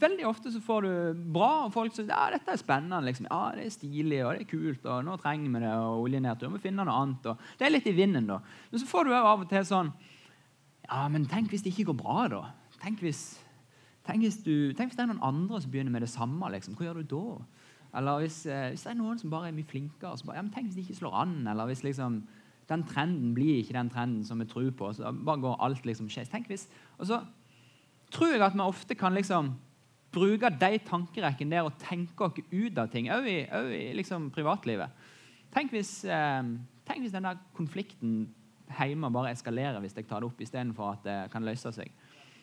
veldig 0.00 0.26
ofte 0.32 0.54
så 0.54 0.64
får 0.64 0.88
du 0.88 1.20
bra, 1.36 1.50
og 1.66 1.76
folk 1.76 1.92
sier 1.92 2.08
ja, 2.08 2.30
dette 2.32 2.56
er 2.56 2.64
spennende. 2.64 3.02
Liksom. 3.04 3.28
ja, 3.28 3.42
Det 3.58 3.68
er 3.68 3.76
stilig 3.76 4.22
og 4.24 4.32
det 4.32 4.46
er 4.46 4.50
kult, 4.54 4.88
og 4.88 5.04
nå 5.04 5.18
trenger 5.20 5.52
vi 5.52 5.64
det. 5.66 5.74
og 5.76 6.06
oljenedtur, 6.06 6.48
Vi 6.48 6.54
må 6.56 6.62
finne 6.64 6.88
noe 6.88 7.04
annet. 7.04 7.28
Og, 7.34 7.46
det 7.60 7.68
er 7.68 7.76
litt 7.76 7.92
i 7.92 7.96
vinden, 8.00 8.32
da. 8.32 8.40
Men 8.72 8.80
så 8.80 8.88
får 8.96 9.12
du 9.12 9.14
av 9.18 9.36
og 9.36 9.46
til 9.52 9.68
sånn 9.74 9.92
Ja, 10.88 11.04
men 11.12 11.28
tenk 11.28 11.52
hvis 11.52 11.68
det 11.68 11.76
ikke 11.76 11.90
går 11.92 12.00
bra, 12.00 12.20
da? 12.32 12.44
Tenk 12.82 13.04
hvis, 13.04 13.41
tenk 14.06 14.24
hvis, 14.24 14.40
du, 14.44 14.72
tenk 14.76 14.90
hvis 14.90 14.98
det 14.98 15.04
er 15.04 15.12
noen 15.12 15.24
andre 15.24 15.60
som 15.62 15.72
begynner 15.72 15.94
med 15.94 16.04
det 16.04 16.12
samme. 16.12 16.50
Liksom. 16.54 16.76
Hva 16.78 16.88
gjør 16.88 17.02
du 17.02 17.10
da? 17.14 17.24
Eller 18.00 18.22
hvis, 18.22 18.44
eh, 18.48 18.70
hvis, 18.72 18.86
det 18.86 18.92
er 18.94 19.00
noen 19.00 19.20
som 19.20 19.32
bare 19.32 19.50
er 19.50 19.56
mye 19.56 19.68
flinkere, 19.68 20.16
så 20.18 20.28
bare, 20.28 20.40
ja, 20.40 20.46
men 20.46 20.54
tenk 20.54 20.70
hvis 20.70 20.78
de 20.78 20.86
ikke 20.86 21.00
slår 21.02 21.18
an. 21.22 21.36
Eller 21.52 21.68
hvis 21.70 21.84
liksom, 21.84 22.22
den 22.70 22.86
trenden 22.88 23.34
blir 23.36 23.60
ikke 23.60 23.76
den 23.76 23.92
trenden 23.92 24.24
som 24.24 24.40
vi 24.40 24.48
tror 24.48 24.70
på. 24.76 24.92
så 24.96 25.12
bare 25.12 25.42
går 25.42 25.60
alt 25.60 25.86
liksom 25.86 26.08
skjes. 26.12 26.32
Tenk 26.32 26.48
hvis, 26.48 26.68
Og 26.98 27.06
så 27.10 27.20
tror 28.12 28.32
jeg 28.32 28.42
at 28.44 28.56
vi 28.56 28.64
ofte 28.64 28.94
kan 28.94 29.14
liksom 29.14 29.54
bruke 30.12 30.50
de 30.60 30.78
tankerekkene 30.84 31.56
der 31.56 31.64
og 31.64 31.78
tenke 31.80 32.24
oss 32.24 32.36
ut 32.52 32.78
av 32.78 32.90
ting, 32.92 33.08
òg 33.08 33.26
i, 33.28 33.38
i 33.48 33.92
liksom 33.96 34.30
privatlivet. 34.34 34.92
Tenk 35.52 35.72
hvis, 35.72 36.04
eh, 36.04 36.42
tenk 36.88 37.04
hvis 37.04 37.14
denne 37.14 37.36
konflikten 37.56 38.26
hjemme 38.72 39.10
bare 39.12 39.32
eskalerer 39.32 39.80
hvis 39.80 39.96
jeg 39.96 40.08
tar 40.08 40.22
det 40.22 40.30
opp 40.30 40.40
istedenfor 40.40 40.94
at 40.94 41.04
det 41.04 41.16
kan 41.32 41.44
løse 41.44 41.72
seg. 41.76 41.92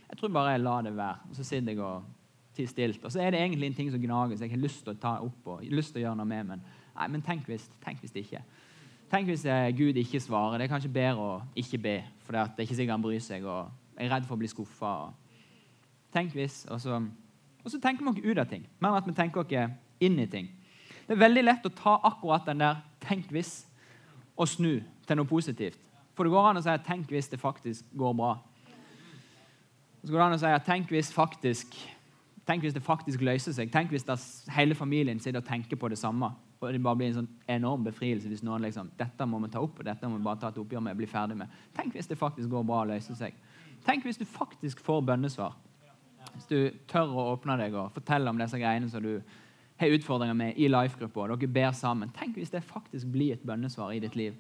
Jeg 0.10 0.18
tror 0.18 0.34
bare 0.34 0.56
jeg 0.56 0.64
lar 0.64 0.82
det 0.86 0.96
være. 0.98 1.30
Og 1.30 1.36
så 1.36 1.44
sitter 1.44 1.74
jeg 1.74 1.84
og 1.86 2.04
tier 2.56 2.68
stilt. 2.68 3.04
Og 3.06 3.12
så 3.12 3.22
er 3.22 3.32
det 3.32 3.42
egentlig 3.42 3.68
en 3.68 3.78
ting 3.78 3.92
som 3.92 4.02
gnager, 4.02 4.38
så 4.38 4.48
jeg 4.48 4.56
har 4.56 4.64
lyst 4.64 4.84
til 4.84 4.94
å 4.94 5.02
ta 5.02 5.18
opp 5.24 5.48
og 5.54 5.68
lyst 5.70 5.94
til 5.94 6.02
å 6.02 6.08
gjøre 6.08 6.20
noe 6.22 6.30
med. 6.30 6.48
Men, 6.54 6.64
nei, 6.96 7.08
men 7.14 7.26
tenk 7.26 7.46
hvis, 7.48 7.70
tenk 7.84 8.02
hvis 8.04 8.16
ikke. 8.16 8.42
Tenk 9.10 9.30
hvis 9.30 9.46
eh, 9.46 9.70
Gud 9.78 9.98
ikke 9.98 10.22
svarer. 10.22 10.58
Det 10.58 10.68
er 10.68 10.74
kanskje 10.74 10.94
bedre 10.94 11.28
å 11.28 11.38
ikke 11.58 11.82
be, 11.82 11.96
for 12.26 12.36
det 12.36 12.42
er 12.42 12.66
ikke 12.66 12.78
sikkert 12.78 12.98
han 12.98 13.06
bryr 13.06 13.24
seg. 13.24 13.46
og 13.46 13.70
er 14.00 14.14
redd 14.14 14.28
for 14.28 14.38
å 14.38 14.42
bli 14.42 14.50
skuffa. 14.50 14.94
Tenk 16.16 16.34
hvis. 16.38 16.64
Og 16.72 16.82
så, 16.82 17.00
og 17.64 17.72
så 17.72 17.82
tenker 17.84 18.06
vi 18.06 18.14
oss 18.14 18.24
ut 18.24 18.42
av 18.42 18.48
ting, 18.50 18.66
mer 18.82 18.98
at 19.00 19.08
vi 19.08 19.16
tenker 19.18 19.44
oss 19.44 19.78
inn 20.00 20.20
i 20.20 20.28
ting. 20.32 20.48
Det 21.06 21.18
er 21.18 21.24
veldig 21.26 21.44
lett 21.44 21.66
å 21.66 21.74
ta 21.74 21.98
akkurat 22.06 22.46
den 22.46 22.62
der 22.62 22.84
'tenk 23.02 23.32
hvis' 23.34 23.66
og 24.38 24.48
snu 24.48 24.82
til 25.08 25.18
noe 25.18 25.26
positivt. 25.26 25.80
For 26.14 26.24
det 26.24 26.32
går 26.32 26.50
an 26.50 26.58
å 26.58 26.62
si 26.62 26.70
'tenk 26.70 27.08
hvis 27.08 27.30
det 27.30 27.40
faktisk 27.40 27.86
går 27.98 28.14
bra'. 28.14 28.38
Så 30.04 30.12
går 30.12 30.20
det 30.20 30.26
an 30.26 30.34
å 30.34 30.40
si 30.40 30.72
'tenk 30.72 30.88
hvis 30.90 31.14
faktisk 31.14 31.76
Tenk 32.50 32.64
hvis 32.64 32.74
det 32.74 32.82
faktisk 32.82 33.22
løser 33.22 33.54
seg. 33.54 33.70
Tenk 33.72 33.92
hvis 33.94 34.06
hele 34.50 34.76
familien 34.76 35.20
sitter 35.20 35.40
og 35.40 35.46
tenker 35.46 35.78
på 35.78 35.88
det 35.88 35.98
samme. 35.98 36.32
Og 36.62 36.74
det 36.74 36.82
bare 36.84 36.98
blir 36.98 37.08
en 37.08 37.20
sånn 37.22 37.28
enorm 37.48 37.84
befrielse 37.86 38.28
hvis 38.28 38.42
noen 38.44 38.66
liksom 38.66 38.90
Dette 38.98 39.26
må 39.30 39.40
vi 39.44 39.52
ta 39.54 39.62
opp, 39.62 39.78
og 39.80 39.86
dette 39.86 40.10
må 40.10 40.18
vi 40.18 40.24
bare 40.24 40.40
ta 40.42 40.50
et 40.50 40.58
oppgjør 40.58 40.82
med 40.82 40.98
bli 40.98 41.06
ferdig 41.06 41.38
med. 41.38 41.48
Tenk 41.78 41.94
hvis 41.94 42.10
det 42.10 42.18
faktisk 42.18 42.50
går 42.50 42.66
bra 42.66 42.82
og 42.82 42.88
løser 42.88 43.14
seg. 43.20 43.38
Tenk 43.86 44.04
hvis 44.04 44.18
du 44.18 44.26
faktisk 44.26 44.82
får 44.82 45.06
bønnesvar. 45.12 45.54
Hvis 46.34 46.50
du 46.50 46.58
tør 46.90 47.14
å 47.14 47.30
åpne 47.36 47.60
deg 47.62 47.78
og 47.78 47.94
fortelle 47.94 48.34
om 48.34 48.42
disse 48.42 48.58
greiene 48.58 48.90
som 48.90 49.06
du 49.06 49.22
har 49.80 49.96
utfordringer 49.96 50.36
med 50.36 50.58
i 50.58 50.68
life-gruppa, 50.68 51.30
dere 51.30 51.54
ber 51.54 51.72
sammen. 51.78 52.10
Tenk 52.18 52.36
hvis 52.42 52.52
det 52.52 52.66
faktisk 52.66 53.14
blir 53.14 53.38
et 53.38 53.46
bønnesvar 53.46 53.94
i 53.94 54.02
ditt 54.04 54.18
liv. 54.18 54.34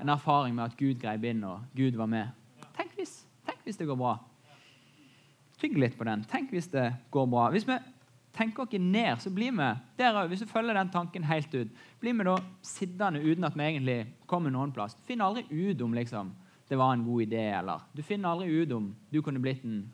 En 0.00 0.08
erfaring 0.08 0.56
med 0.56 0.64
at 0.64 0.76
Gud 0.80 0.98
greip 1.04 1.24
inn, 1.28 1.44
og 1.44 1.68
Gud 1.76 2.00
var 2.00 2.08
med. 2.10 2.32
Tenk 2.74 2.96
hvis, 2.96 3.26
tenk 3.46 3.60
hvis 3.68 3.76
det 3.76 3.86
går 3.86 4.00
bra. 4.00 4.16
Tygg 5.62 5.78
litt 5.78 5.94
på 5.98 6.06
den. 6.08 6.24
Tenk 6.26 6.50
hvis 6.50 6.66
det 6.72 6.88
går 7.14 7.28
bra. 7.30 7.46
Hvis 7.54 7.68
vi 7.68 7.78
tenker 8.34 8.64
oss 8.64 8.72
ned, 8.78 9.20
så 9.22 9.30
blir 9.30 9.52
vi 9.52 9.68
der, 9.98 10.26
hvis 10.26 10.42
vi 10.42 10.50
følger 10.50 10.74
den 10.74 10.90
tanken 10.90 11.24
helt 11.24 11.54
ut, 11.54 11.68
blir 12.00 12.16
vi 12.18 12.26
da 12.26 12.36
sittende 12.62 13.22
uten 13.22 13.44
at 13.44 13.56
vi 13.56 13.62
egentlig 13.68 13.98
kommer 14.26 14.50
noen 14.50 14.72
plass. 14.72 14.94
Du 14.94 15.06
finner 15.06 15.28
aldri 15.28 15.44
ut 15.50 15.82
om 15.82 15.94
liksom, 15.94 16.32
det 16.68 16.78
var 16.78 16.94
en 16.94 17.04
god 17.04 17.22
idé, 17.22 17.44
eller 17.58 17.84
du 17.94 18.02
finner 18.02 18.32
aldri 18.32 18.48
ut 18.48 18.72
om 18.72 18.94
du 19.12 19.20
kunne 19.22 19.42
blitt 19.42 19.64
en 19.64 19.84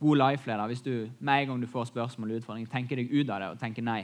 god 0.00 0.16
life-leder 0.16 0.66
hvis 0.66 0.82
du 0.82 1.08
med 1.18 1.42
en 1.42 1.48
gang 1.48 1.60
du 1.62 1.66
får 1.70 1.88
spørsmål 1.88 2.34
og 2.34 2.42
utfordringer, 2.42 2.70
tenker 2.70 3.00
deg 3.00 3.12
ut 3.12 3.30
av 3.30 3.40
det 3.40 3.50
og 3.54 3.60
tenker 3.60 3.86
nei. 3.86 4.02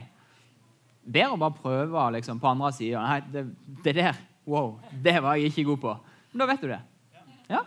Bedre 1.03 1.35
å 1.35 1.41
bare 1.41 1.59
prøve 1.59 2.09
liksom, 2.15 2.39
på 2.39 2.47
andre 2.47 2.71
sida. 2.73 3.03
Nei, 3.03 3.19
det, 3.33 3.47
det 3.83 3.95
der 3.99 4.21
Wow, 4.43 4.81
det 5.03 5.21
var 5.23 5.37
jeg 5.39 5.53
ikke 5.53 5.63
god 5.69 5.77
på. 5.79 5.91
Men 6.31 6.41
da 6.41 6.47
vet 6.49 6.63
du 6.63 6.67
det. 6.67 6.79
Ja? 7.47 7.61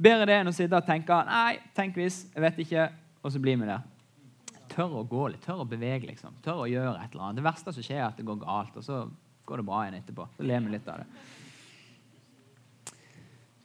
Bedre 0.00 0.28
det 0.28 0.36
enn 0.40 0.48
å 0.48 0.54
sitte 0.56 0.78
og 0.78 0.86
tenke 0.86 1.16
Nei, 1.28 1.58
tenk 1.76 1.98
hvis, 2.00 2.22
jeg 2.32 2.44
vet 2.44 2.60
ikke, 2.64 2.86
og 3.20 3.34
så 3.34 3.40
blir 3.42 3.58
vi 3.60 3.68
der. 3.68 3.82
Tør 4.70 5.00
å 5.00 5.02
gå 5.04 5.26
litt, 5.32 5.42
tør 5.44 5.64
å 5.64 5.68
bevege, 5.68 6.06
liksom. 6.08 6.38
Tør 6.44 6.64
å 6.64 6.70
gjøre 6.70 6.94
et 7.02 7.12
eller 7.12 7.26
annet. 7.26 7.40
Det 7.40 7.44
verste 7.44 7.74
som 7.74 7.84
skjer, 7.84 8.00
er 8.00 8.08
at 8.08 8.16
det 8.16 8.24
går 8.28 8.38
galt, 8.40 8.78
og 8.78 8.86
så 8.86 9.02
går 9.48 9.60
det 9.60 9.66
bra 9.66 9.82
igjen 9.84 9.98
etterpå. 9.98 10.26
Så 10.36 10.46
ler 10.46 10.62
vi 10.64 10.72
litt 10.72 10.88
av 10.88 11.02
det. 11.02 11.08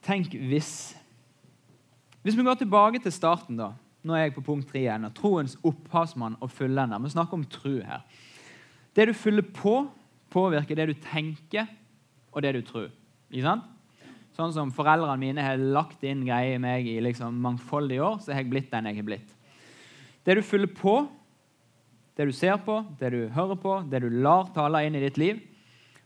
Tenk 0.06 0.36
hvis 0.50 0.70
Hvis 2.26 2.34
vi 2.34 2.42
går 2.42 2.58
tilbake 2.58 2.98
til 2.98 3.12
starten, 3.14 3.58
da. 3.58 3.70
Nå 4.02 4.14
er 4.14 4.24
jeg 4.24 4.34
på 4.34 4.42
punkt 4.48 4.66
tre 4.70 4.80
igjen. 4.82 5.06
Troens 5.14 5.54
opphavsmann 5.66 6.34
og 6.42 6.50
fullender. 6.50 6.98
Vi 7.04 7.12
snakker 7.14 7.38
om 7.38 7.44
tro 7.46 7.76
her. 7.86 8.02
Det 8.98 9.06
du 9.06 9.12
fyller 9.14 9.46
på, 9.46 9.76
påvirker 10.34 10.74
det 10.74 10.88
du 10.90 10.94
tenker, 11.06 11.70
og 12.34 12.42
det 12.42 12.52
du 12.56 12.60
tror. 12.66 12.90
Ikke 13.30 13.46
sant? 13.46 13.70
Sånn 14.36 14.52
som 14.52 14.72
foreldrene 14.74 15.16
mine 15.16 15.44
har 15.44 15.56
lagt 15.56 16.02
inn 16.04 16.26
greier 16.26 16.58
i 16.58 16.60
meg 16.60 16.88
i 16.90 16.98
liksom 17.00 17.38
mangfoldige 17.40 18.04
år, 18.04 18.18
så 18.20 18.34
har 18.34 18.42
jeg 18.42 18.50
blitt 18.52 18.72
den 18.72 18.90
jeg 18.90 18.98
har 18.98 19.06
blitt. 19.08 19.30
Det 20.26 20.36
du 20.36 20.42
fyller 20.44 20.68
på, 20.76 20.96
det 22.18 22.26
du 22.28 22.32
ser 22.36 22.58
på, 22.64 22.82
det 23.00 23.12
du 23.14 23.20
hører 23.32 23.56
på, 23.60 23.78
det 23.88 24.02
du 24.04 24.10
lar 24.12 24.50
tale 24.52 24.82
inn 24.84 24.98
i 24.98 25.00
ditt 25.06 25.16
liv, 25.20 25.40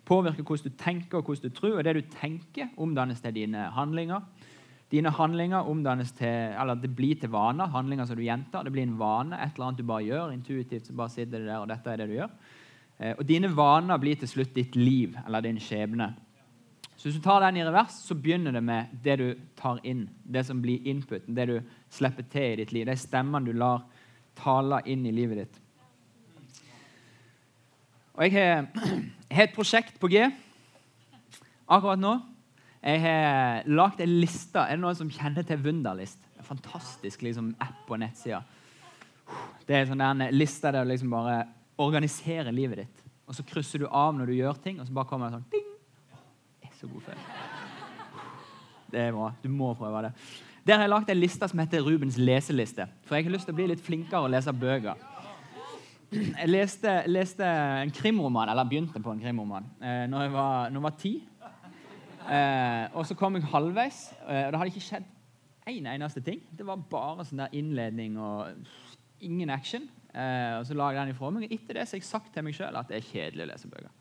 påvirker 0.07 0.47
hvordan 0.47 0.71
du 0.71 0.79
tenker 0.79 1.19
og 1.19 1.27
hvordan 1.27 1.51
du 1.51 1.59
tror. 1.59 1.77
Og 1.79 1.85
det 1.87 1.97
du 1.97 2.15
tenker, 2.21 2.71
omdannes 2.79 3.23
til 3.25 3.35
dine 3.35 3.67
handlinger. 3.75 4.23
Dine 4.91 5.11
handlinger 5.15 5.67
omdannes 5.71 6.11
til, 6.19 6.55
eller 6.59 6.79
det 6.79 6.91
blir 6.95 7.19
til 7.19 7.31
vaner, 7.31 7.71
handlinger 7.71 8.07
som 8.07 8.19
du 8.19 8.25
gjentar. 8.27 8.67
Det 8.67 8.75
blir 8.75 8.87
en 8.89 8.99
vane, 8.99 9.39
et 9.39 9.55
eller 9.55 9.69
annet 9.69 9.83
du 9.83 9.87
bare 9.91 10.07
gjør. 10.07 10.33
Intuitivt 10.35 10.87
så 10.87 10.97
bare 10.99 11.15
sitter 11.15 11.39
det 11.39 11.47
der, 11.47 11.61
og 11.63 11.71
dette 11.71 11.93
er 11.93 12.03
det 12.03 12.11
du 12.11 12.17
gjør. 12.19 12.33
Eh, 12.99 13.15
og 13.15 13.23
dine 13.27 13.51
vaner 13.55 14.03
blir 14.03 14.19
til 14.19 14.31
slutt 14.31 14.55
ditt 14.55 14.79
liv, 14.79 15.15
eller 15.27 15.47
din 15.47 15.63
skjebne. 15.63 16.13
Så 17.01 17.09
Hvis 17.09 17.17
du 17.17 17.23
tar 17.25 17.41
den 17.41 17.57
i 17.57 17.63
revers, 17.65 17.95
så 18.05 18.13
begynner 18.15 18.53
det 18.53 18.61
med 18.61 18.91
det 19.05 19.15
du 19.17 19.29
tar 19.57 19.79
inn. 19.89 20.03
Det 20.21 20.43
som 20.45 20.59
blir 20.61 20.85
inputen, 20.85 21.33
det 21.35 21.47
du 21.49 21.55
slipper 21.89 22.27
til 22.29 22.53
i 22.53 22.57
ditt 22.61 22.75
liv. 22.77 22.85
De 22.85 22.97
stemmene 22.97 23.49
du 23.49 23.57
lar 23.57 23.87
tale 24.37 24.83
inn 24.85 25.07
i 25.09 25.13
livet 25.17 25.41
ditt. 25.41 25.57
Og 28.19 28.27
Jeg 28.27 28.35
har, 28.35 28.67
jeg 29.31 29.39
har 29.39 29.49
et 29.49 29.57
prosjekt 29.57 29.97
på 29.97 30.11
G 30.13 30.27
akkurat 31.65 32.03
nå. 32.03 32.13
Jeg 32.85 33.01
har 33.07 33.65
lagd 33.73 34.05
en 34.05 34.15
liste. 34.21 34.61
Er 34.61 34.77
det 34.77 34.85
noen 34.85 35.01
som 35.01 35.15
kjenner 35.17 35.49
til 35.49 35.65
Wunderlist? 35.65 36.21
En 36.37 36.51
fantastisk 36.53 37.25
liksom, 37.25 37.55
app 37.65 37.81
på 37.89 37.97
nettsida. 37.97 38.43
Det 39.65 39.79
er 39.79 39.89
sånn 39.89 40.05
en 40.05 40.27
liste 40.37 40.69
der 40.69 40.85
du 40.85 40.93
liksom 40.93 41.17
bare 41.17 41.47
organiserer 41.81 42.53
livet 42.53 42.85
ditt. 42.85 43.03
Og 43.25 43.41
Så 43.41 43.49
krysser 43.49 43.81
du 43.81 43.89
av 43.89 44.13
når 44.13 44.29
du 44.29 44.37
gjør 44.43 44.61
ting, 44.61 44.85
og 44.85 44.85
så 44.85 44.93
bare 44.93 45.09
kommer 45.09 45.31
det 45.31 45.39
sånn 45.39 45.51
ding, 45.57 45.70
så 46.81 46.89
god 46.89 47.01
følelse. 47.11 47.27
Det 48.91 49.01
er 49.01 49.13
bra. 49.15 49.31
Du 49.43 49.49
må 49.53 49.75
prøve 49.79 50.03
det. 50.09 50.13
Der 50.67 50.77
har 50.77 50.85
jeg 50.85 50.93
lagt 50.93 51.11
en 51.11 51.21
liste 51.21 51.49
som 51.49 51.61
heter 51.63 51.85
Rubens 51.85 52.17
leseliste. 52.19 52.87
For 53.07 53.17
jeg 53.17 53.27
har 53.27 53.35
lyst 53.35 53.49
til 53.49 53.55
å 53.55 53.59
bli 53.59 53.69
litt 53.71 53.83
flinkere 53.85 54.27
og 54.27 54.33
lese 54.33 54.53
bøker. 54.53 55.07
Jeg 56.11 56.51
leste, 56.51 56.95
leste 57.07 57.47
en 57.47 57.93
krimroman, 57.95 58.51
eller 58.51 58.67
begynte 58.67 59.01
på 59.03 59.13
en 59.15 59.21
krimroman 59.23 59.69
eh, 59.79 60.09
når 60.11 60.25
jeg 60.25 60.33
var, 60.35 60.73
når 60.73 60.81
jeg 60.81 60.87
var 60.87 60.97
ti. 60.99 61.13
Eh, 62.31 62.85
og 62.99 63.07
så 63.07 63.15
kom 63.19 63.39
jeg 63.39 63.47
halvveis, 63.53 64.01
eh, 64.27 64.43
og 64.47 64.51
det 64.51 64.61
hadde 64.61 64.73
ikke 64.73 64.89
skjedd 64.89 65.07
én 65.71 65.85
en 65.85 65.93
eneste 65.95 66.23
ting. 66.27 66.43
Det 66.51 66.67
var 66.67 66.83
bare 66.91 67.29
sånn 67.29 67.45
der 67.45 67.55
innledning 67.55 68.19
og 68.19 68.51
ingen 69.23 69.53
action. 69.55 69.87
Og 70.11 70.65
så 70.67 70.75
la 70.75 70.89
jeg 70.91 70.99
den 70.99 71.13
ifra 71.13 71.29
meg. 71.31 71.53
Etter 71.55 71.77
det 71.79 71.85
så 71.87 71.95
har 71.95 72.01
jeg 72.01 72.09
sagt 72.09 72.33
til 72.35 72.43
meg 72.43 72.57
sjøl 72.57 72.75
at 72.75 72.89
det 72.91 72.97
er 72.99 73.07
kjedelig 73.07 73.45
å 73.45 73.51
lese 73.53 73.71
bøker. 73.71 73.93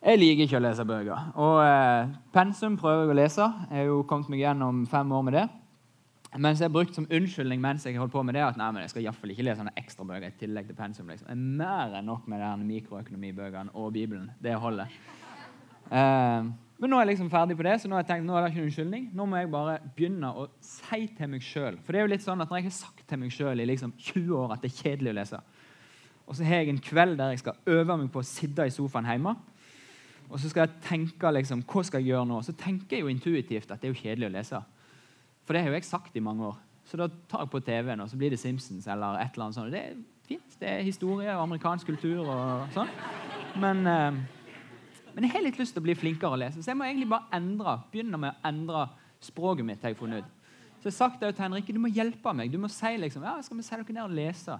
Jeg 0.00 0.16
liker 0.16 0.46
ikke 0.46 0.56
å 0.56 0.62
lese 0.64 0.84
bøker. 0.88 1.24
Og 1.36 1.58
eh, 1.60 2.12
pensum 2.32 2.78
prøver 2.80 3.02
jeg 3.04 3.12
å 3.12 3.16
lese. 3.18 3.48
Jeg 3.68 3.82
har 3.82 3.90
jo 3.90 3.98
kommet 4.08 4.30
meg 4.32 4.40
gjennom 4.40 4.86
fem 4.88 5.10
år 5.12 5.26
med 5.26 5.34
det. 5.36 5.42
Mens 6.40 6.62
jeg 6.62 6.70
har 6.70 6.72
brukt 6.72 6.94
som 6.96 7.08
unnskyldning 7.10 7.60
mens 7.60 7.84
jeg 7.84 7.98
holdt 7.98 8.14
på 8.14 8.22
med 8.24 8.36
det, 8.38 8.44
at 8.46 8.56
nei, 8.56 8.68
men 8.72 8.84
jeg 8.84 8.94
skal 8.94 9.02
i 9.02 9.32
ikke 9.34 9.44
lese 9.44 9.66
noen 9.66 9.76
ekstra 9.76 10.06
bøker 10.08 10.30
i 10.30 10.38
tillegg 10.40 10.70
til 10.70 10.78
pensum. 10.78 11.10
Liksom. 11.10 11.26
Det 11.28 11.34
er 11.36 11.42
mer 11.60 11.98
enn 11.98 12.08
nok 12.08 12.30
med 12.32 12.64
mikroøkonomibøkene 12.70 13.74
og 13.74 13.92
Bibelen. 13.92 14.30
Det 14.40 14.54
holder. 14.62 14.88
Eh, 15.90 16.48
Men 16.80 16.94
nå 16.94 16.96
er 16.96 17.04
jeg 17.04 17.10
liksom 17.10 17.28
ferdig 17.34 17.58
på 17.58 17.66
det, 17.66 17.76
så 17.82 17.90
nå 17.90 17.98
har 17.98 18.06
jeg 18.06 18.08
tenkt, 18.14 18.24
nå 18.24 18.38
er 18.38 18.46
det 18.46 18.54
ikke 18.54 18.60
noen 18.62 18.70
unnskyldning. 18.70 19.06
Nå 19.12 19.26
må 19.28 19.36
jeg 19.36 19.52
bare 19.52 19.78
begynne 19.98 20.32
å 20.32 20.46
si 20.64 21.02
til 21.18 21.28
meg 21.28 21.44
sjøl. 21.44 21.76
For 21.84 21.92
det 21.92 22.00
er 22.00 22.06
jo 22.06 22.12
litt 22.14 22.24
sånn 22.24 22.40
at 22.40 22.48
når 22.48 22.62
jeg 22.62 22.70
har 22.70 22.76
sagt 22.78 23.04
til 23.10 23.20
meg 23.20 23.34
sjøl 23.36 23.60
i 23.60 23.68
liksom 23.68 23.92
20 23.98 24.32
år 24.38 24.54
at 24.56 24.64
det 24.64 24.70
er 24.70 24.78
kjedelig 24.78 25.12
å 25.12 25.18
lese, 25.18 25.42
og 26.24 26.38
så 26.38 26.46
har 26.46 26.62
jeg 26.62 26.72
en 26.72 26.84
kveld 26.88 27.18
der 27.18 27.34
jeg 27.34 27.42
skal 27.42 27.58
øve 27.74 27.96
meg 28.00 28.08
på 28.14 28.22
å 28.22 28.30
sitte 28.30 28.64
i 28.64 28.72
sofaen 28.72 29.10
hjemme, 29.10 29.34
og 30.30 30.38
så 30.38 30.50
skal 30.50 30.66
jeg 30.66 30.82
tenke 30.86 31.32
liksom, 31.34 31.64
hva 31.66 31.82
skal 31.86 32.02
jeg 32.02 32.12
gjøre 32.12 32.28
nå, 32.30 32.40
så 32.46 32.54
tenker 32.54 32.96
jeg 32.96 33.04
jo 33.04 33.10
intuitivt 33.10 33.70
at 33.70 33.82
det 33.82 33.88
er 33.88 33.94
jo 33.94 34.00
kjedelig 34.00 34.28
å 34.28 34.34
lese. 34.36 34.60
For 35.44 35.56
det 35.56 35.64
har 35.64 35.72
jo 35.72 35.78
jeg 35.80 35.88
sagt 35.88 36.16
i 36.16 36.22
mange 36.22 36.46
år. 36.46 36.58
Så 36.86 36.98
da 36.98 37.08
tar 37.30 37.44
jeg 37.44 37.50
på 37.50 37.60
TV-en, 37.66 38.02
og 38.04 38.10
så 38.10 38.18
blir 38.18 38.30
det 38.30 38.38
Simpsons 38.38 38.86
eller 38.90 39.18
et 39.18 39.34
eller 39.34 39.48
annet 39.48 39.58
sånt. 39.58 39.74
Det 39.74 39.80
er 39.82 39.98
fint. 40.26 40.56
Det 40.60 40.68
er 40.70 40.86
historie 40.86 41.32
og 41.34 41.44
amerikansk 41.44 41.90
kultur 41.90 42.22
og 42.22 42.70
sånn. 42.74 42.90
Men, 43.62 43.82
eh, 43.86 44.20
men 45.14 45.26
jeg 45.26 45.34
har 45.34 45.42
litt 45.42 45.58
lyst 45.58 45.74
til 45.74 45.82
å 45.82 45.88
bli 45.88 45.98
flinkere 45.98 46.36
å 46.36 46.38
lese, 46.38 46.62
så 46.62 46.70
jeg 46.70 46.78
må 46.78 46.86
egentlig 46.86 47.10
bare 47.10 47.26
endre, 47.34 47.80
begynne 47.90 48.20
med 48.22 48.30
å 48.30 48.48
endre 48.52 48.84
språket 49.20 49.66
mitt. 49.66 49.82
har 49.82 49.90
jeg 49.90 49.98
funnet 49.98 50.22
ut. 50.22 50.36
Så 50.80 50.88
jeg 50.88 50.92
har 50.94 51.10
sagt 51.10 51.20
det 51.20 51.34
til 51.34 51.44
Henrikke, 51.44 51.74
du 51.74 51.82
må 51.82 51.90
hjelpe 51.92 52.32
meg. 52.32 52.52
Du 52.52 52.58
må 52.58 52.68
si 52.72 52.96
liksom, 52.96 53.22
ja, 53.26 53.34
skal 53.42 53.56
vi 53.56 53.62
se 53.66 53.76
dere 53.76 53.92
ned 53.92 54.04
og 54.06 54.14
lese. 54.16 54.58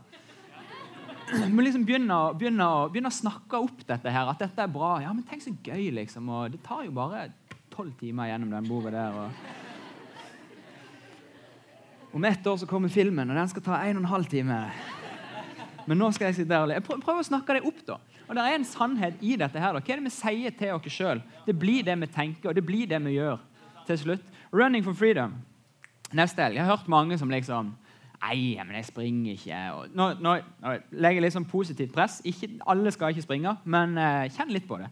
Må 1.55 1.62
liksom 1.62 1.85
begynne, 1.87 2.11
å- 2.11 2.35
begynne, 2.35 2.66
å- 2.66 3.12
snakke 3.14 3.59
opp 3.62 3.85
dette 3.87 4.11
her, 4.11 4.29
at 4.31 4.38
dette 4.43 4.62
er 4.62 4.71
bra. 4.73 4.99
Ja, 5.05 5.12
men 5.12 5.23
tenk 5.25 5.43
så 5.45 5.53
gøy, 5.64 5.90
liksom. 5.95 6.29
Og 6.29 6.51
det 6.53 6.62
tar 6.66 6.85
jo 6.85 6.90
bare 6.97 7.29
tolv 7.71 7.93
timer 8.01 8.31
gjennom 8.33 8.51
den 8.51 8.69
boka 8.69 8.90
der. 8.90 9.14
og... 9.14 9.31
Om 12.12 12.25
ett 12.25 12.47
år 12.47 12.57
så 12.59 12.66
kommer 12.66 12.90
filmen, 12.90 13.31
og 13.31 13.37
den 13.38 13.49
skal 13.49 13.62
ta 13.62 13.77
en 13.87 14.01
og 14.01 14.03
en 14.03 14.11
halv 14.11 14.27
time. 14.27 14.57
Men 15.87 15.99
nå 15.99 16.09
skal 16.12 16.31
jeg 16.31 16.40
sitte 16.40 16.51
der 16.51 16.64
og 16.64 16.69
le. 16.73 16.81
Prøver 16.83 17.23
å 17.23 17.27
snakke 17.27 17.55
det 17.55 17.62
opp, 17.66 17.85
da. 17.87 18.01
Og 18.27 18.35
det 18.35 18.43
er 18.47 18.57
en 18.57 18.66
sannhet 18.66 19.23
i 19.23 19.37
dette. 19.38 19.59
her. 19.59 19.73
da. 19.75 19.81
Hva 19.81 19.95
er 19.95 20.01
det 20.03 20.09
vi 20.09 20.14
sier 20.14 20.57
til 20.59 20.75
oss 20.75 20.90
sjøl? 20.90 21.23
Det 21.47 21.55
blir 21.59 21.87
det 21.87 21.97
vi 22.01 22.07
tenker, 22.11 22.51
og 22.51 22.55
det 22.59 22.66
blir 22.66 22.87
det 22.90 22.99
vi 23.05 23.16
gjør 23.16 23.38
til 23.87 23.99
slutt. 23.99 24.27
'Running 24.53 24.85
for 24.85 24.93
freedom' 24.95 25.38
neste 26.12 26.43
helg. 26.43 26.57
Jeg 26.57 26.64
har 26.64 26.77
hørt 26.77 26.88
mange 26.88 27.19
som 27.19 27.31
liksom 27.31 27.75
Nei, 28.21 28.61
men 28.61 28.77
jeg 28.77 28.91
springer 28.91 29.33
ikke. 29.33 29.59
Nå, 29.97 30.11
nå, 30.21 30.37
nå 30.61 30.75
legger 30.93 31.21
jeg 31.21 31.25
litt 31.25 31.37
sånn 31.39 31.49
positivt 31.49 31.95
press. 31.95 32.19
Ikke, 32.29 32.51
alle 32.69 32.93
skal 32.93 33.15
ikke 33.15 33.25
springe, 33.25 33.55
men 33.65 33.97
eh, 33.97 34.29
kjenn 34.35 34.53
litt 34.53 34.69
på 34.69 34.77
det. 34.83 34.91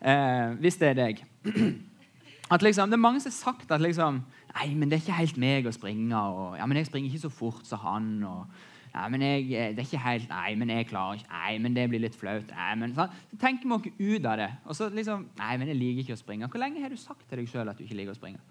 Eh, 0.00 0.54
hvis 0.62 0.78
det 0.80 0.92
er 0.92 1.00
deg. 1.00 1.24
At 2.54 2.62
liksom, 2.62 2.90
det 2.90 2.98
er 2.98 3.02
mange 3.02 3.20
som 3.22 3.30
har 3.30 3.36
sagt 3.36 3.70
at 3.70 3.80
liksom, 3.80 4.24
Nei, 4.50 4.74
men 4.74 4.90
det 4.90 4.96
er 4.96 5.02
ikke 5.04 5.18
helt 5.20 5.36
meg 5.38 5.66
å 5.70 5.72
springe. 5.74 6.18
Og, 6.18 6.56
ja, 6.58 6.66
men 6.66 6.80
jeg 6.80 6.88
springer 6.88 7.12
ikke 7.12 7.22
så 7.22 7.30
fort 7.30 7.66
som 7.68 7.78
han. 7.84 8.08
Og, 8.26 8.64
ja, 8.90 9.04
men 9.12 9.22
jeg, 9.22 9.44
eh, 9.54 9.68
det 9.76 9.84
er 9.84 9.86
ikke 9.86 10.02
helt, 10.02 10.32
Nei, 10.32 10.56
men 10.58 10.72
jeg 10.74 10.88
klarer 10.90 11.20
ikke. 11.20 11.30
Nei, 11.30 11.52
men 11.62 11.76
det 11.76 11.84
blir 11.92 12.02
litt 12.02 12.18
flaut. 12.18 12.50
Nei, 12.50 12.72
men, 12.80 12.96
sånn. 12.96 13.14
Så 13.30 13.38
tenker 13.38 13.70
vi 13.70 13.76
oss 13.76 14.00
ut 14.00 14.26
av 14.26 14.40
det. 14.42 14.50
Og 14.66 14.78
så 14.78 14.90
liksom 14.90 15.28
Nei, 15.38 15.52
men 15.62 15.70
jeg 15.70 15.78
liker 15.78 16.02
ikke 16.02 16.18
å 16.18 16.22
springe. 16.24 16.50
Hvor 16.50 16.62
lenge 16.64 16.82
har 16.82 16.90
du 16.90 16.98
sagt 16.98 17.22
til 17.30 17.38
deg 17.38 17.52
sjøl 17.52 17.70
at 17.70 17.78
du 17.78 17.86
ikke 17.86 18.00
liker 18.00 18.16
å 18.16 18.18
springe? 18.18 18.42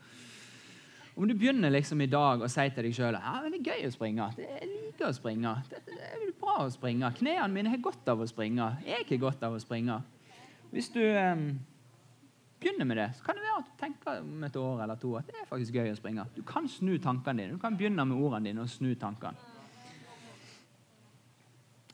Om 1.19 1.27
du 1.27 1.33
begynner 1.35 1.73
liksom 1.73 1.99
i 1.99 2.07
dag 2.07 2.39
å 2.39 2.47
si 2.47 2.63
til 2.71 2.85
deg 2.87 2.93
sjøl 2.95 3.17
ja, 3.17 3.31
men 3.43 3.51
det 3.51 3.57
er 3.59 3.73
gøy 3.73 3.89
å 3.89 3.91
springe, 3.91 4.27
jeg 4.39 4.67
liker 4.69 5.09
å 5.09 5.15
springe, 5.17 5.51
det, 5.67 5.81
er 5.99 6.21
bra 6.39 6.61
å 6.63 6.69
springe, 6.71 7.09
knærne 7.17 7.51
mine 7.51 7.73
har 7.73 7.81
godt 7.83 8.07
av 8.07 8.23
å 8.23 8.27
springe, 8.29 8.69
jeg 8.85 9.03
har 9.09 9.19
godt 9.19 9.43
av 9.43 9.57
å 9.57 9.59
springe 9.59 9.97
Hvis 10.71 10.87
du 10.93 11.01
eh, 11.03 11.41
begynner 12.61 12.87
med 12.87 13.01
det, 13.01 13.09
så 13.17 13.25
kan 13.25 13.35
det 13.35 13.43
være 13.43 13.59
at 13.59 13.67
du 13.67 13.75
tenker 13.81 14.21
om 14.23 14.45
et 14.47 14.59
år 14.61 14.83
eller 14.85 15.01
to 15.01 15.11
at 15.19 15.27
det 15.27 15.35
er 15.41 15.49
faktisk 15.49 15.75
gøy 15.75 15.91
å 15.91 15.97
springe. 15.97 16.23
Du 16.35 16.39
kan 16.47 16.67
snu 16.71 16.93
tankene 17.03 17.43
dine. 17.43 17.55
Du 17.57 17.61
kan 17.61 17.75
begynne 17.75 18.05
med 18.05 18.15
ordene 18.15 18.51
dine 18.51 18.63
og 18.63 18.71
snu 18.71 18.93
tankene. 18.99 19.35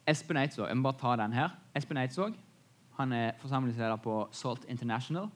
Espen 0.06 0.38
Eidsvåg, 0.38 0.68
jeg 0.70 0.78
må 0.78 0.86
bare 0.86 1.02
ta 1.02 1.16
den 1.24 1.34
her. 1.34 1.56
Espen 1.74 1.98
Eidsvåg 1.98 2.38
han 3.00 3.12
er 3.12 3.34
forsamlingsleder 3.42 3.98
på 4.06 4.20
Salt 4.32 4.70
International. 4.70 5.32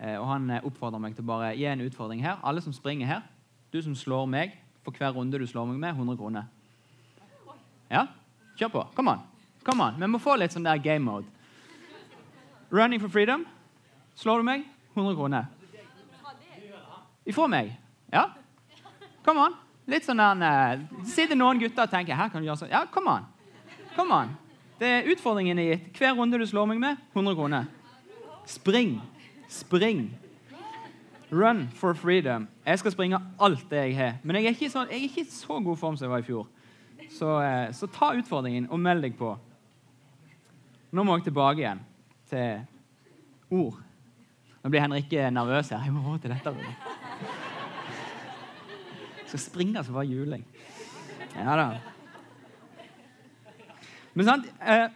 Eh, 0.00 0.16
og 0.18 0.26
Han 0.28 0.50
eh, 0.50 0.64
oppfordrer 0.64 1.02
meg 1.02 1.16
til 1.16 1.24
å 1.24 1.30
bare 1.32 1.52
gi 1.56 1.66
en 1.70 1.84
utfordring 1.84 2.22
her. 2.24 2.40
Alle 2.42 2.62
som 2.64 2.74
springer 2.74 3.06
her, 3.06 3.22
du 3.72 3.80
som 3.82 3.94
slår 3.96 4.26
meg 4.30 4.56
for 4.82 4.94
hver 4.96 5.14
runde 5.14 5.38
du 5.38 5.46
slår 5.46 5.68
meg 5.70 5.78
med, 5.80 5.94
100 5.94 6.18
kroner. 6.18 6.48
Ja? 7.92 8.06
Kjør 8.58 8.72
på. 8.72 8.84
Kom 8.96 9.08
an. 9.12 9.22
Kom 9.64 9.80
an. 9.80 9.98
Vi 10.00 10.08
må 10.10 10.20
få 10.22 10.36
litt 10.40 10.54
sånn 10.54 10.66
der 10.66 10.80
game 10.82 11.04
mode. 11.06 11.28
Running 12.72 13.00
for 13.00 13.12
freedom. 13.12 13.44
Slår 14.18 14.40
du 14.40 14.48
meg? 14.48 14.64
100 14.94 15.16
kroner. 15.16 15.50
Ifra 17.28 17.46
meg? 17.46 17.74
Ja? 18.12 18.26
Kom 19.22 19.38
an. 19.38 19.54
Litt 19.90 20.06
sånn 20.06 20.20
der 20.20 20.42
eh, 20.46 20.82
Sitter 21.10 21.38
noen 21.38 21.60
gutter 21.62 21.86
og 21.86 21.92
tenker 21.92 22.18
her 22.18 22.30
kan 22.32 22.42
du 22.42 22.48
gjøre 22.48 22.64
sånn. 22.64 22.72
Ja, 22.72 22.84
kom 22.90 23.08
an. 23.10 23.28
Kom 23.96 24.10
an. 24.14 24.34
Det 24.80 24.88
er 24.88 25.08
Utfordringen 25.12 25.60
er 25.62 25.72
gitt. 25.72 25.88
Hver 25.98 26.16
runde 26.18 26.40
du 26.40 26.46
slår 26.48 26.66
meg 26.70 26.80
med, 26.82 27.00
100 27.14 27.38
kroner. 27.38 27.68
Spring. 28.50 28.96
Spring. 29.52 30.18
Run 31.32 31.68
for 31.74 31.92
freedom. 31.92 32.48
Jeg 32.66 32.78
skal 32.78 32.92
springe 32.92 33.20
alt 33.40 33.64
det 33.70 33.76
jeg 33.76 33.96
har. 33.96 34.18
Men 34.22 34.36
jeg 34.36 34.44
er 34.44 34.56
ikke, 34.56 34.70
sånn, 34.72 34.88
jeg 34.88 35.00
er 35.00 35.08
ikke 35.10 35.24
så 35.32 35.58
god 35.64 35.76
form 35.80 35.96
som 35.96 36.06
jeg 36.06 36.12
var 36.12 36.24
i 36.24 36.26
fjor. 36.26 36.46
Så, 37.12 37.28
eh, 37.44 37.72
så 37.76 37.88
ta 37.92 38.12
utfordringen 38.16 38.70
og 38.72 38.80
meld 38.80 39.04
deg 39.04 39.16
på. 39.18 39.34
Nå 40.92 41.04
må 41.04 41.16
jeg 41.16 41.28
tilbake 41.28 41.60
igjen 41.60 41.80
til 42.28 42.64
ord. 43.52 43.80
Nå 44.62 44.70
blir 44.72 44.84
Henrikke 44.84 45.30
nervøs 45.32 45.72
her. 45.72 45.84
Jeg 45.84 45.92
må 45.92 46.04
over 46.04 46.20
til 46.22 46.32
dette. 46.32 46.52
Jeg 49.22 49.28
skal 49.32 49.40
springe 49.40 49.84
som 49.84 49.96
bare 49.96 50.08
juling. 50.08 50.44
Ja 51.36 51.56
da. 51.56 51.91
Men 54.12 54.26
sant? 54.28 54.48
Eh, 54.60 54.88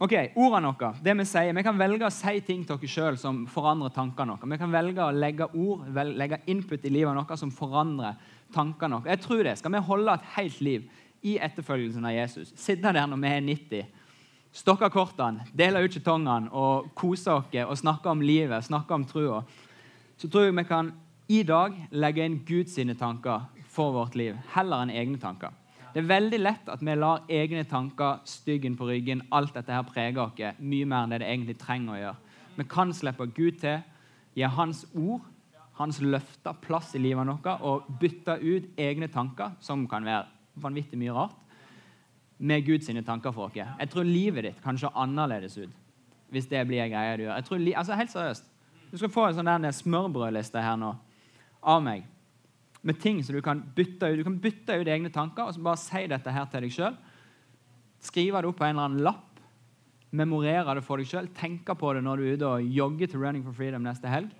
ok, 0.00 0.12
Ordene 0.40 0.70
våre, 0.72 0.94
det 1.04 1.12
vi 1.18 1.26
sier, 1.28 1.52
vi 1.52 1.64
kan 1.66 1.76
velge 1.76 2.06
å 2.08 2.12
si 2.12 2.38
ting 2.46 2.62
til 2.64 2.78
oss 2.78 2.94
sjøl 2.94 3.18
som 3.20 3.42
forandrer 3.50 3.92
tankene 3.92 4.38
våre. 4.38 4.50
Vi 4.54 4.60
kan 4.62 4.72
velge 4.72 5.04
å 5.04 5.12
legge 5.12 5.50
ord, 5.52 5.84
legge 5.92 6.40
input 6.48 6.84
i 6.84 6.92
livet 6.92 7.18
vårt 7.18 7.36
som 7.40 7.52
forandrer 7.52 8.16
tankene 8.54 9.02
våre. 9.02 9.12
Jeg 9.12 9.24
tror 9.26 9.42
det. 9.44 9.58
Skal 9.60 9.74
vi 9.74 9.82
holde 9.90 10.14
et 10.16 10.30
helt 10.38 10.62
liv 10.64 10.88
i 11.24 11.36
etterfølgelsen 11.44 12.04
av 12.08 12.16
Jesus, 12.16 12.52
sitte 12.60 12.92
der 12.92 13.06
når 13.08 13.20
vi 13.20 13.28
er 13.32 13.44
90, 13.44 14.00
stokke 14.54 14.90
kortene, 14.92 15.46
dele 15.56 15.80
ut 15.84 15.96
jetongene 15.96 16.52
og 16.52 16.90
kose 16.96 17.32
oss 17.32 17.48
og 17.64 17.78
snakke 17.80 18.12
om 18.12 18.20
livet, 18.24 18.64
snakke 18.64 18.94
om 18.94 19.06
trua, 19.08 19.40
så 20.20 20.28
tror 20.28 20.46
jeg 20.48 20.56
vi 20.56 20.66
kan 20.68 20.92
i 21.32 21.42
dag 21.48 21.76
legge 21.90 22.24
inn 22.24 22.42
Guds 22.44 22.76
tanker 22.98 23.48
for 23.72 23.96
vårt 23.96 24.14
liv, 24.14 24.36
heller 24.52 24.84
enn 24.84 24.92
egne 24.92 25.18
tanker. 25.18 25.52
Det 25.94 26.02
er 26.02 26.10
veldig 26.10 26.38
lett 26.40 26.70
at 26.72 26.80
vi 26.82 26.94
lar 26.98 27.22
egne 27.30 27.62
tanker, 27.70 28.16
styggen 28.26 28.74
på 28.74 28.88
ryggen, 28.88 29.20
alt 29.30 29.54
dette 29.54 29.70
her 29.70 29.84
prege 29.86 30.18
oss 30.18 30.58
mye 30.58 30.86
mer 30.90 31.04
enn 31.04 31.12
det 31.14 31.20
det 31.22 31.28
egentlig 31.30 31.54
trenger 31.60 31.94
å 31.94 32.00
gjøre. 32.00 32.32
Vi 32.56 32.64
kan 32.70 32.90
slippe 32.90 33.28
Gud 33.30 33.60
til, 33.62 33.78
gi 34.34 34.42
Hans 34.42 34.82
ord, 34.90 35.22
Hans 35.78 36.00
løfter, 36.02 36.54
plass 36.62 36.92
i 36.94 37.02
livet 37.02 37.26
vårt 37.30 37.62
og 37.62 37.86
bytte 38.00 38.36
ut 38.42 38.66
egne 38.78 39.06
tanker, 39.06 39.54
som 39.60 39.86
kan 39.90 40.04
være 40.06 40.26
vanvittig 40.62 40.98
mye 40.98 41.14
rart, 41.14 41.38
med 42.38 42.66
Guds 42.66 42.90
tanker 43.06 43.30
for 43.30 43.46
oss. 43.46 43.54
Jeg 43.54 43.90
tror 43.90 44.02
livet 44.02 44.44
ditt 44.44 44.62
kan 44.62 44.78
se 44.78 44.90
annerledes 44.90 45.58
ut 45.58 45.80
hvis 46.34 46.48
det 46.50 46.66
blir 46.66 46.82
en 46.82 46.90
greie 46.90 47.16
du 47.16 47.22
gjør. 47.22 47.36
Jeg 47.36 47.44
tror, 47.44 47.60
altså 47.76 47.94
Helt 47.94 48.10
seriøst. 48.10 48.50
Du 48.90 48.98
skal 48.98 49.10
få 49.10 49.28
en 49.28 49.38
sånn 49.38 49.70
smørbrødliste 49.70 50.58
her 50.58 50.74
nå 50.76 50.96
av 51.62 51.82
meg 51.82 52.02
med 52.84 53.00
ting 53.00 53.22
som 53.24 53.34
du 53.36 53.42
kan 53.42 53.62
bytte 53.74 54.10
ut. 54.10 54.18
Du 54.20 54.24
kan 54.26 54.40
bytte 54.40 54.76
ut 54.80 54.88
egne 54.88 55.12
tanker 55.12 55.48
og 55.48 55.54
så 55.56 55.62
bare 55.64 55.80
si 55.80 56.04
dette 56.10 56.32
her 56.32 56.48
til 56.52 56.66
deg 56.66 56.74
sjøl. 56.74 56.98
Skrive 58.04 58.42
det 58.42 58.50
opp 58.50 58.58
på 58.60 58.66
en 58.66 58.74
eller 58.74 58.90
annen 58.90 59.06
lapp. 59.06 59.40
Memorere 60.14 60.76
det 60.76 60.84
for 60.84 61.00
deg 61.00 61.08
sjøl. 61.08 61.30
Tenke 61.36 61.76
på 61.78 61.94
det 61.96 62.04
når 62.04 62.20
du 62.20 62.26
er 62.26 62.36
ute 62.36 62.50
og 62.50 62.76
jogger 62.76 63.10
til 63.10 63.24
Running 63.24 63.46
for 63.46 63.56
Freedom 63.56 63.86
neste 63.86 64.12
helg. 64.12 64.30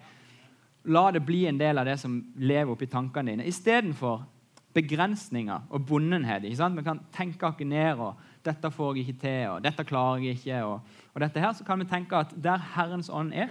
La 0.92 1.08
det 1.14 1.24
bli 1.24 1.46
en 1.48 1.58
del 1.58 1.80
av 1.80 1.88
det 1.88 1.96
som 2.02 2.20
lever 2.36 2.74
oppi 2.74 2.90
tankene 2.92 3.32
dine. 3.32 3.48
Istedenfor 3.48 4.26
begrensninger 4.74 5.70
og 5.70 5.86
bondenhet. 5.86 6.44
ikke 6.44 6.56
sant? 6.56 6.76
Vi 6.76 6.84
kan 6.84 7.00
tenke 7.14 7.46
oss 7.46 7.60
ned 7.64 7.98
og 7.98 8.14
'Dette 8.44 8.70
får 8.70 8.94
jeg 8.94 9.08
ikke 9.08 9.20
til', 9.20 9.48
og 9.48 9.62
'Dette 9.62 9.84
klarer 9.84 10.18
jeg 10.18 10.36
ikke'. 10.36 10.62
Og, 10.62 10.80
og 11.14 11.20
dette 11.20 11.40
her, 11.40 11.52
så 11.52 11.64
kan 11.64 11.78
vi 11.78 11.84
tenke 11.84 12.16
at 12.16 12.34
der 12.44 12.58
Herrens 12.58 13.08
ånd 13.08 13.32
er, 13.32 13.48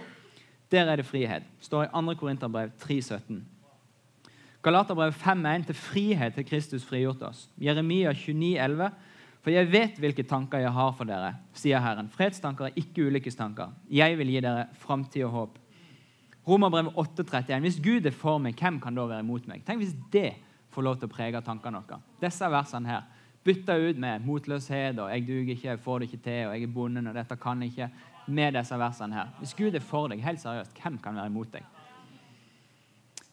der 0.70 0.84
er 0.84 0.96
det 0.96 1.06
frihet. 1.06 1.42
står 1.60 1.84
i 1.84 1.86
2. 1.92 2.14
Korinterbrev 2.14 2.70
3,17. 2.78 3.53
Galaterbrev 4.64 5.12
5,1 5.12 5.66
til 5.68 5.76
frihet 5.76 6.38
til 6.38 6.46
Kristus 6.48 6.84
frigjort 6.88 7.22
oss. 7.26 7.48
Jeremia 7.60 8.14
29,11. 8.16 8.86
For 9.44 9.52
jeg 9.52 9.68
vet 9.68 9.98
hvilke 10.00 10.24
tanker 10.24 10.62
jeg 10.62 10.72
har 10.72 10.94
for 10.96 11.04
dere, 11.04 11.34
sier 11.52 11.82
Herren. 11.84 12.08
Fredstanker 12.08 12.70
er 12.70 12.78
ikke 12.80 13.04
ulykkestanker. 13.10 13.74
Jeg 13.92 14.16
vil 14.16 14.32
gi 14.32 14.40
dere 14.40 14.70
framtid 14.80 15.26
og 15.26 15.34
håp. 15.34 15.58
Romerbrevet 16.48 16.96
8,31. 16.96 17.60
Hvis 17.66 17.76
Gud 17.84 18.08
er 18.08 18.16
for 18.16 18.40
meg, 18.40 18.56
hvem 18.56 18.80
kan 18.80 18.96
da 18.96 19.04
være 19.10 19.26
imot 19.26 19.50
meg? 19.50 19.66
Tenk 19.68 19.84
hvis 19.84 19.92
det 20.12 20.30
får 20.72 20.88
lov 20.88 20.96
til 20.96 21.12
å 21.12 21.12
prege 21.12 21.44
tankene 21.44 21.84
våre. 21.84 22.00
Disse 22.24 22.48
versene 22.56 22.94
her. 22.94 23.04
Bytta 23.44 23.76
ut 23.76 24.00
med 24.00 24.24
motløshet 24.24 24.98
og 24.98 25.10
'jeg 25.10 25.26
duger 25.26 25.52
ikke, 25.52 25.68
jeg 25.68 25.78
får 25.78 25.98
det 25.98 26.08
ikke 26.08 26.24
til', 26.24 26.48
og 26.48 26.54
'jeg 26.54 26.62
er 26.62 26.74
bonden, 26.74 27.06
og 27.06 27.14
dette 27.14 27.36
kan 27.36 27.62
ikke', 27.62 27.90
med 28.26 28.54
disse 28.54 28.78
versene 28.78 29.14
her. 29.14 29.28
Hvis 29.38 29.54
Gud 29.54 29.74
er 29.74 29.80
for 29.80 30.08
deg, 30.08 30.22
helt 30.24 30.40
seriøst, 30.40 30.72
hvem 30.82 30.98
kan 30.98 31.14
være 31.14 31.26
imot 31.26 31.52
deg? 31.52 31.62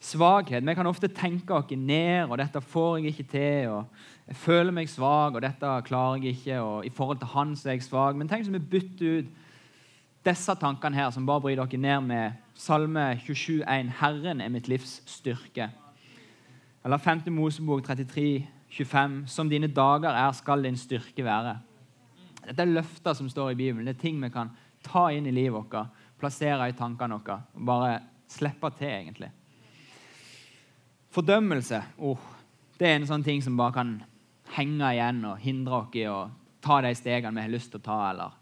Svakhet. 0.02 0.66
Vi 0.66 0.74
kan 0.74 0.86
ofte 0.86 1.08
tenke 1.08 1.54
oss 1.54 1.70
ned, 1.70 2.26
og 2.28 2.38
'dette 2.38 2.60
får 2.60 2.96
jeg 2.96 3.06
ikke 3.06 3.30
til', 3.30 3.68
og 3.70 3.84
'jeg 4.26 4.36
føler 4.36 4.72
meg 4.72 4.88
svak', 4.88 5.34
og 5.34 5.42
'dette 5.42 5.82
klarer 5.84 6.22
jeg 6.22 6.34
ikke', 6.34 6.60
og 6.60 6.86
'i 6.86 6.90
forhold 6.90 7.18
til 7.18 7.26
han 7.26 7.56
så 7.56 7.68
er 7.68 7.72
jeg 7.72 7.82
svak'. 7.82 8.16
Men 8.16 8.28
tenk 8.28 8.46
om 8.46 8.52
vi 8.52 8.58
bytter 8.58 9.18
ut 9.18 9.26
disse 10.24 10.54
tankene 10.54 10.94
her, 10.94 11.10
som 11.10 11.26
bare 11.26 11.40
bryr 11.40 11.54
dere 11.54 11.76
ned 11.76 12.00
med 12.00 12.32
Salme 12.54 13.14
27,1 13.14 13.90
Herren 14.00 14.40
er 14.40 14.48
mitt 14.48 14.68
livs 14.68 15.02
styrke. 15.06 15.70
Eller 16.84 16.96
5. 16.96 17.20
Mosebok 17.32 17.82
33, 17.84 18.46
25 18.70 19.26
Som 19.26 19.48
dine 19.48 19.66
dager 19.66 20.10
er, 20.10 20.32
skal 20.32 20.62
din 20.62 20.76
styrke 20.76 21.24
være. 21.24 21.58
Dette 22.46 22.62
er 22.62 22.66
løfter 22.66 23.12
som 23.12 23.28
står 23.28 23.50
i 23.50 23.54
Bibelen. 23.54 23.86
Det 23.86 23.96
er 23.96 24.00
ting 24.00 24.22
vi 24.22 24.28
kan 24.28 24.50
ta 24.82 25.08
inn 25.08 25.26
i 25.26 25.30
livet 25.30 25.52
vårt, 25.52 25.86
plassere 26.18 26.68
i 26.68 26.72
tankene 26.72 27.14
våre 27.14 27.42
og 27.54 27.66
bare 27.66 28.00
slippe 28.28 28.70
til, 28.78 28.88
egentlig. 28.88 29.30
Fordømmelse 31.12 31.82
oh, 31.98 32.20
det 32.78 32.88
er 32.88 32.96
en 32.96 33.08
sånn 33.08 33.24
ting 33.24 33.42
som 33.44 33.56
bare 33.58 33.76
kan 33.76 33.96
henge 34.56 34.92
igjen 34.94 35.24
og 35.28 35.40
hindre 35.42 35.82
oss 35.82 35.98
i 35.98 36.06
å 36.08 36.20
ta 36.62 36.78
de 36.84 36.92
stegene 36.96 37.36
vi 37.36 37.44
har 37.46 37.52
lyst 37.52 37.72
til 37.72 37.82
å 37.82 37.84
ta. 37.84 37.98
eller 38.10 38.38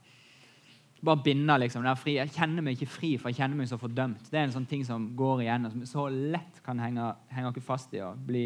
bare 1.02 1.22
binde 1.24 1.56
liksom, 1.58 1.86
fri. 1.96 2.16
Jeg 2.18 2.32
kjenner 2.34 2.64
meg 2.64 2.76
ikke 2.76 2.92
fri, 2.92 3.10
for 3.18 3.30
jeg 3.30 3.40
kjenner 3.40 3.56
meg 3.56 3.68
så 3.70 3.78
fordømt. 3.80 4.26
Det 4.30 4.38
er 4.38 4.46
en 4.46 4.54
sånn 4.54 4.68
ting 4.68 4.84
som 4.84 5.10
går 5.16 5.46
igjen, 5.46 5.66
og 5.66 5.72
som 5.72 5.86
så 5.88 6.06
lett 6.12 6.60
kan 6.64 6.80
henge, 6.82 7.06
henge 7.32 7.50
oss 7.50 7.64
fast 7.64 7.94
i 7.96 8.02
og 8.04 8.20
bli 8.26 8.44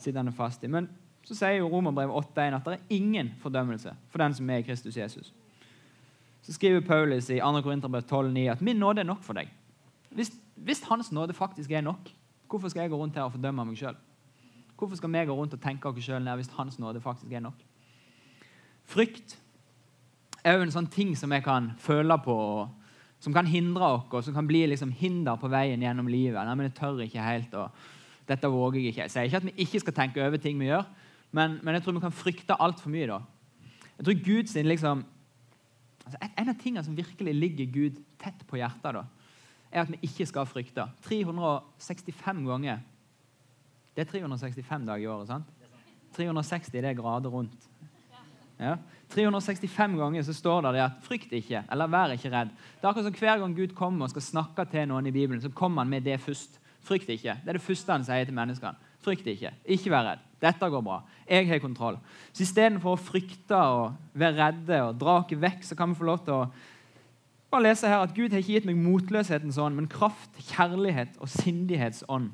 sittende 0.00 0.32
fast 0.32 0.64
i. 0.64 0.70
Men 0.72 0.88
så 1.24 1.36
sier 1.36 1.58
jo 1.58 1.70
Romerbrevet 1.72 2.32
8.1 2.32 2.58
at 2.58 2.68
det 2.68 2.78
er 2.78 2.96
ingen 2.96 3.32
fordømmelse 3.42 3.94
for 4.12 4.24
den 4.24 4.36
som 4.36 4.50
er 4.50 4.62
i 4.62 4.66
Kristus 4.66 4.96
Jesus. 4.96 5.32
Så 6.44 6.56
skriver 6.56 6.84
Paulus 6.84 7.30
i 7.32 7.40
2. 7.40 7.62
Korinterbrev 7.64 8.04
12,9 8.04 8.48
at 8.52 8.64
min 8.64 8.80
nåde 8.80 9.00
er 9.00 9.08
nok 9.08 9.22
for 9.24 9.36
deg. 9.36 9.48
Hvis, 10.14 10.34
hvis, 10.56 10.82
Hans 10.88 11.10
nåde 11.12 11.36
faktisk 11.36 11.72
er 11.72 11.84
nok, 11.84 12.10
hvorfor 12.54 12.70
skal 12.70 12.86
jeg 12.86 12.92
gå 12.92 12.98
rundt 12.98 13.16
her 13.18 13.26
og 13.26 13.34
fordømme 13.34 13.64
meg 13.66 13.78
sjøl? 13.78 13.96
Hvorfor 14.78 14.98
skal 14.98 15.10
vi 15.10 15.24
gå 15.26 15.34
rundt 15.34 15.54
og 15.56 15.62
tenke 15.62 15.90
oss 15.90 16.06
sjøl 16.06 16.22
ned 16.22 16.38
hvis 16.38 16.52
Hans 16.54 16.78
nåde 16.78 17.02
faktisk 17.02 17.32
er 17.32 17.42
nok? 17.42 17.58
Frykt 18.86 19.38
er 20.44 20.58
jo 20.58 20.66
en 20.66 20.74
sånn 20.74 20.90
ting 20.92 21.14
som 21.18 21.32
jeg 21.32 21.42
kan 21.46 21.72
føle 21.80 22.16
på, 22.22 22.36
som 23.24 23.34
kan 23.34 23.48
hindre 23.48 23.88
oss, 23.96 24.06
og 24.12 24.26
som 24.26 24.36
kan 24.36 24.46
bli 24.46 24.66
liksom 24.70 24.92
hinder 24.94 25.38
på 25.40 25.48
veien 25.50 25.82
gjennom 25.82 26.10
livet. 26.10 26.38
Nei, 26.44 26.54
men 26.54 26.68
jeg 26.68 26.76
tør 26.78 27.00
ikke 27.02 27.24
helt, 27.24 27.54
og 27.56 28.28
dette 28.28 28.50
våger 28.52 28.82
jeg 28.82 28.92
ikke. 28.92 29.06
Jeg 29.06 29.14
sier 29.14 29.30
ikke 29.30 29.40
at 29.40 29.48
vi 29.48 29.56
ikke 29.64 29.82
skal 29.82 29.96
tenke 29.96 30.22
over 30.22 30.42
ting 30.42 30.60
vi 30.60 30.68
gjør, 30.68 30.84
men, 31.34 31.58
men 31.64 31.78
jeg 31.78 31.84
tror 31.84 31.96
vi 31.96 32.04
kan 32.04 32.14
frykte 32.14 32.60
altfor 32.60 32.92
mye 32.92 33.08
da. 33.10 33.18
Jeg 33.96 34.06
tror 34.06 34.22
Gud 34.26 34.52
sin 34.52 34.68
liksom, 34.68 35.04
altså 36.04 36.18
En 36.28 36.50
av 36.50 36.58
tingene 36.60 36.84
som 36.84 36.96
virkelig 36.98 37.34
ligger 37.34 37.72
Gud 37.72 38.02
tett 38.20 38.44
på 38.46 38.60
hjertet, 38.60 39.00
da, 39.00 39.06
er 39.74 39.82
at 39.82 39.90
vi 39.90 39.98
ikke 40.06 40.26
skal 40.30 40.46
frykte. 40.46 40.86
365 41.02 42.46
ganger 42.46 42.78
Det 43.94 44.02
er 44.02 44.10
365 44.10 44.86
dager 44.86 45.02
i 45.02 45.06
året. 45.06 45.28
sant? 45.28 45.44
360 46.16 46.72
det 46.72 46.84
er 46.84 46.94
grader 46.94 47.30
rundt. 47.30 47.68
Ja. 48.58 48.76
365 49.10 49.98
ganger 49.98 50.22
så 50.22 50.32
står 50.32 50.60
det 50.62 50.80
at 50.80 50.92
'frykt 51.02 51.32
ikke', 51.32 51.64
eller 51.70 51.86
'vær 51.86 52.12
ikke 52.12 52.30
redd'. 52.30 52.50
Det 52.50 52.84
er 52.84 52.88
akkurat 52.88 53.04
som 53.04 53.12
Hver 53.12 53.38
gang 53.38 53.56
Gud 53.56 53.74
kommer 53.74 54.04
og 54.04 54.10
skal 54.10 54.22
snakke 54.22 54.64
til 54.64 54.88
noen 54.88 55.06
i 55.06 55.10
Bibelen, 55.10 55.42
så 55.42 55.48
kommer 55.48 55.82
han 55.82 55.90
med 55.90 56.00
det 56.04 56.20
først. 56.20 56.60
Frykt 56.80 57.08
ikke. 57.08 57.34
Det 57.44 57.48
er 57.48 57.52
det 57.52 57.62
første 57.62 57.92
han 57.92 58.04
sier 58.04 58.24
til 58.24 58.34
menneskene. 58.34 58.76
Frykt 59.00 59.26
ikke. 59.26 59.50
Ikke 59.64 59.90
vær 59.90 60.04
redd. 60.10 60.18
Dette 60.40 60.70
går 60.70 60.82
bra. 60.82 61.02
Jeg 61.28 61.48
har 61.48 61.58
kontroll. 61.58 61.98
Så 62.32 62.42
Istedenfor 62.42 62.96
å 62.96 63.00
frykte 63.00 63.56
og 63.56 63.94
være 64.14 64.36
redde 64.36 64.82
og 64.82 64.98
dra 65.00 65.18
oss 65.22 65.32
vekk, 65.32 65.64
så 65.64 65.76
kan 65.76 65.88
vi 65.88 65.94
få 65.94 66.04
lov 66.04 66.24
til 66.24 66.34
å 66.34 66.50
bare 67.54 67.68
lese 67.68 67.90
her 67.90 68.02
at 68.02 68.14
Gud 68.16 68.32
har 68.34 68.42
ikke 68.42 68.56
gitt 68.58 68.68
meg 68.68 68.78
motløshetens 68.80 69.58
ånd, 69.62 69.76
men 69.78 69.90
kraft, 69.90 70.32
kjærlighet 70.50 71.18
og 71.22 71.30
sindighetsånd. 71.30 72.32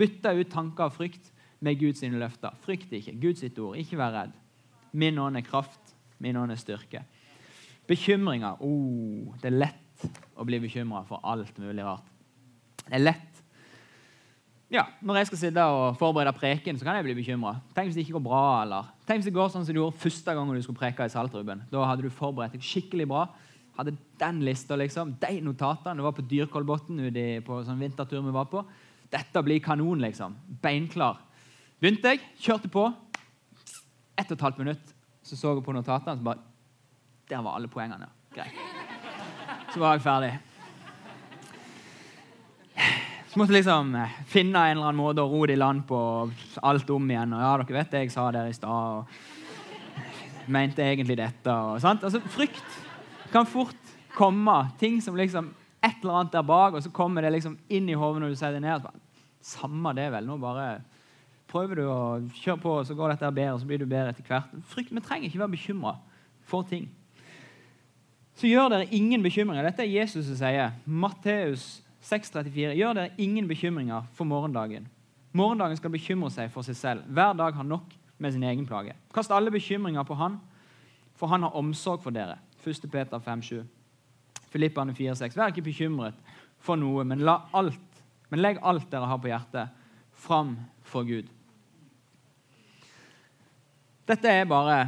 Bytte 0.00 0.32
ut 0.34 0.50
tanker 0.52 0.88
og 0.88 0.96
frykt 0.96 1.30
med 1.64 1.78
Guds 1.80 2.02
løfter. 2.02 2.56
Frykt 2.64 2.92
ikke. 2.92 3.14
Guds 3.20 3.44
ord. 3.58 3.76
Ikke 3.78 3.98
vær 4.00 4.14
redd. 4.16 4.34
Min 4.92 5.18
ånd 5.18 5.36
er 5.36 5.44
kraft, 5.46 5.94
min 6.22 6.36
ånd 6.38 6.54
er 6.54 6.60
styrke. 6.60 7.02
Bekymringer 7.86 8.62
oh, 8.64 9.34
Det 9.42 9.50
er 9.50 9.58
lett 9.58 10.04
å 10.36 10.44
bli 10.46 10.60
bekymra 10.62 11.02
for 11.08 11.20
alt 11.26 11.56
mulig 11.60 11.84
rart. 11.84 12.06
Det 12.84 12.96
er 12.96 13.02
lett 13.02 13.30
ja, 14.72 14.86
Når 15.04 15.18
jeg 15.20 15.28
skal 15.28 15.38
sitte 15.38 15.64
og 15.70 15.98
forberede 16.00 16.32
preken, 16.34 16.78
så 16.78 16.86
kan 16.86 16.96
jeg 16.98 17.04
bli 17.06 17.14
bekymra. 17.20 17.58
Tenk 17.76 17.90
hvis 17.90 17.98
det 17.98 18.06
ikke 18.06 18.16
går 18.16 18.24
bra. 18.24 18.46
eller 18.64 18.88
Tenk 19.06 19.20
hvis 19.20 19.28
det 19.28 19.36
går 19.36 19.52
sånn 19.52 19.66
som 19.66 19.76
du 19.76 19.78
gjorde 19.78 20.00
første 20.02 20.34
gang 20.34 20.50
du 20.50 20.62
skulle 20.64 20.80
preke 20.80 21.06
i 21.06 21.12
Saltruben. 21.12 21.62
Da 21.70 21.84
hadde 21.86 22.06
du 22.06 22.10
forberedt 22.10 22.56
deg 22.56 22.64
skikkelig 22.64 23.06
bra. 23.10 23.26
Hadde 23.74 23.96
den 24.20 24.40
lista, 24.46 24.76
liksom. 24.78 25.16
De 25.20 25.40
notatene. 25.42 25.98
Det 25.98 26.06
var 26.06 26.14
på 26.14 26.26
Dyrkolbotn 26.30 27.00
på 27.46 27.60
sånn 27.66 27.80
vintertur 27.82 28.22
vi 28.22 28.34
var 28.34 28.46
på. 28.50 28.62
Dette 29.10 29.42
blir 29.46 29.62
kanon, 29.62 30.02
liksom. 30.02 30.36
Beinklar. 30.62 31.18
Begynte 31.82 32.14
jeg, 32.14 32.22
kjørte 32.40 32.70
på 32.70 32.86
ett 34.14 34.30
og 34.30 34.36
et 34.36 34.44
halvt 34.46 34.60
minutt 34.62 34.94
så 35.24 35.36
så 35.36 35.54
jeg 35.54 35.64
på 35.64 35.72
notatene, 35.72 36.18
så 36.18 36.24
bare 36.24 36.38
Der 37.28 37.40
var 37.42 37.56
alle 37.56 37.68
poengene. 37.68 38.06
Greit. 38.34 38.52
Så 39.72 39.80
var 39.80 39.94
jeg 39.94 40.02
ferdig. 40.02 40.32
Så 43.32 43.38
måtte 43.40 43.52
liksom 43.56 43.94
eh, 43.96 44.18
finne 44.28 44.60
en 44.60 44.76
eller 44.76 44.90
annen 44.90 45.00
måte 45.00 45.22
å 45.24 45.30
ro 45.30 45.46
det 45.46 45.56
i 45.56 45.58
land 45.58 45.86
på 45.88 45.98
alt 46.62 46.90
om 46.90 47.08
igjen. 47.10 47.32
Og 47.32 47.40
ja, 47.40 47.54
dere 47.62 47.76
vet 47.78 47.90
det 47.90 48.02
jeg 48.04 48.12
sa 48.12 48.26
der 48.30 48.50
i 48.50 48.54
stad. 48.54 48.68
og 48.68 50.52
Mente 50.52 50.84
egentlig 50.84 51.16
dette. 51.16 51.50
Og, 51.50 51.80
sant? 51.80 52.04
Altså, 52.04 52.20
Frykt 52.20 52.76
kan 53.34 53.46
fort 53.50 53.94
komme. 54.14 54.56
Ting 54.80 55.02
som 55.02 55.16
liksom 55.18 55.52
Et 55.84 56.00
eller 56.00 56.14
annet 56.16 56.32
der 56.32 56.42
bak, 56.48 56.72
og 56.72 56.80
så 56.80 56.88
kommer 56.88 57.20
det 57.20 57.34
liksom 57.34 57.58
inn 57.68 57.88
i 57.92 57.96
hodet 57.98 58.22
når 58.22 58.30
du 58.32 58.36
sier 58.40 58.54
det 58.56 58.62
ned. 58.64 58.86
Samme 59.44 59.90
det, 59.92 60.06
vel. 60.14 60.24
Nå 60.24 60.38
bare 60.40 60.78
prøver 61.50 61.76
du 61.76 61.82
å 61.84 61.98
kjøre 62.38 62.62
på, 62.62 62.70
og 62.78 62.86
så 62.88 62.96
går 62.96 63.12
dette 63.12 63.28
bedre, 63.36 63.52
og 63.52 63.60
så 63.60 63.68
blir 63.68 63.82
du 63.82 63.84
bedre 63.84 64.14
etter 64.14 64.24
hvert. 64.24 64.54
Frykt, 64.70 64.94
Vi 64.96 65.02
trenger 65.04 65.28
ikke 65.28 65.42
være 65.42 65.52
bekymra 65.52 65.92
for 66.48 66.64
ting. 66.64 66.86
Så 68.34 68.48
gjør 68.48 68.72
dere 68.72 68.88
ingen 68.96 69.20
bekymringer. 69.22 69.68
Dette 69.68 69.84
er 69.84 69.92
Jesus 69.92 70.24
som 70.24 70.38
sier. 70.40 70.72
Matteus 70.86 71.84
6,34. 72.00 72.72
Gjør 72.80 72.96
dere 72.96 73.12
ingen 73.20 73.44
bekymringer 73.48 74.08
for 74.16 74.24
morgendagen. 74.24 74.88
Morgendagen 75.36 75.76
skal 75.76 75.92
bekymre 75.92 76.32
seg 76.32 76.48
for 76.54 76.64
seg 76.66 76.80
selv. 76.80 77.04
Hver 77.12 77.36
dag 77.36 77.54
har 77.60 77.68
nok 77.68 77.92
med 78.18 78.32
sin 78.32 78.42
egen 78.42 78.64
plage. 78.66 78.96
Kast 79.12 79.32
alle 79.34 79.52
bekymringer 79.52 80.08
på 80.08 80.16
Han, 80.16 80.40
for 81.14 81.28
Han 81.28 81.44
har 81.44 81.60
omsorg 81.60 82.02
for 82.02 82.14
dere. 82.14 82.40
1. 82.66 82.90
Peter 82.90 83.18
5,7. 83.18 83.64
Filippane 84.50 84.94
4,6. 84.94 85.36
Vær 85.36 85.52
ikke 85.52 85.66
bekymret 85.68 86.18
for 86.62 86.80
noe, 86.80 87.04
men, 87.04 87.22
alt, 87.28 88.02
men 88.30 88.42
legg 88.42 88.60
alt 88.62 88.90
dere 88.92 89.10
har 89.10 89.20
på 89.20 89.30
hjertet, 89.30 89.82
fram 90.14 90.56
for 90.86 91.04
Gud. 91.08 91.28
Dette 94.08 94.30
er 94.30 94.48
bare 94.48 94.78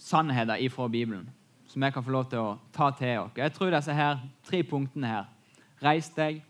sannheter 0.00 0.60
ifra 0.62 0.88
Bibelen 0.88 1.28
som 1.70 1.82
jeg 1.82 1.94
kan 1.94 2.02
få 2.02 2.10
lov 2.10 2.24
til 2.30 2.42
å 2.42 2.54
ta 2.74 2.88
til 2.98 3.20
oss. 3.22 3.36
Jeg 3.38 3.52
tror 3.54 3.70
disse 3.70 3.94
her, 3.94 4.22
tre 4.46 4.62
punktene 4.66 5.06
her 5.10 5.28
Reis 5.80 6.10
deg, 6.12 6.42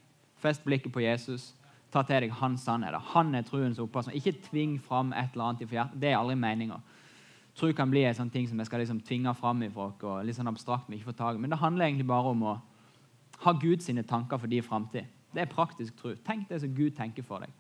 fest 0.43 0.65
blikket 0.65 0.91
på 0.91 1.05
Jesus, 1.05 1.53
ta 1.93 2.03
til 2.03 2.25
deg 2.25 2.33
hans 2.41 2.65
sannheter. 2.67 2.99
Han 3.13 3.35
er 3.39 3.45
truens 3.47 3.79
opphavsmann. 3.79 4.17
Ikke 4.19 4.33
tving 4.49 4.73
fram 4.83 5.13
et 5.15 5.37
eller 5.37 5.53
annet 5.53 5.63
i 5.63 5.69
hjertet. 5.71 6.01
Det 6.03 6.09
er 6.11 6.17
aldri 6.19 6.35
meninga. 6.41 6.81
Tro 7.59 7.73
kan 7.77 7.91
bli 7.91 8.05
en 8.07 8.17
sånn 8.17 8.31
ting 8.31 8.47
som 8.49 8.59
jeg 8.61 8.69
skal 8.71 8.83
liksom 8.83 9.01
tvinge 9.05 9.33
fram 9.37 9.63
i 9.67 9.71
folk, 9.73 10.03
og 10.07 10.25
litt 10.25 10.37
sånn 10.39 10.49
abstrakt 10.49 10.89
Men 10.89 10.99
ikke 10.99 11.11
få 11.11 11.17
tag 11.19 11.37
i. 11.37 11.41
Men 11.43 11.51
det 11.51 11.59
handler 11.61 11.87
egentlig 11.87 12.07
bare 12.07 12.35
om 12.35 12.45
å 12.47 12.59
ha 13.41 13.53
Guds 13.53 13.89
tanker 14.07 14.39
for 14.39 14.53
i 14.53 14.61
framtid. 14.61 15.07
Det 15.35 15.41
er 15.43 15.47
praktisk 15.47 15.97
tro. 15.97 16.15
Tenk 16.27 16.49
det 16.49 16.61
som 16.61 16.75
Gud 16.75 16.97
tenker 16.97 17.23
for 17.23 17.41
deg. 17.41 17.51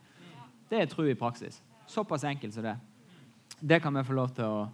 Det 0.70 0.80
er 0.80 0.86
tro 0.86 1.04
i 1.06 1.14
praksis. 1.14 1.60
Såpass 1.86 2.24
enkelt 2.24 2.54
som 2.54 2.62
det. 2.62 2.76
Det 3.60 3.80
kan 3.82 3.94
vi 3.94 4.04
få 4.04 4.14
lov 4.14 4.34
til 4.34 4.44
å 4.44 4.68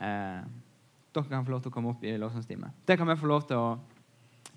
eh, 0.00 0.42
Dere 1.12 1.28
kan 1.28 1.44
få 1.44 1.52
lov 1.52 1.60
til 1.60 1.68
å 1.68 1.74
komme 1.74 1.90
opp 1.92 2.04
i 2.08 2.14
lovsangstime. 2.16 2.70
Det 2.88 2.96
kan 2.96 3.08
vi 3.08 3.16
få 3.20 3.28
lov 3.28 3.42
til 3.44 3.58
å 3.60 3.72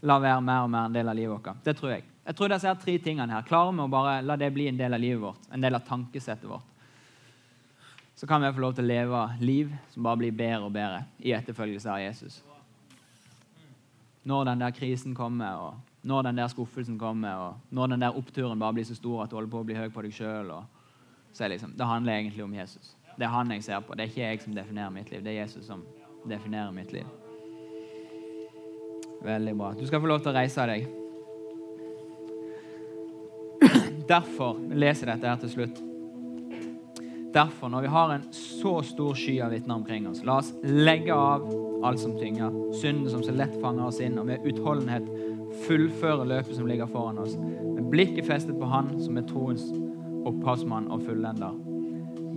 la 0.08 0.15
være 0.23 0.43
mer 0.43 0.63
og 0.63 0.69
mer 0.71 0.88
en 0.88 0.93
del 0.95 1.10
av 1.12 1.17
livet 1.17 1.34
vårt. 1.34 1.63
Det 1.65 1.73
tror 1.75 1.91
jeg. 1.91 2.05
Jeg 2.25 2.38
tror 2.38 2.53
disse 2.53 2.71
tre 2.81 2.95
tingene 3.03 3.36
her 3.36 3.47
klarer 3.47 3.75
vi 3.75 3.84
å 3.84 3.91
bare 3.91 4.21
la 4.23 4.38
det 4.39 4.47
bli 4.55 4.69
en 4.69 4.79
del 4.79 4.95
av 4.95 5.03
livet 5.03 5.21
vårt, 5.21 5.49
en 5.51 5.65
del 5.65 5.75
av 5.75 5.84
tankesettet 5.88 6.47
vårt. 6.49 6.69
Så 8.15 8.28
kan 8.28 8.41
vi 8.41 8.54
få 8.54 8.60
lov 8.63 8.75
til 8.75 8.86
å 8.86 8.88
leve 8.88 9.21
liv 9.43 9.71
som 9.91 10.04
bare 10.04 10.21
blir 10.21 10.36
bedre 10.36 10.63
og 10.63 10.71
bedre 10.73 11.01
i 11.19 11.34
etterfølgelse 11.36 11.89
av 11.91 11.99
Jesus. 11.99 12.38
Når 14.23 14.45
den 14.49 14.62
der 14.63 14.71
krisen 14.71 15.15
kommer, 15.15 15.58
og 15.60 15.73
når 16.08 16.30
den 16.30 16.39
der 16.39 16.47
skuffelsen 16.47 16.99
kommer, 16.99 17.36
og 17.36 17.73
når 17.75 17.91
den 17.91 18.06
der 18.06 18.15
oppturen 18.17 18.60
bare 18.60 18.73
blir 18.78 18.88
så 18.88 18.95
stor 18.95 19.23
at 19.23 19.30
du 19.30 19.36
holder 19.36 19.51
på 19.51 19.60
å 19.60 19.67
bli 19.67 19.75
høy 19.75 19.89
på 19.91 20.06
deg 20.06 20.15
sjøl, 20.15 20.54
liksom, 21.51 21.75
det 21.75 21.89
handler 21.89 22.13
egentlig 22.15 22.43
om 22.45 22.56
Jesus. 22.56 22.95
Det 23.17 23.28
er 23.28 23.34
han 23.36 23.51
jeg 23.51 23.63
ser 23.63 23.84
på. 23.84 23.95
Det 23.95 24.06
er 24.06 24.12
ikke 24.12 24.23
jeg 24.23 24.41
som 24.43 24.56
definerer 24.56 24.93
mitt 24.95 25.12
liv. 25.12 25.23
Det 25.23 25.32
er 25.34 25.41
Jesus 25.41 25.67
som 25.67 25.84
definerer 26.28 26.71
mitt 26.75 26.93
liv. 26.95 27.08
Veldig 29.25 29.56
bra. 29.58 29.73
Du 29.75 29.88
skal 29.88 30.01
få 30.04 30.08
lov 30.08 30.23
til 30.23 30.32
å 30.32 30.36
reise 30.36 30.67
deg. 30.71 30.88
Derfor 34.08 34.60
leser 34.71 35.10
jeg 35.10 35.17
dette 35.17 35.32
her 35.32 35.43
til 35.43 35.54
slutt. 35.56 35.84
Derfor, 37.35 37.67
når 37.69 37.81
vi 37.81 37.87
har 37.87 38.13
en 38.13 38.21
så 38.31 38.77
stor 38.83 39.13
sky 39.19 39.41
av 39.43 39.51
vitner 39.51 39.75
omkring 39.75 40.07
oss, 40.07 40.21
la 40.23 40.37
oss 40.39 40.53
legge 40.63 41.13
av 41.13 41.43
alt 41.83 41.99
som 41.99 42.13
tynger, 42.15 42.53
synden 42.79 43.09
som 43.11 43.23
så 43.23 43.33
lett 43.35 43.57
fanger 43.59 43.89
oss 43.89 43.99
inn, 43.99 44.15
og 44.21 44.29
med 44.29 44.45
utholdenhet 44.47 45.09
fullføre 45.65 46.23
løpet 46.29 46.55
som 46.55 46.69
ligger 46.69 46.87
foran 46.87 47.19
oss, 47.19 47.33
med 47.35 47.89
blikket 47.91 48.27
festet 48.29 48.55
på 48.55 48.69
Han 48.71 48.93
som 49.03 49.19
er 49.19 49.27
troens 49.27 49.65
opphavsmann 50.25 50.87
og 50.87 51.03
fullender, 51.03 51.57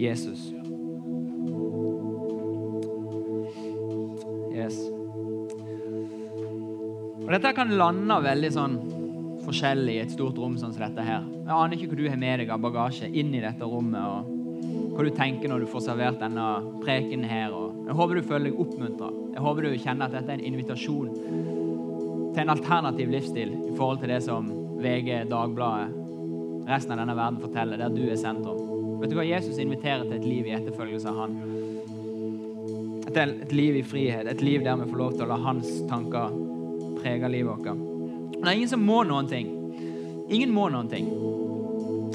Jesus. 0.01 0.49
Yes. 4.51 4.81
Og 7.23 7.31
Dette 7.37 7.53
kan 7.55 7.71
lande 7.79 8.19
veldig 8.27 8.51
sånn 8.57 8.75
forskjellig 9.47 9.95
i 9.95 10.03
et 10.03 10.17
stort 10.17 10.43
rom 10.43 10.59
sånn 10.59 10.75
som 10.75 10.83
dette 10.89 11.07
her. 11.07 11.23
Jeg 11.23 11.55
aner 11.55 11.79
ikke 11.79 11.93
hva 11.93 12.01
du 12.03 12.05
har 12.09 12.21
med 12.21 12.43
deg 12.43 12.51
av 12.51 12.67
bagasje 12.67 13.13
inn 13.15 13.31
i 13.39 13.45
dette 13.47 13.63
rommet, 13.63 14.03
og 14.03 14.35
hva 14.99 15.05
du 15.07 15.15
tenker 15.15 15.47
når 15.47 15.63
du 15.63 15.69
får 15.71 15.85
servert 15.85 16.17
denne 16.19 16.45
preken 16.83 17.21
her. 17.31 17.53
Jeg 17.87 17.95
håper 17.95 18.19
du 18.19 18.25
føler 18.27 18.49
deg 18.49 18.57
oppmuntra. 18.65 19.13
Jeg 19.31 19.45
håper 19.45 19.63
du 19.69 19.77
kjenner 19.79 20.09
at 20.09 20.17
dette 20.17 20.33
er 20.35 20.41
en 20.41 20.49
invitasjon 20.49 21.13
til 22.35 22.41
en 22.43 22.51
alternativ 22.51 23.13
livsstil 23.15 23.53
i 23.55 23.77
forhold 23.77 24.03
til 24.03 24.11
det 24.11 24.19
som 24.27 24.49
VG, 24.83 25.13
Dagbladet, 25.31 25.95
resten 26.67 26.97
av 26.97 27.05
denne 27.05 27.15
verden 27.15 27.39
forteller, 27.45 27.79
der 27.79 27.95
du 27.95 28.03
er 28.11 28.19
sentrum. 28.19 28.99
Vet 28.99 29.15
du 29.15 29.17
hva? 29.21 29.29
Jesus 29.29 29.63
inviterer 29.63 30.03
til 30.03 30.19
et 30.19 30.27
liv 30.27 30.51
i 30.51 30.57
etterfølgelse 30.59 31.15
av 31.15 31.23
Han. 31.23 31.39
Et, 33.07 33.23
et 33.23 33.55
liv 33.55 33.79
i 33.79 33.87
frihet, 33.87 34.27
et 34.27 34.43
liv 34.43 34.67
der 34.67 34.83
vi 34.83 34.91
får 34.91 35.03
lov 35.05 35.15
til 35.15 35.29
å 35.29 35.31
la 35.31 35.39
hans 35.47 35.71
tanker 35.87 36.35
prege 36.99 37.31
livet 37.31 37.55
vårt. 37.55 37.87
Det 38.35 38.43
er 38.43 38.57
ingen 38.57 38.75
som 38.75 38.83
må 38.83 39.05
noen 39.07 39.31
ting. 39.31 39.55
Ingen 40.27 40.51
må 40.51 40.67
noen 40.75 40.91
ting. 40.91 41.07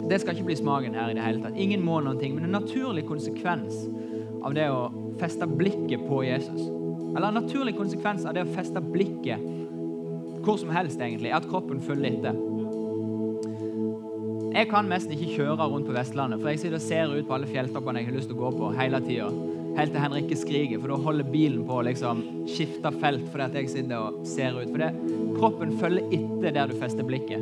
Det 0.09 0.19
skal 0.19 0.35
ikke 0.35 0.49
bli 0.49 0.57
smaken 0.59 0.95
her 0.97 1.11
i 1.11 1.17
det 1.17 1.23
hele 1.23 1.43
tatt. 1.43 1.57
Ingen 1.59 1.83
må 1.85 1.99
noen 2.03 2.19
ting, 2.19 2.35
men 2.35 2.47
en 2.47 2.57
naturlig 2.57 3.05
konsekvens 3.07 3.85
av 4.43 4.55
det 4.57 4.67
å 4.71 4.87
feste 5.21 5.47
blikket 5.47 6.03
på 6.09 6.23
Jesus, 6.27 6.63
eller 7.13 7.29
en 7.29 7.39
naturlig 7.43 7.75
konsekvens 7.77 8.25
av 8.27 8.35
det 8.35 8.43
å 8.43 8.55
feste 8.55 8.81
blikket 8.83 9.51
hvor 10.43 10.57
som 10.59 10.73
helst, 10.75 10.99
egentlig, 10.99 11.31
er 11.31 11.39
at 11.39 11.47
kroppen 11.47 11.79
følger 11.79 12.17
etter. 12.17 12.35
Jeg 14.53 14.67
kan 14.69 14.85
nesten 14.85 15.15
ikke 15.15 15.37
kjøre 15.37 15.65
rundt 15.65 15.87
på 15.87 15.95
Vestlandet, 15.95 16.41
for 16.41 16.51
jeg 16.51 16.59
sitter 16.61 16.77
og 16.77 16.83
ser 16.83 17.13
ut 17.15 17.27
på 17.29 17.37
alle 17.37 17.47
fjelltoppene 17.49 18.01
jeg 18.01 18.09
har 18.09 18.17
lyst 18.19 18.29
til 18.29 18.37
å 18.37 18.43
gå 18.43 18.51
på 18.59 18.73
hele 18.77 18.99
tida. 19.01 19.29
Helt 19.73 19.95
til 19.95 20.03
Henrikke 20.03 20.37
skriker, 20.37 20.81
for 20.81 20.93
da 20.93 20.99
holder 21.01 21.31
bilen 21.33 21.63
på 21.65 21.79
å 21.79 21.85
liksom 21.87 22.21
skifte 22.51 22.91
felt 23.01 23.23
fordi 23.31 23.47
at 23.47 23.55
jeg 23.57 23.71
sitter 23.71 24.03
og 24.11 24.19
ser 24.29 24.59
ut. 24.59 24.67
For 24.67 24.83
det, 24.83 24.91
kroppen 25.39 25.73
følger 25.79 26.13
etter 26.19 26.53
der 26.59 26.69
du 26.69 26.77
fester 26.77 27.07
blikket. 27.07 27.41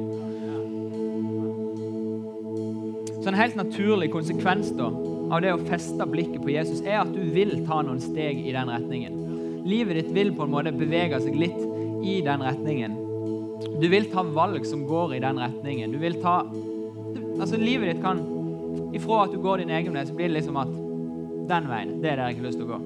Så 3.21 3.29
en 3.29 3.37
helt 3.37 3.55
naturlig 3.55 4.09
konsekvens 4.13 4.71
da, 4.73 4.87
av 5.31 5.43
det 5.43 5.53
å 5.53 5.61
feste 5.67 6.07
blikket 6.09 6.41
på 6.41 6.53
Jesus 6.55 6.81
er 6.81 7.03
at 7.03 7.11
du 7.13 7.21
vil 7.33 7.61
ta 7.67 7.83
noen 7.85 8.01
steg 8.01 8.41
i 8.41 8.55
den 8.55 8.71
retningen. 8.71 9.19
Livet 9.67 9.99
ditt 9.99 10.11
vil 10.15 10.33
på 10.33 10.47
en 10.47 10.53
måte 10.55 10.73
bevege 10.73 11.19
seg 11.21 11.37
litt 11.37 11.59
i 12.01 12.17
den 12.25 12.41
retningen. 12.41 12.97
Du 13.81 13.87
vil 13.93 14.09
ta 14.09 14.23
valg 14.25 14.65
som 14.65 14.87
går 14.89 15.15
i 15.19 15.21
den 15.21 15.37
retningen. 15.41 15.93
Du 15.93 16.01
vil 16.01 16.21
ta 16.23 16.41
Altså, 17.41 17.57
livet 17.57 17.89
ditt 17.89 18.01
kan 18.03 18.19
Ifra 18.93 19.23
at 19.23 19.31
du 19.33 19.39
går 19.41 19.61
din 19.61 19.71
egen 19.73 19.95
vei, 19.95 20.03
så 20.05 20.13
blir 20.13 20.29
det 20.29 20.35
liksom 20.35 20.57
at 20.61 20.69
den 21.49 21.67
veien, 21.67 21.93
det 22.03 22.11
er 22.11 22.19
der 22.19 22.29
jeg 22.29 22.37
har 22.37 22.45
lyst 22.45 22.59
til 22.59 22.67
å 22.67 22.73
gå. 22.75 22.79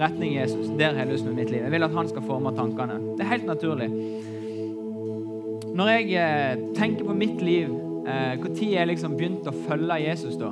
Retning 0.00 0.32
Jesus. 0.36 0.70
Der 0.78 0.94
har 0.94 1.04
jeg 1.04 1.12
lyst 1.12 1.26
med 1.26 1.36
mitt 1.36 1.50
liv. 1.52 1.60
Jeg 1.66 1.74
vil 1.74 1.86
at 1.86 1.94
han 1.94 2.08
skal 2.08 2.24
forme 2.24 2.52
tankene. 2.56 2.96
Det 3.18 3.24
er 3.24 3.30
helt 3.34 3.46
naturlig. 3.50 3.88
Når 5.76 5.92
jeg 5.92 6.06
eh, 6.18 6.62
tenker 6.78 7.06
på 7.06 7.16
mitt 7.18 7.42
liv, 7.44 7.74
eh, 8.06 8.34
når 8.40 8.60
jeg 8.64 8.90
liksom 8.90 9.16
begynte 9.18 9.52
å 9.52 9.62
følge 9.68 10.00
Jesus 10.04 10.36
da, 10.40 10.50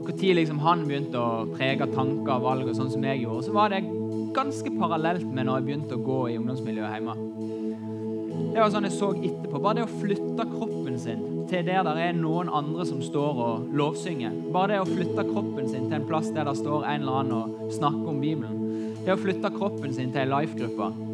når 0.00 0.36
liksom 0.40 0.60
han 0.64 0.86
begynte 0.88 1.20
å 1.20 1.46
prege 1.52 1.86
tanker 1.92 2.32
og 2.34 2.44
valg, 2.44 2.68
og 2.68 2.76
sånn 2.76 2.90
som 2.92 3.04
jeg 3.04 3.22
gjorde, 3.22 3.46
så 3.46 3.54
var 3.54 3.70
det 3.72 3.84
ganske 4.34 4.72
parallelt 4.78 5.26
med 5.28 5.46
når 5.46 5.60
jeg 5.60 5.66
begynte 5.68 5.98
å 5.98 6.04
gå 6.04 6.20
i 6.30 6.38
ungdomsmiljøet 6.40 6.96
hjemme. 6.96 7.16
Det 8.50 8.58
var 8.58 8.72
sånn 8.72 8.88
jeg 8.88 8.96
så 8.96 9.10
etterpå. 9.14 9.60
Bare 9.62 9.78
det 9.78 9.84
å 9.86 9.98
flytte 10.00 10.46
kroppen 10.50 10.96
sin 10.98 11.20
til 11.50 11.66
der 11.66 11.84
det 11.86 11.92
er 12.02 12.16
noen 12.18 12.50
andre 12.50 12.86
som 12.86 13.02
står 13.02 13.42
og 13.44 13.76
lovsynger. 13.78 14.34
Bare 14.54 14.74
det 14.74 14.80
å 14.82 14.88
flytte 14.88 15.26
kroppen 15.28 15.68
sin 15.70 15.86
til 15.86 15.98
en 16.00 16.08
plass 16.08 16.32
der 16.34 16.48
det 16.48 16.56
står 16.58 16.86
en 16.86 17.04
eller 17.04 17.20
annen 17.20 17.36
og 17.36 17.76
snakker 17.76 18.10
om 18.10 18.20
Bibelen. 18.22 18.96
Det 19.04 19.14
å 19.14 19.20
flytte 19.20 19.54
kroppen 19.54 19.94
sin 19.94 20.10
til 20.14 20.24
ei 20.24 20.30
life-gruppe. 20.30 21.09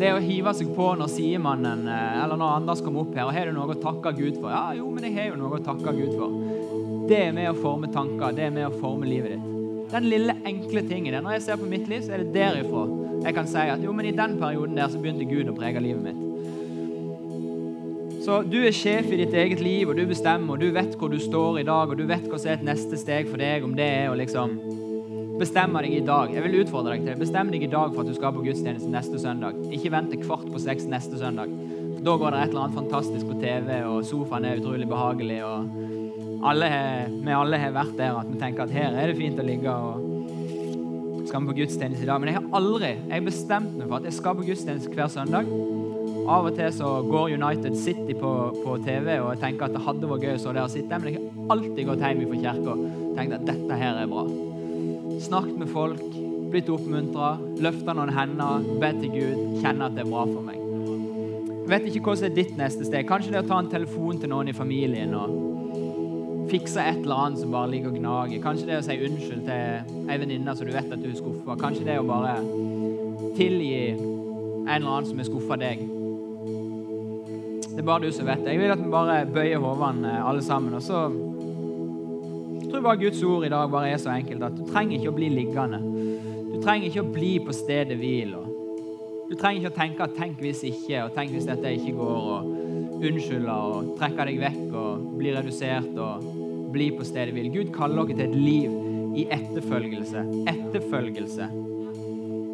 Det 0.00 0.14
å 0.16 0.20
hive 0.24 0.52
seg 0.56 0.70
på 0.72 0.86
når 0.96 1.10
sidemannen 1.12 1.84
eh, 1.92 2.22
eller 2.22 2.38
når 2.40 2.54
Anders 2.62 2.80
kommer 2.84 3.04
opp 3.04 3.12
her 3.18 3.26
og 3.28 3.34
har 3.36 3.50
du 3.50 3.56
noe 3.56 3.74
å 3.74 3.82
takke 3.82 4.14
Gud 4.16 4.38
for. 4.40 4.48
Ja, 4.48 4.70
jo, 4.78 4.88
men 4.94 5.04
jeg 5.04 5.16
har 5.18 5.28
jo 5.28 5.40
noe 5.42 5.58
å 5.58 5.64
takke 5.64 5.92
Gud 5.92 6.14
for. 6.16 6.30
Det 7.10 7.18
er 7.26 7.34
med 7.36 7.50
å 7.50 7.58
forme 7.58 7.90
tanker. 7.92 8.32
Det 8.32 8.46
er 8.46 8.54
med 8.54 8.68
å 8.70 8.72
forme 8.80 9.08
livet 9.10 9.36
ditt. 9.36 9.46
Den 9.90 10.08
lille, 10.08 10.36
enkle 10.46 10.86
tingen. 10.88 11.18
Når 11.20 11.36
jeg 11.36 11.44
ser 11.48 11.60
på 11.60 11.68
mitt 11.68 11.88
liv, 11.90 12.00
så 12.06 12.14
er 12.16 12.24
det 12.24 12.32
derifra 12.38 12.86
jeg 13.20 13.36
kan 13.36 13.48
si 13.50 13.60
at 13.68 13.82
jo, 13.84 13.92
men 13.92 14.06
i 14.08 14.16
den 14.16 14.38
perioden 14.40 14.78
der 14.78 14.88
så 14.88 14.96
begynte 15.02 15.28
Gud 15.28 15.50
å 15.52 15.56
prege 15.58 15.82
livet 15.84 16.00
mitt. 16.06 16.20
Så 18.24 18.40
du 18.48 18.58
er 18.62 18.72
sjef 18.76 19.10
i 19.12 19.18
ditt 19.20 19.34
eget 19.36 19.60
liv, 19.60 19.90
og 19.90 19.98
du 19.98 20.06
bestemmer, 20.08 20.54
og 20.54 20.62
du 20.62 20.70
vet 20.72 20.96
hvor 20.96 21.12
du 21.12 21.18
står 21.20 21.60
i 21.60 21.66
dag, 21.68 21.92
og 21.92 22.00
du 22.00 22.06
vet 22.08 22.24
hva 22.24 22.40
som 22.40 22.48
er 22.52 22.56
et 22.56 22.64
neste 22.64 22.96
steg 23.00 23.28
for 23.28 23.40
deg, 23.40 23.64
om 23.66 23.76
det 23.76 23.84
er 23.84 24.08
å 24.08 24.16
liksom 24.16 24.56
bestemme 25.40 25.80
deg 25.84 25.96
i 25.96 26.04
dag. 26.04 26.32
Jeg 26.34 26.44
vil 26.44 26.60
utfordre 26.60 26.94
deg 26.94 27.06
til. 27.06 27.20
Bestem 27.20 27.50
deg 27.52 27.64
i 27.64 27.70
dag 27.72 27.94
for 27.94 28.04
at 28.04 28.10
du 28.10 28.16
skal 28.16 28.34
på 28.36 28.44
gudstjeneste 28.44 28.90
neste 28.92 29.20
søndag. 29.22 29.56
Ikke 29.72 29.92
vent 29.94 30.12
til 30.12 30.20
kvart 30.24 30.44
på 30.52 30.60
seks 30.60 30.86
neste 30.90 31.20
søndag. 31.20 31.52
Da 32.00 32.16
går 32.16 32.32
det 32.32 32.42
et 32.42 32.52
eller 32.52 32.66
annet 32.66 32.78
fantastisk 32.78 33.28
på 33.28 33.38
TV, 33.40 33.74
og 33.84 34.04
sofaen 34.08 34.46
er 34.48 34.60
utrolig 34.60 34.88
behagelig, 34.88 35.42
og 35.44 36.46
alle, 36.48 36.70
vi 37.12 37.34
alle 37.36 37.58
har 37.60 37.74
vært 37.76 37.98
der 37.98 38.16
at 38.16 38.28
vi 38.30 38.38
tenker 38.40 38.64
at 38.64 38.72
her 38.72 38.96
er 38.96 39.10
det 39.10 39.18
fint 39.18 39.40
å 39.40 39.44
ligge 39.44 39.74
og 39.74 40.06
skal 41.28 41.44
vi 41.44 41.50
på 41.50 41.56
gudstjeneste 41.60 42.06
i 42.06 42.08
dag. 42.08 42.20
Men 42.20 42.32
jeg 42.32 42.38
har 42.38 42.56
aldri 42.56 42.94
jeg 42.96 43.26
bestemt 43.26 43.76
meg 43.76 43.86
for 43.90 44.00
at 44.00 44.08
jeg 44.08 44.16
skal 44.16 44.38
på 44.38 44.48
gudstjeneste 44.48 44.96
hver 44.96 45.12
søndag. 45.12 45.50
Av 46.30 46.46
og 46.46 46.56
til 46.56 46.72
så 46.74 46.90
går 47.06 47.34
United 47.36 47.76
City 47.80 48.16
på, 48.16 48.34
på 48.64 48.76
TV, 48.84 49.16
og 49.20 49.34
jeg 49.34 49.42
tenker 49.44 49.68
at 49.68 49.76
det 49.76 49.84
hadde 49.84 50.12
vært 50.12 50.28
gøy 50.28 50.36
å 50.36 50.44
så 50.44 50.54
der 50.56 50.64
og 50.66 50.72
sitte. 50.72 51.00
Men 51.00 51.12
jeg 51.12 51.20
har 51.20 51.56
alltid 51.56 51.82
gått 51.90 52.06
hjem 52.06 52.24
fra 52.28 52.44
kirka 52.46 52.76
og 52.76 52.86
tenkt 53.18 53.36
at 53.40 53.50
dette 53.52 53.82
her 53.84 54.00
er 54.04 54.10
bra. 54.10 54.24
Snakket 55.20 55.58
med 55.60 55.68
folk, 55.68 56.00
blitt 56.50 56.70
oppmuntra, 56.72 57.34
løfta 57.60 57.94
noen 57.96 58.12
hender, 58.16 58.64
bedt 58.80 59.02
til 59.02 59.12
Gud, 59.12 59.60
kjenne 59.60 59.86
at 59.86 59.96
det 59.96 60.06
er 60.06 60.10
bra 60.10 60.24
for 60.24 60.40
meg. 60.46 60.56
Jeg 61.60 61.68
vet 61.70 61.86
ikke 61.90 62.08
hva 62.08 62.16
som 62.18 62.26
er 62.26 62.34
ditt 62.34 62.56
neste 62.58 62.86
steg. 62.88 63.06
Kanskje 63.06 63.30
det 63.34 63.38
er 63.38 63.44
å 63.44 63.50
ta 63.52 63.58
en 63.62 63.70
telefon 63.70 64.18
til 64.18 64.32
noen 64.32 64.48
i 64.50 64.56
familien 64.56 65.12
og 65.14 66.48
fikse 66.50 66.82
et 66.82 67.04
eller 67.04 67.26
annet 67.26 67.42
som 67.44 67.52
bare 67.54 67.70
ligger 67.70 67.92
og 67.92 68.00
gnager. 68.00 68.42
Kanskje 68.42 68.66
det 68.66 68.74
er 68.74 68.80
å 68.80 68.86
si 68.88 68.96
unnskyld 69.06 69.44
til 69.46 70.08
ei 70.10 70.18
venninne 70.18 70.56
som 70.56 70.66
du 70.66 70.74
vet 70.74 70.90
at 70.90 71.04
du 71.04 71.06
er 71.12 71.18
skuffa. 71.20 71.58
Kanskje 71.60 71.86
det 71.86 71.94
er 71.94 72.02
å 72.02 72.08
bare 72.08 72.34
tilgi 73.36 73.92
en 73.92 74.66
eller 74.66 74.90
annen 74.96 75.10
som 75.12 75.20
er 75.20 75.28
skuffa 75.28 75.60
deg. 75.60 75.84
Det 77.68 77.78
er 77.78 77.86
bare 77.86 78.08
du 78.08 78.10
som 78.12 78.26
vet 78.26 78.42
det. 78.42 78.56
Jeg 78.56 78.64
vil 78.64 78.74
at 78.74 78.82
vi 78.82 78.90
bare 78.90 79.20
bøyer 79.30 79.62
hodene 79.62 80.16
alle 80.26 80.42
sammen. 80.42 80.74
Og 80.74 80.82
så 80.82 81.04
tror 82.70 82.84
bare 82.86 83.00
Guds 83.00 83.22
ord 83.22 83.44
i 83.46 83.52
dag 83.52 83.70
bare 83.70 83.90
er 83.90 84.00
så 84.00 84.14
enkelt 84.14 84.42
at 84.46 84.56
du 84.56 84.64
trenger 84.70 84.98
ikke 84.98 85.12
å 85.12 85.16
bli 85.16 85.28
liggende. 85.32 85.80
Du 86.50 86.58
trenger 86.62 86.88
ikke 86.88 87.04
å 87.04 87.12
bli 87.12 87.32
på 87.44 87.54
stedet 87.56 87.98
hvil. 87.98 88.34
Du 89.30 89.36
trenger 89.38 89.60
ikke 89.60 89.72
å 89.72 89.78
tenke 89.78 90.02
at 90.02 90.16
'tenk 90.16 90.40
hvis 90.42 90.62
ikke', 90.64 91.04
og 91.04 91.14
'tenk 91.14 91.30
hvis 91.30 91.46
dette 91.46 91.74
ikke 91.74 91.96
går', 91.98 92.30
og 92.34 93.04
unnskylde 93.06 93.52
og 93.52 93.96
trekke 93.98 94.26
deg 94.28 94.40
vekk 94.40 94.74
og 94.76 95.16
bli 95.18 95.32
redusert 95.36 95.98
og 95.98 96.24
bli 96.72 96.90
på 96.90 97.04
stedet 97.04 97.34
hvil. 97.34 97.50
Gud 97.54 97.72
kaller 97.74 98.04
dere 98.04 98.16
til 98.16 98.28
et 98.28 98.34
liv 98.34 98.70
i 99.16 99.26
etterfølgelse. 99.30 100.24
Etterfølgelse. 100.50 101.48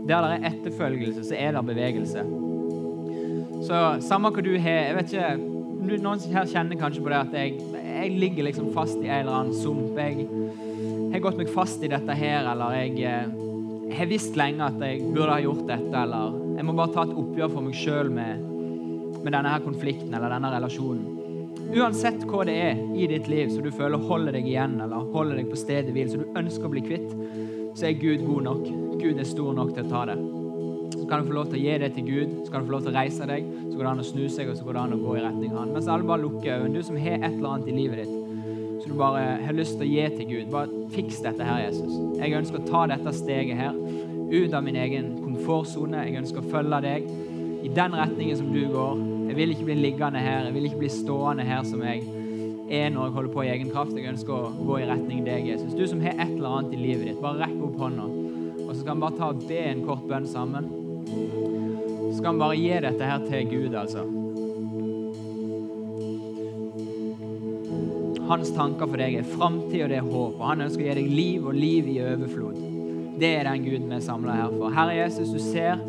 Der 0.09 0.22
det 0.22 0.37
er 0.37 0.50
etterfølgelse, 0.52 1.24
så 1.24 1.35
er 1.38 1.57
det 1.57 1.66
bevegelse. 1.66 2.22
Så 3.66 4.00
samme 4.00 4.31
hva 4.31 4.42
du 4.44 4.59
har 4.59 4.70
Jeg 4.87 4.96
vet 4.96 5.12
ikke 5.12 5.52
Noen 5.87 6.20
her 6.33 6.46
kjenner 6.50 6.79
kanskje 6.79 7.02
på 7.02 7.11
det 7.12 7.18
at 7.18 7.35
jeg, 7.37 7.59
jeg 8.07 8.19
ligger 8.21 8.47
liksom 8.47 8.71
fast 8.75 8.99
i 9.03 9.09
en 9.09 9.25
eller 9.25 9.35
annen 9.40 9.55
sump. 9.55 9.99
Jeg 9.99 11.12
har 11.12 11.23
gått 11.25 11.38
meg 11.40 11.51
fast 11.51 11.83
i 11.83 11.90
dette 11.90 12.14
her, 12.14 12.47
eller 12.53 12.77
jeg, 12.79 12.92
jeg 13.03 13.97
har 13.99 14.11
visst 14.11 14.38
lenge 14.38 14.69
at 14.69 14.79
jeg 14.83 15.03
burde 15.11 15.33
ha 15.33 15.40
gjort 15.42 15.64
dette, 15.66 16.03
eller 16.05 16.37
jeg 16.57 16.66
må 16.69 16.77
bare 16.77 16.95
ta 16.95 17.07
et 17.07 17.16
oppgjør 17.19 17.53
for 17.53 17.66
meg 17.66 17.77
sjøl 17.77 18.12
med, 18.14 18.47
med, 19.19 19.31
denne 19.33 19.51
her 19.51 19.64
konflikten 19.64 20.14
eller 20.14 20.33
denne 20.37 20.55
relasjonen. 20.55 21.12
Uansett 21.75 22.23
hva 22.31 22.45
det 22.47 22.55
er 22.62 22.81
i 22.95 23.09
ditt 23.11 23.27
liv 23.33 23.51
som 23.51 23.64
du 23.64 23.73
føler 23.75 24.07
holder 24.07 24.38
deg 24.38 24.47
igjen, 24.47 24.79
eller 24.85 25.11
holder 25.14 25.40
deg 25.40 25.51
på 25.51 25.59
stedet 25.59 25.95
hvil, 25.97 26.11
som 26.12 26.23
du 26.23 26.38
ønsker 26.38 26.69
å 26.69 26.75
bli 26.77 26.85
kvitt, 26.87 27.11
så 27.77 27.90
er 27.90 27.99
Gud 28.01 28.23
god 28.29 28.47
nok. 28.47 28.66
Gud 29.03 29.19
er 29.19 29.29
stor 29.29 29.57
nok 29.57 29.75
til 29.75 29.88
å 29.88 29.90
ta 29.90 30.05
det 30.12 30.21
så 30.92 31.06
kan 31.08 31.22
du 31.22 31.30
få 31.30 31.38
lov 31.38 31.50
til 31.50 31.58
å 31.58 31.64
gi 31.64 31.78
det 31.82 31.90
til 31.96 32.06
Gud. 32.06 32.37
Så 32.44 32.52
kan 32.52 32.62
du 32.62 32.70
få 32.70 32.76
lov 32.76 32.87
til 32.87 32.94
å 32.94 32.98
reise 32.98 33.26
deg, 33.28 33.48
så 33.64 33.72
går 33.74 33.82
det 33.82 33.90
an 33.94 34.04
å 34.04 34.06
snu 34.12 34.22
seg, 34.28 34.52
og 34.52 34.60
så 34.60 34.68
går 34.68 34.78
det 34.78 34.84
an 34.84 34.96
å 34.96 35.02
gå 35.02 35.16
i 35.16 35.24
retning 35.24 35.52
av 35.54 35.64
Han. 35.64 35.74
Mens 35.74 35.90
alle 35.90 36.08
bare 36.08 36.24
lukker 36.24 36.62
øynene. 36.62 36.76
Du 36.76 36.87
som 36.87 37.00
har 37.00 37.18
et 37.18 37.32
eller 37.32 37.52
annet 37.54 37.72
i 37.72 37.76
livet 37.80 38.04
ditt 38.04 38.26
så 38.87 38.92
du 38.92 38.98
bare 38.98 39.22
har 39.42 39.54
lyst 39.56 39.80
til 39.80 39.82
å 39.82 39.90
gi 39.90 40.02
til 40.14 40.28
Gud. 40.30 40.50
Bare 40.52 40.88
fiks 40.94 41.18
dette 41.24 41.42
her, 41.42 41.64
Jesus. 41.64 41.94
Jeg 42.20 42.37
ønsker 42.38 42.60
å 42.60 42.66
ta 42.68 42.84
dette 42.92 43.14
steget 43.16 43.58
her 43.58 43.74
ut 43.74 44.54
av 44.54 44.62
min 44.62 44.78
egen 44.78 45.08
komfortsone. 45.24 46.04
Jeg 46.06 46.20
ønsker 46.20 46.42
å 46.42 46.50
følge 46.52 46.78
deg 46.84 47.08
i 47.66 47.72
den 47.74 47.96
retningen 47.98 48.38
som 48.38 48.52
du 48.54 48.62
går. 48.70 49.00
Jeg 49.30 49.38
vil 49.40 49.54
ikke 49.56 49.66
bli 49.72 49.78
liggende 49.80 50.22
her. 50.22 50.46
Jeg 50.46 50.54
vil 50.54 50.68
ikke 50.68 50.84
bli 50.84 50.92
stående 50.92 51.46
her 51.48 51.66
som 51.66 51.82
jeg 51.82 52.04
er 52.66 52.92
når 52.94 53.08
jeg 53.08 53.16
holder 53.16 53.34
på 53.34 53.42
i 53.42 53.50
egen 53.56 53.72
kraft. 53.74 53.96
Jeg 53.98 54.12
ønsker 54.12 54.37
å 54.37 54.54
gå 54.68 54.78
i 54.78 54.87
retning 54.87 55.26
deg, 55.26 55.50
Jesus. 55.50 55.74
Du 55.74 55.82
som 55.90 56.04
har 56.06 56.14
et 56.14 56.30
eller 56.37 56.60
annet 56.60 56.78
i 56.78 56.82
livet 56.84 57.10
ditt, 57.10 57.22
bare 57.22 57.42
rekk 57.42 57.58
opp 57.66 57.82
hånda. 57.82 58.06
Skal 58.87 58.94
vi 58.94 59.02
bare 59.02 59.16
ta 59.18 59.28
og 59.32 59.40
be 59.48 59.56
en 59.66 59.80
kort 59.82 60.02
bønn 60.06 60.26
sammen. 60.30 60.66
Så 61.10 62.20
skal 62.20 62.37
vi 62.37 62.38
bare 62.38 62.58
gi 62.60 62.76
dette 62.84 63.08
her 63.10 63.24
til 63.24 63.48
Gud, 63.50 63.74
altså. 63.80 64.04
Hans 68.28 68.54
tanker 68.54 68.87
for 68.87 69.02
deg 69.02 69.18
er 69.18 69.26
framtid 69.26 69.82
og 69.88 69.90
det 69.90 69.98
er 69.98 70.06
håp, 70.06 70.38
og 70.38 70.46
han 70.52 70.62
ønsker 70.68 70.84
å 70.84 70.87
gi 70.87 70.96
deg 71.00 71.10
liv 71.10 71.50
og 71.50 71.58
liv 71.58 71.90
i 71.90 71.98
overflod. 72.12 72.62
Det 73.18 73.32
er 73.40 73.50
den 73.50 73.66
Gud 73.66 73.90
vi 73.90 73.98
er 73.98 74.06
samla 74.06 74.38
her 74.38 74.54
for. 74.54 74.78
Herre 74.78 74.94
Jesus, 75.00 75.34
du 75.34 75.42
ser 75.42 75.82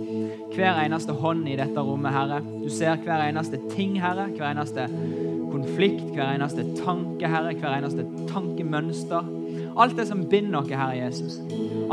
hver 0.57 0.81
eneste 0.87 1.13
hånd 1.21 1.45
i 1.53 1.61
dette 1.61 1.77
rommet, 1.77 2.17
Herre. 2.17 2.41
Du 2.63 2.69
ser 2.73 2.97
hver 3.05 3.27
eneste 3.29 3.61
ting, 3.75 3.99
Herre. 4.01 4.31
Hver 4.33 4.55
eneste 4.55 4.89
konflikt, 5.53 6.07
hver 6.17 6.33
eneste 6.33 6.65
tanke, 6.81 7.29
Herre. 7.29 7.53
Hver 7.61 7.77
eneste 7.77 8.09
tankemønster. 8.33 9.36
Alt 9.77 9.97
det 9.97 10.07
som 10.09 10.23
binder 10.29 10.59
oss, 10.59 10.71
Herre 10.73 10.97
Jesus. 10.97 11.37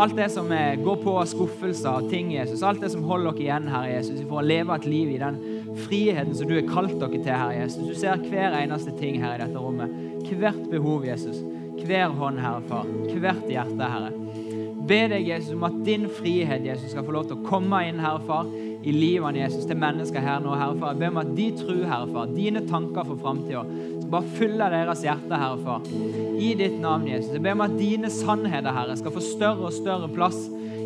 Alt 0.01 0.17
det 0.17 0.31
som 0.33 0.53
eh, 0.53 0.75
går 0.81 0.97
på 1.03 1.17
av 1.21 1.27
skuffelser 1.29 1.91
og 2.01 2.09
ting, 2.11 2.33
Jesus. 2.33 2.63
Alt 2.65 2.81
det 2.81 2.91
som 2.95 3.05
holder 3.05 3.35
oss 3.35 3.43
igjen, 3.43 3.69
Herre 3.69 3.91
Jesus, 3.93 4.23
for 4.25 4.41
å 4.41 4.47
leve 4.47 4.79
et 4.79 4.89
liv 4.89 5.13
i 5.13 5.21
den 5.21 5.37
friheten 5.85 6.33
som 6.35 6.49
du 6.49 6.57
har 6.57 6.71
kalt 6.71 6.97
dere 6.97 7.21
til, 7.21 7.33
Herre 7.35 7.59
Jesus. 7.59 7.85
Du 7.85 7.99
ser 7.99 8.25
hver 8.25 8.57
eneste 8.63 8.95
ting 8.97 9.21
her 9.23 9.37
i 9.37 9.43
dette 9.45 9.61
rommet. 9.61 9.93
Hvert 10.35 10.65
behov, 10.73 11.05
Jesus. 11.07 11.37
Hver 11.85 12.15
hånd, 12.17 12.41
Herre 12.41 12.65
Far. 12.67 12.89
Hvert 13.13 13.45
hjerte, 13.53 13.91
Herre. 13.93 14.11
Be 14.89 15.01
deg, 15.13 15.29
Jesus, 15.29 15.53
om 15.55 15.69
at 15.69 15.77
din 15.87 16.09
frihet 16.13 16.65
Jesus, 16.67 16.91
skal 16.93 17.05
få 17.07 17.15
lov 17.15 17.29
til 17.29 17.39
å 17.39 17.47
komme 17.47 17.85
inn, 17.89 18.01
Herre 18.03 18.25
Far, 18.25 18.49
i 18.85 18.93
livene 18.93 19.41
Jesus, 19.41 19.65
til 19.69 19.79
mennesker 19.81 20.21
her 20.21 20.43
nå, 20.45 20.55
Herre 20.61 20.77
Far. 20.79 20.93
Jeg 20.93 21.01
ber 21.01 21.13
om 21.15 21.23
at 21.23 21.33
de 21.37 21.49
tror, 21.57 21.85
Herre 21.89 22.09
Far, 22.13 22.33
dine 22.37 22.65
tanker 22.69 23.07
for 23.09 23.21
framtida 23.21 23.65
skal 24.05 24.11
bare 24.13 24.35
fylle 24.37 24.67
deres 24.75 25.03
hjerte, 25.03 25.39
Herre 25.41 25.59
Far. 25.65 25.87
I 26.37 26.53
ditt 26.59 26.77
navn, 26.83 27.07
Jesus. 27.09 27.33
Jeg 27.33 27.43
ber 27.43 27.57
om 27.57 27.65
at 27.65 27.79
dine 27.79 28.11
sannheter, 28.13 28.75
Herre, 28.77 28.97
skal 29.01 29.15
få 29.15 29.23
større 29.25 29.71
og 29.71 29.73
større 29.73 30.11
plass 30.13 30.37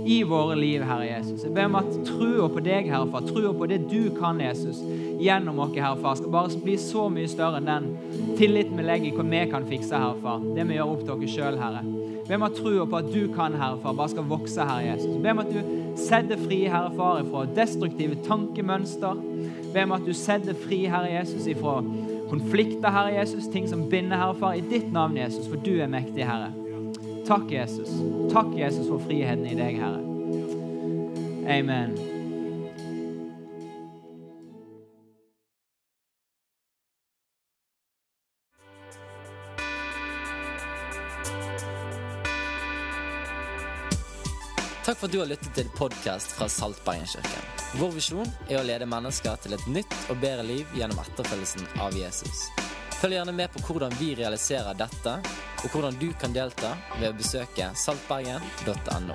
i 0.07 0.23
våre 0.23 0.57
liv, 0.57 0.83
Herre 0.83 1.07
Jesus. 1.07 1.45
Jeg 1.45 1.55
ber 1.55 1.69
om 1.69 1.79
at 1.81 1.91
trua 2.07 2.49
på 2.53 2.63
deg, 2.65 2.89
Herre 2.91 3.09
Far, 3.13 3.27
trua 3.27 3.53
på 3.57 3.69
det 3.71 3.81
du 3.91 4.11
kan, 4.17 4.41
Jesus, 4.43 4.81
gjennom 5.21 5.61
oss, 5.65 5.75
Herre 5.77 5.99
Far, 6.01 6.19
skal 6.19 6.33
bare 6.33 6.61
bli 6.65 6.77
så 6.81 7.09
mye 7.13 7.31
større 7.31 7.61
enn 7.61 7.71
den 7.71 8.35
tilliten 8.39 8.79
vi 8.79 8.87
legger 8.87 9.11
i 9.11 9.15
hva 9.17 9.27
vi 9.29 9.45
kan 9.53 9.69
fikse, 9.69 9.97
Herre 9.97 10.19
Far. 10.23 10.45
Det 10.57 10.69
vi 10.69 10.79
gjør 10.79 10.95
opp 10.95 11.07
til 11.07 11.15
oss 11.17 11.35
sjøl, 11.35 11.59
Herre. 11.63 11.83
Be 12.29 12.37
om 12.37 12.45
at 12.45 12.59
trua 12.59 12.85
på 12.85 13.01
at 13.01 13.11
du 13.13 13.23
kan, 13.33 13.57
Herre 13.57 13.81
Far, 13.83 13.97
bare 13.97 14.13
skal 14.13 14.29
vokse, 14.29 14.69
Herre 14.69 14.91
Jesus. 14.91 15.17
Be 15.25 15.33
om 15.33 15.43
at 15.45 15.53
du 15.53 15.61
setter 15.99 16.41
fri, 16.41 16.61
Herre 16.69 16.93
Far, 16.97 17.23
ifra 17.25 17.47
destruktive 17.57 18.21
tankemønster. 18.29 19.25
Be 19.73 19.85
om 19.87 19.97
at 19.97 20.07
du 20.07 20.15
setter 20.17 20.57
fri, 20.67 20.85
Herre 20.93 21.11
Jesus, 21.17 21.49
ifra 21.49 21.81
konflikter, 22.29 22.93
Herre 22.93 23.17
Jesus, 23.17 23.49
ting 23.53 23.69
som 23.69 23.89
binder, 23.91 24.21
Herre 24.21 24.37
Far, 24.39 24.57
i 24.59 24.65
ditt 24.65 24.93
navn, 24.93 25.17
Jesus, 25.17 25.49
for 25.49 25.61
du 25.65 25.79
er 25.81 25.91
mektig, 25.91 26.27
Herre. 26.29 26.53
Takk, 27.29 27.51
Jesus. 27.51 27.89
Takk, 28.33 28.47
Jesus, 28.57 28.89
for 28.89 28.99
friheten 28.99 29.45
i 29.47 29.55
deg, 29.55 29.77
Herre. 29.77 30.01
Amen. 31.59 31.93
Takk 44.85 44.97
for 44.97 45.05
at 45.05 45.13
du 45.13 45.19
har 45.21 45.29
lyttet 45.29 45.53
til 45.53 45.69
podkast 45.77 46.33
fra 46.39 46.49
Saltbergenkirken. 46.49 47.45
Vår 47.77 47.93
visjon 47.99 48.33
er 48.49 48.63
å 48.63 48.65
lede 48.65 48.89
mennesker 48.89 49.37
til 49.45 49.59
et 49.59 49.69
nytt 49.69 50.01
og 50.09 50.17
bedre 50.25 50.49
liv 50.49 50.73
gjennom 50.81 51.05
etterfølgelsen 51.05 51.69
av 51.85 51.93
Jesus. 51.93 52.47
Følg 52.99 53.15
gjerne 53.15 53.33
med 53.33 53.53
på 53.55 53.61
hvordan 53.63 53.93
vi 54.01 54.09
realiserer 54.19 54.75
dette, 54.75 55.13
og 55.63 55.71
hvordan 55.71 55.95
du 56.01 56.09
kan 56.19 56.35
delta 56.35 56.73
ved 56.99 57.13
å 57.13 57.19
besøke 57.19 57.71
saltbergen.no. 57.79 59.15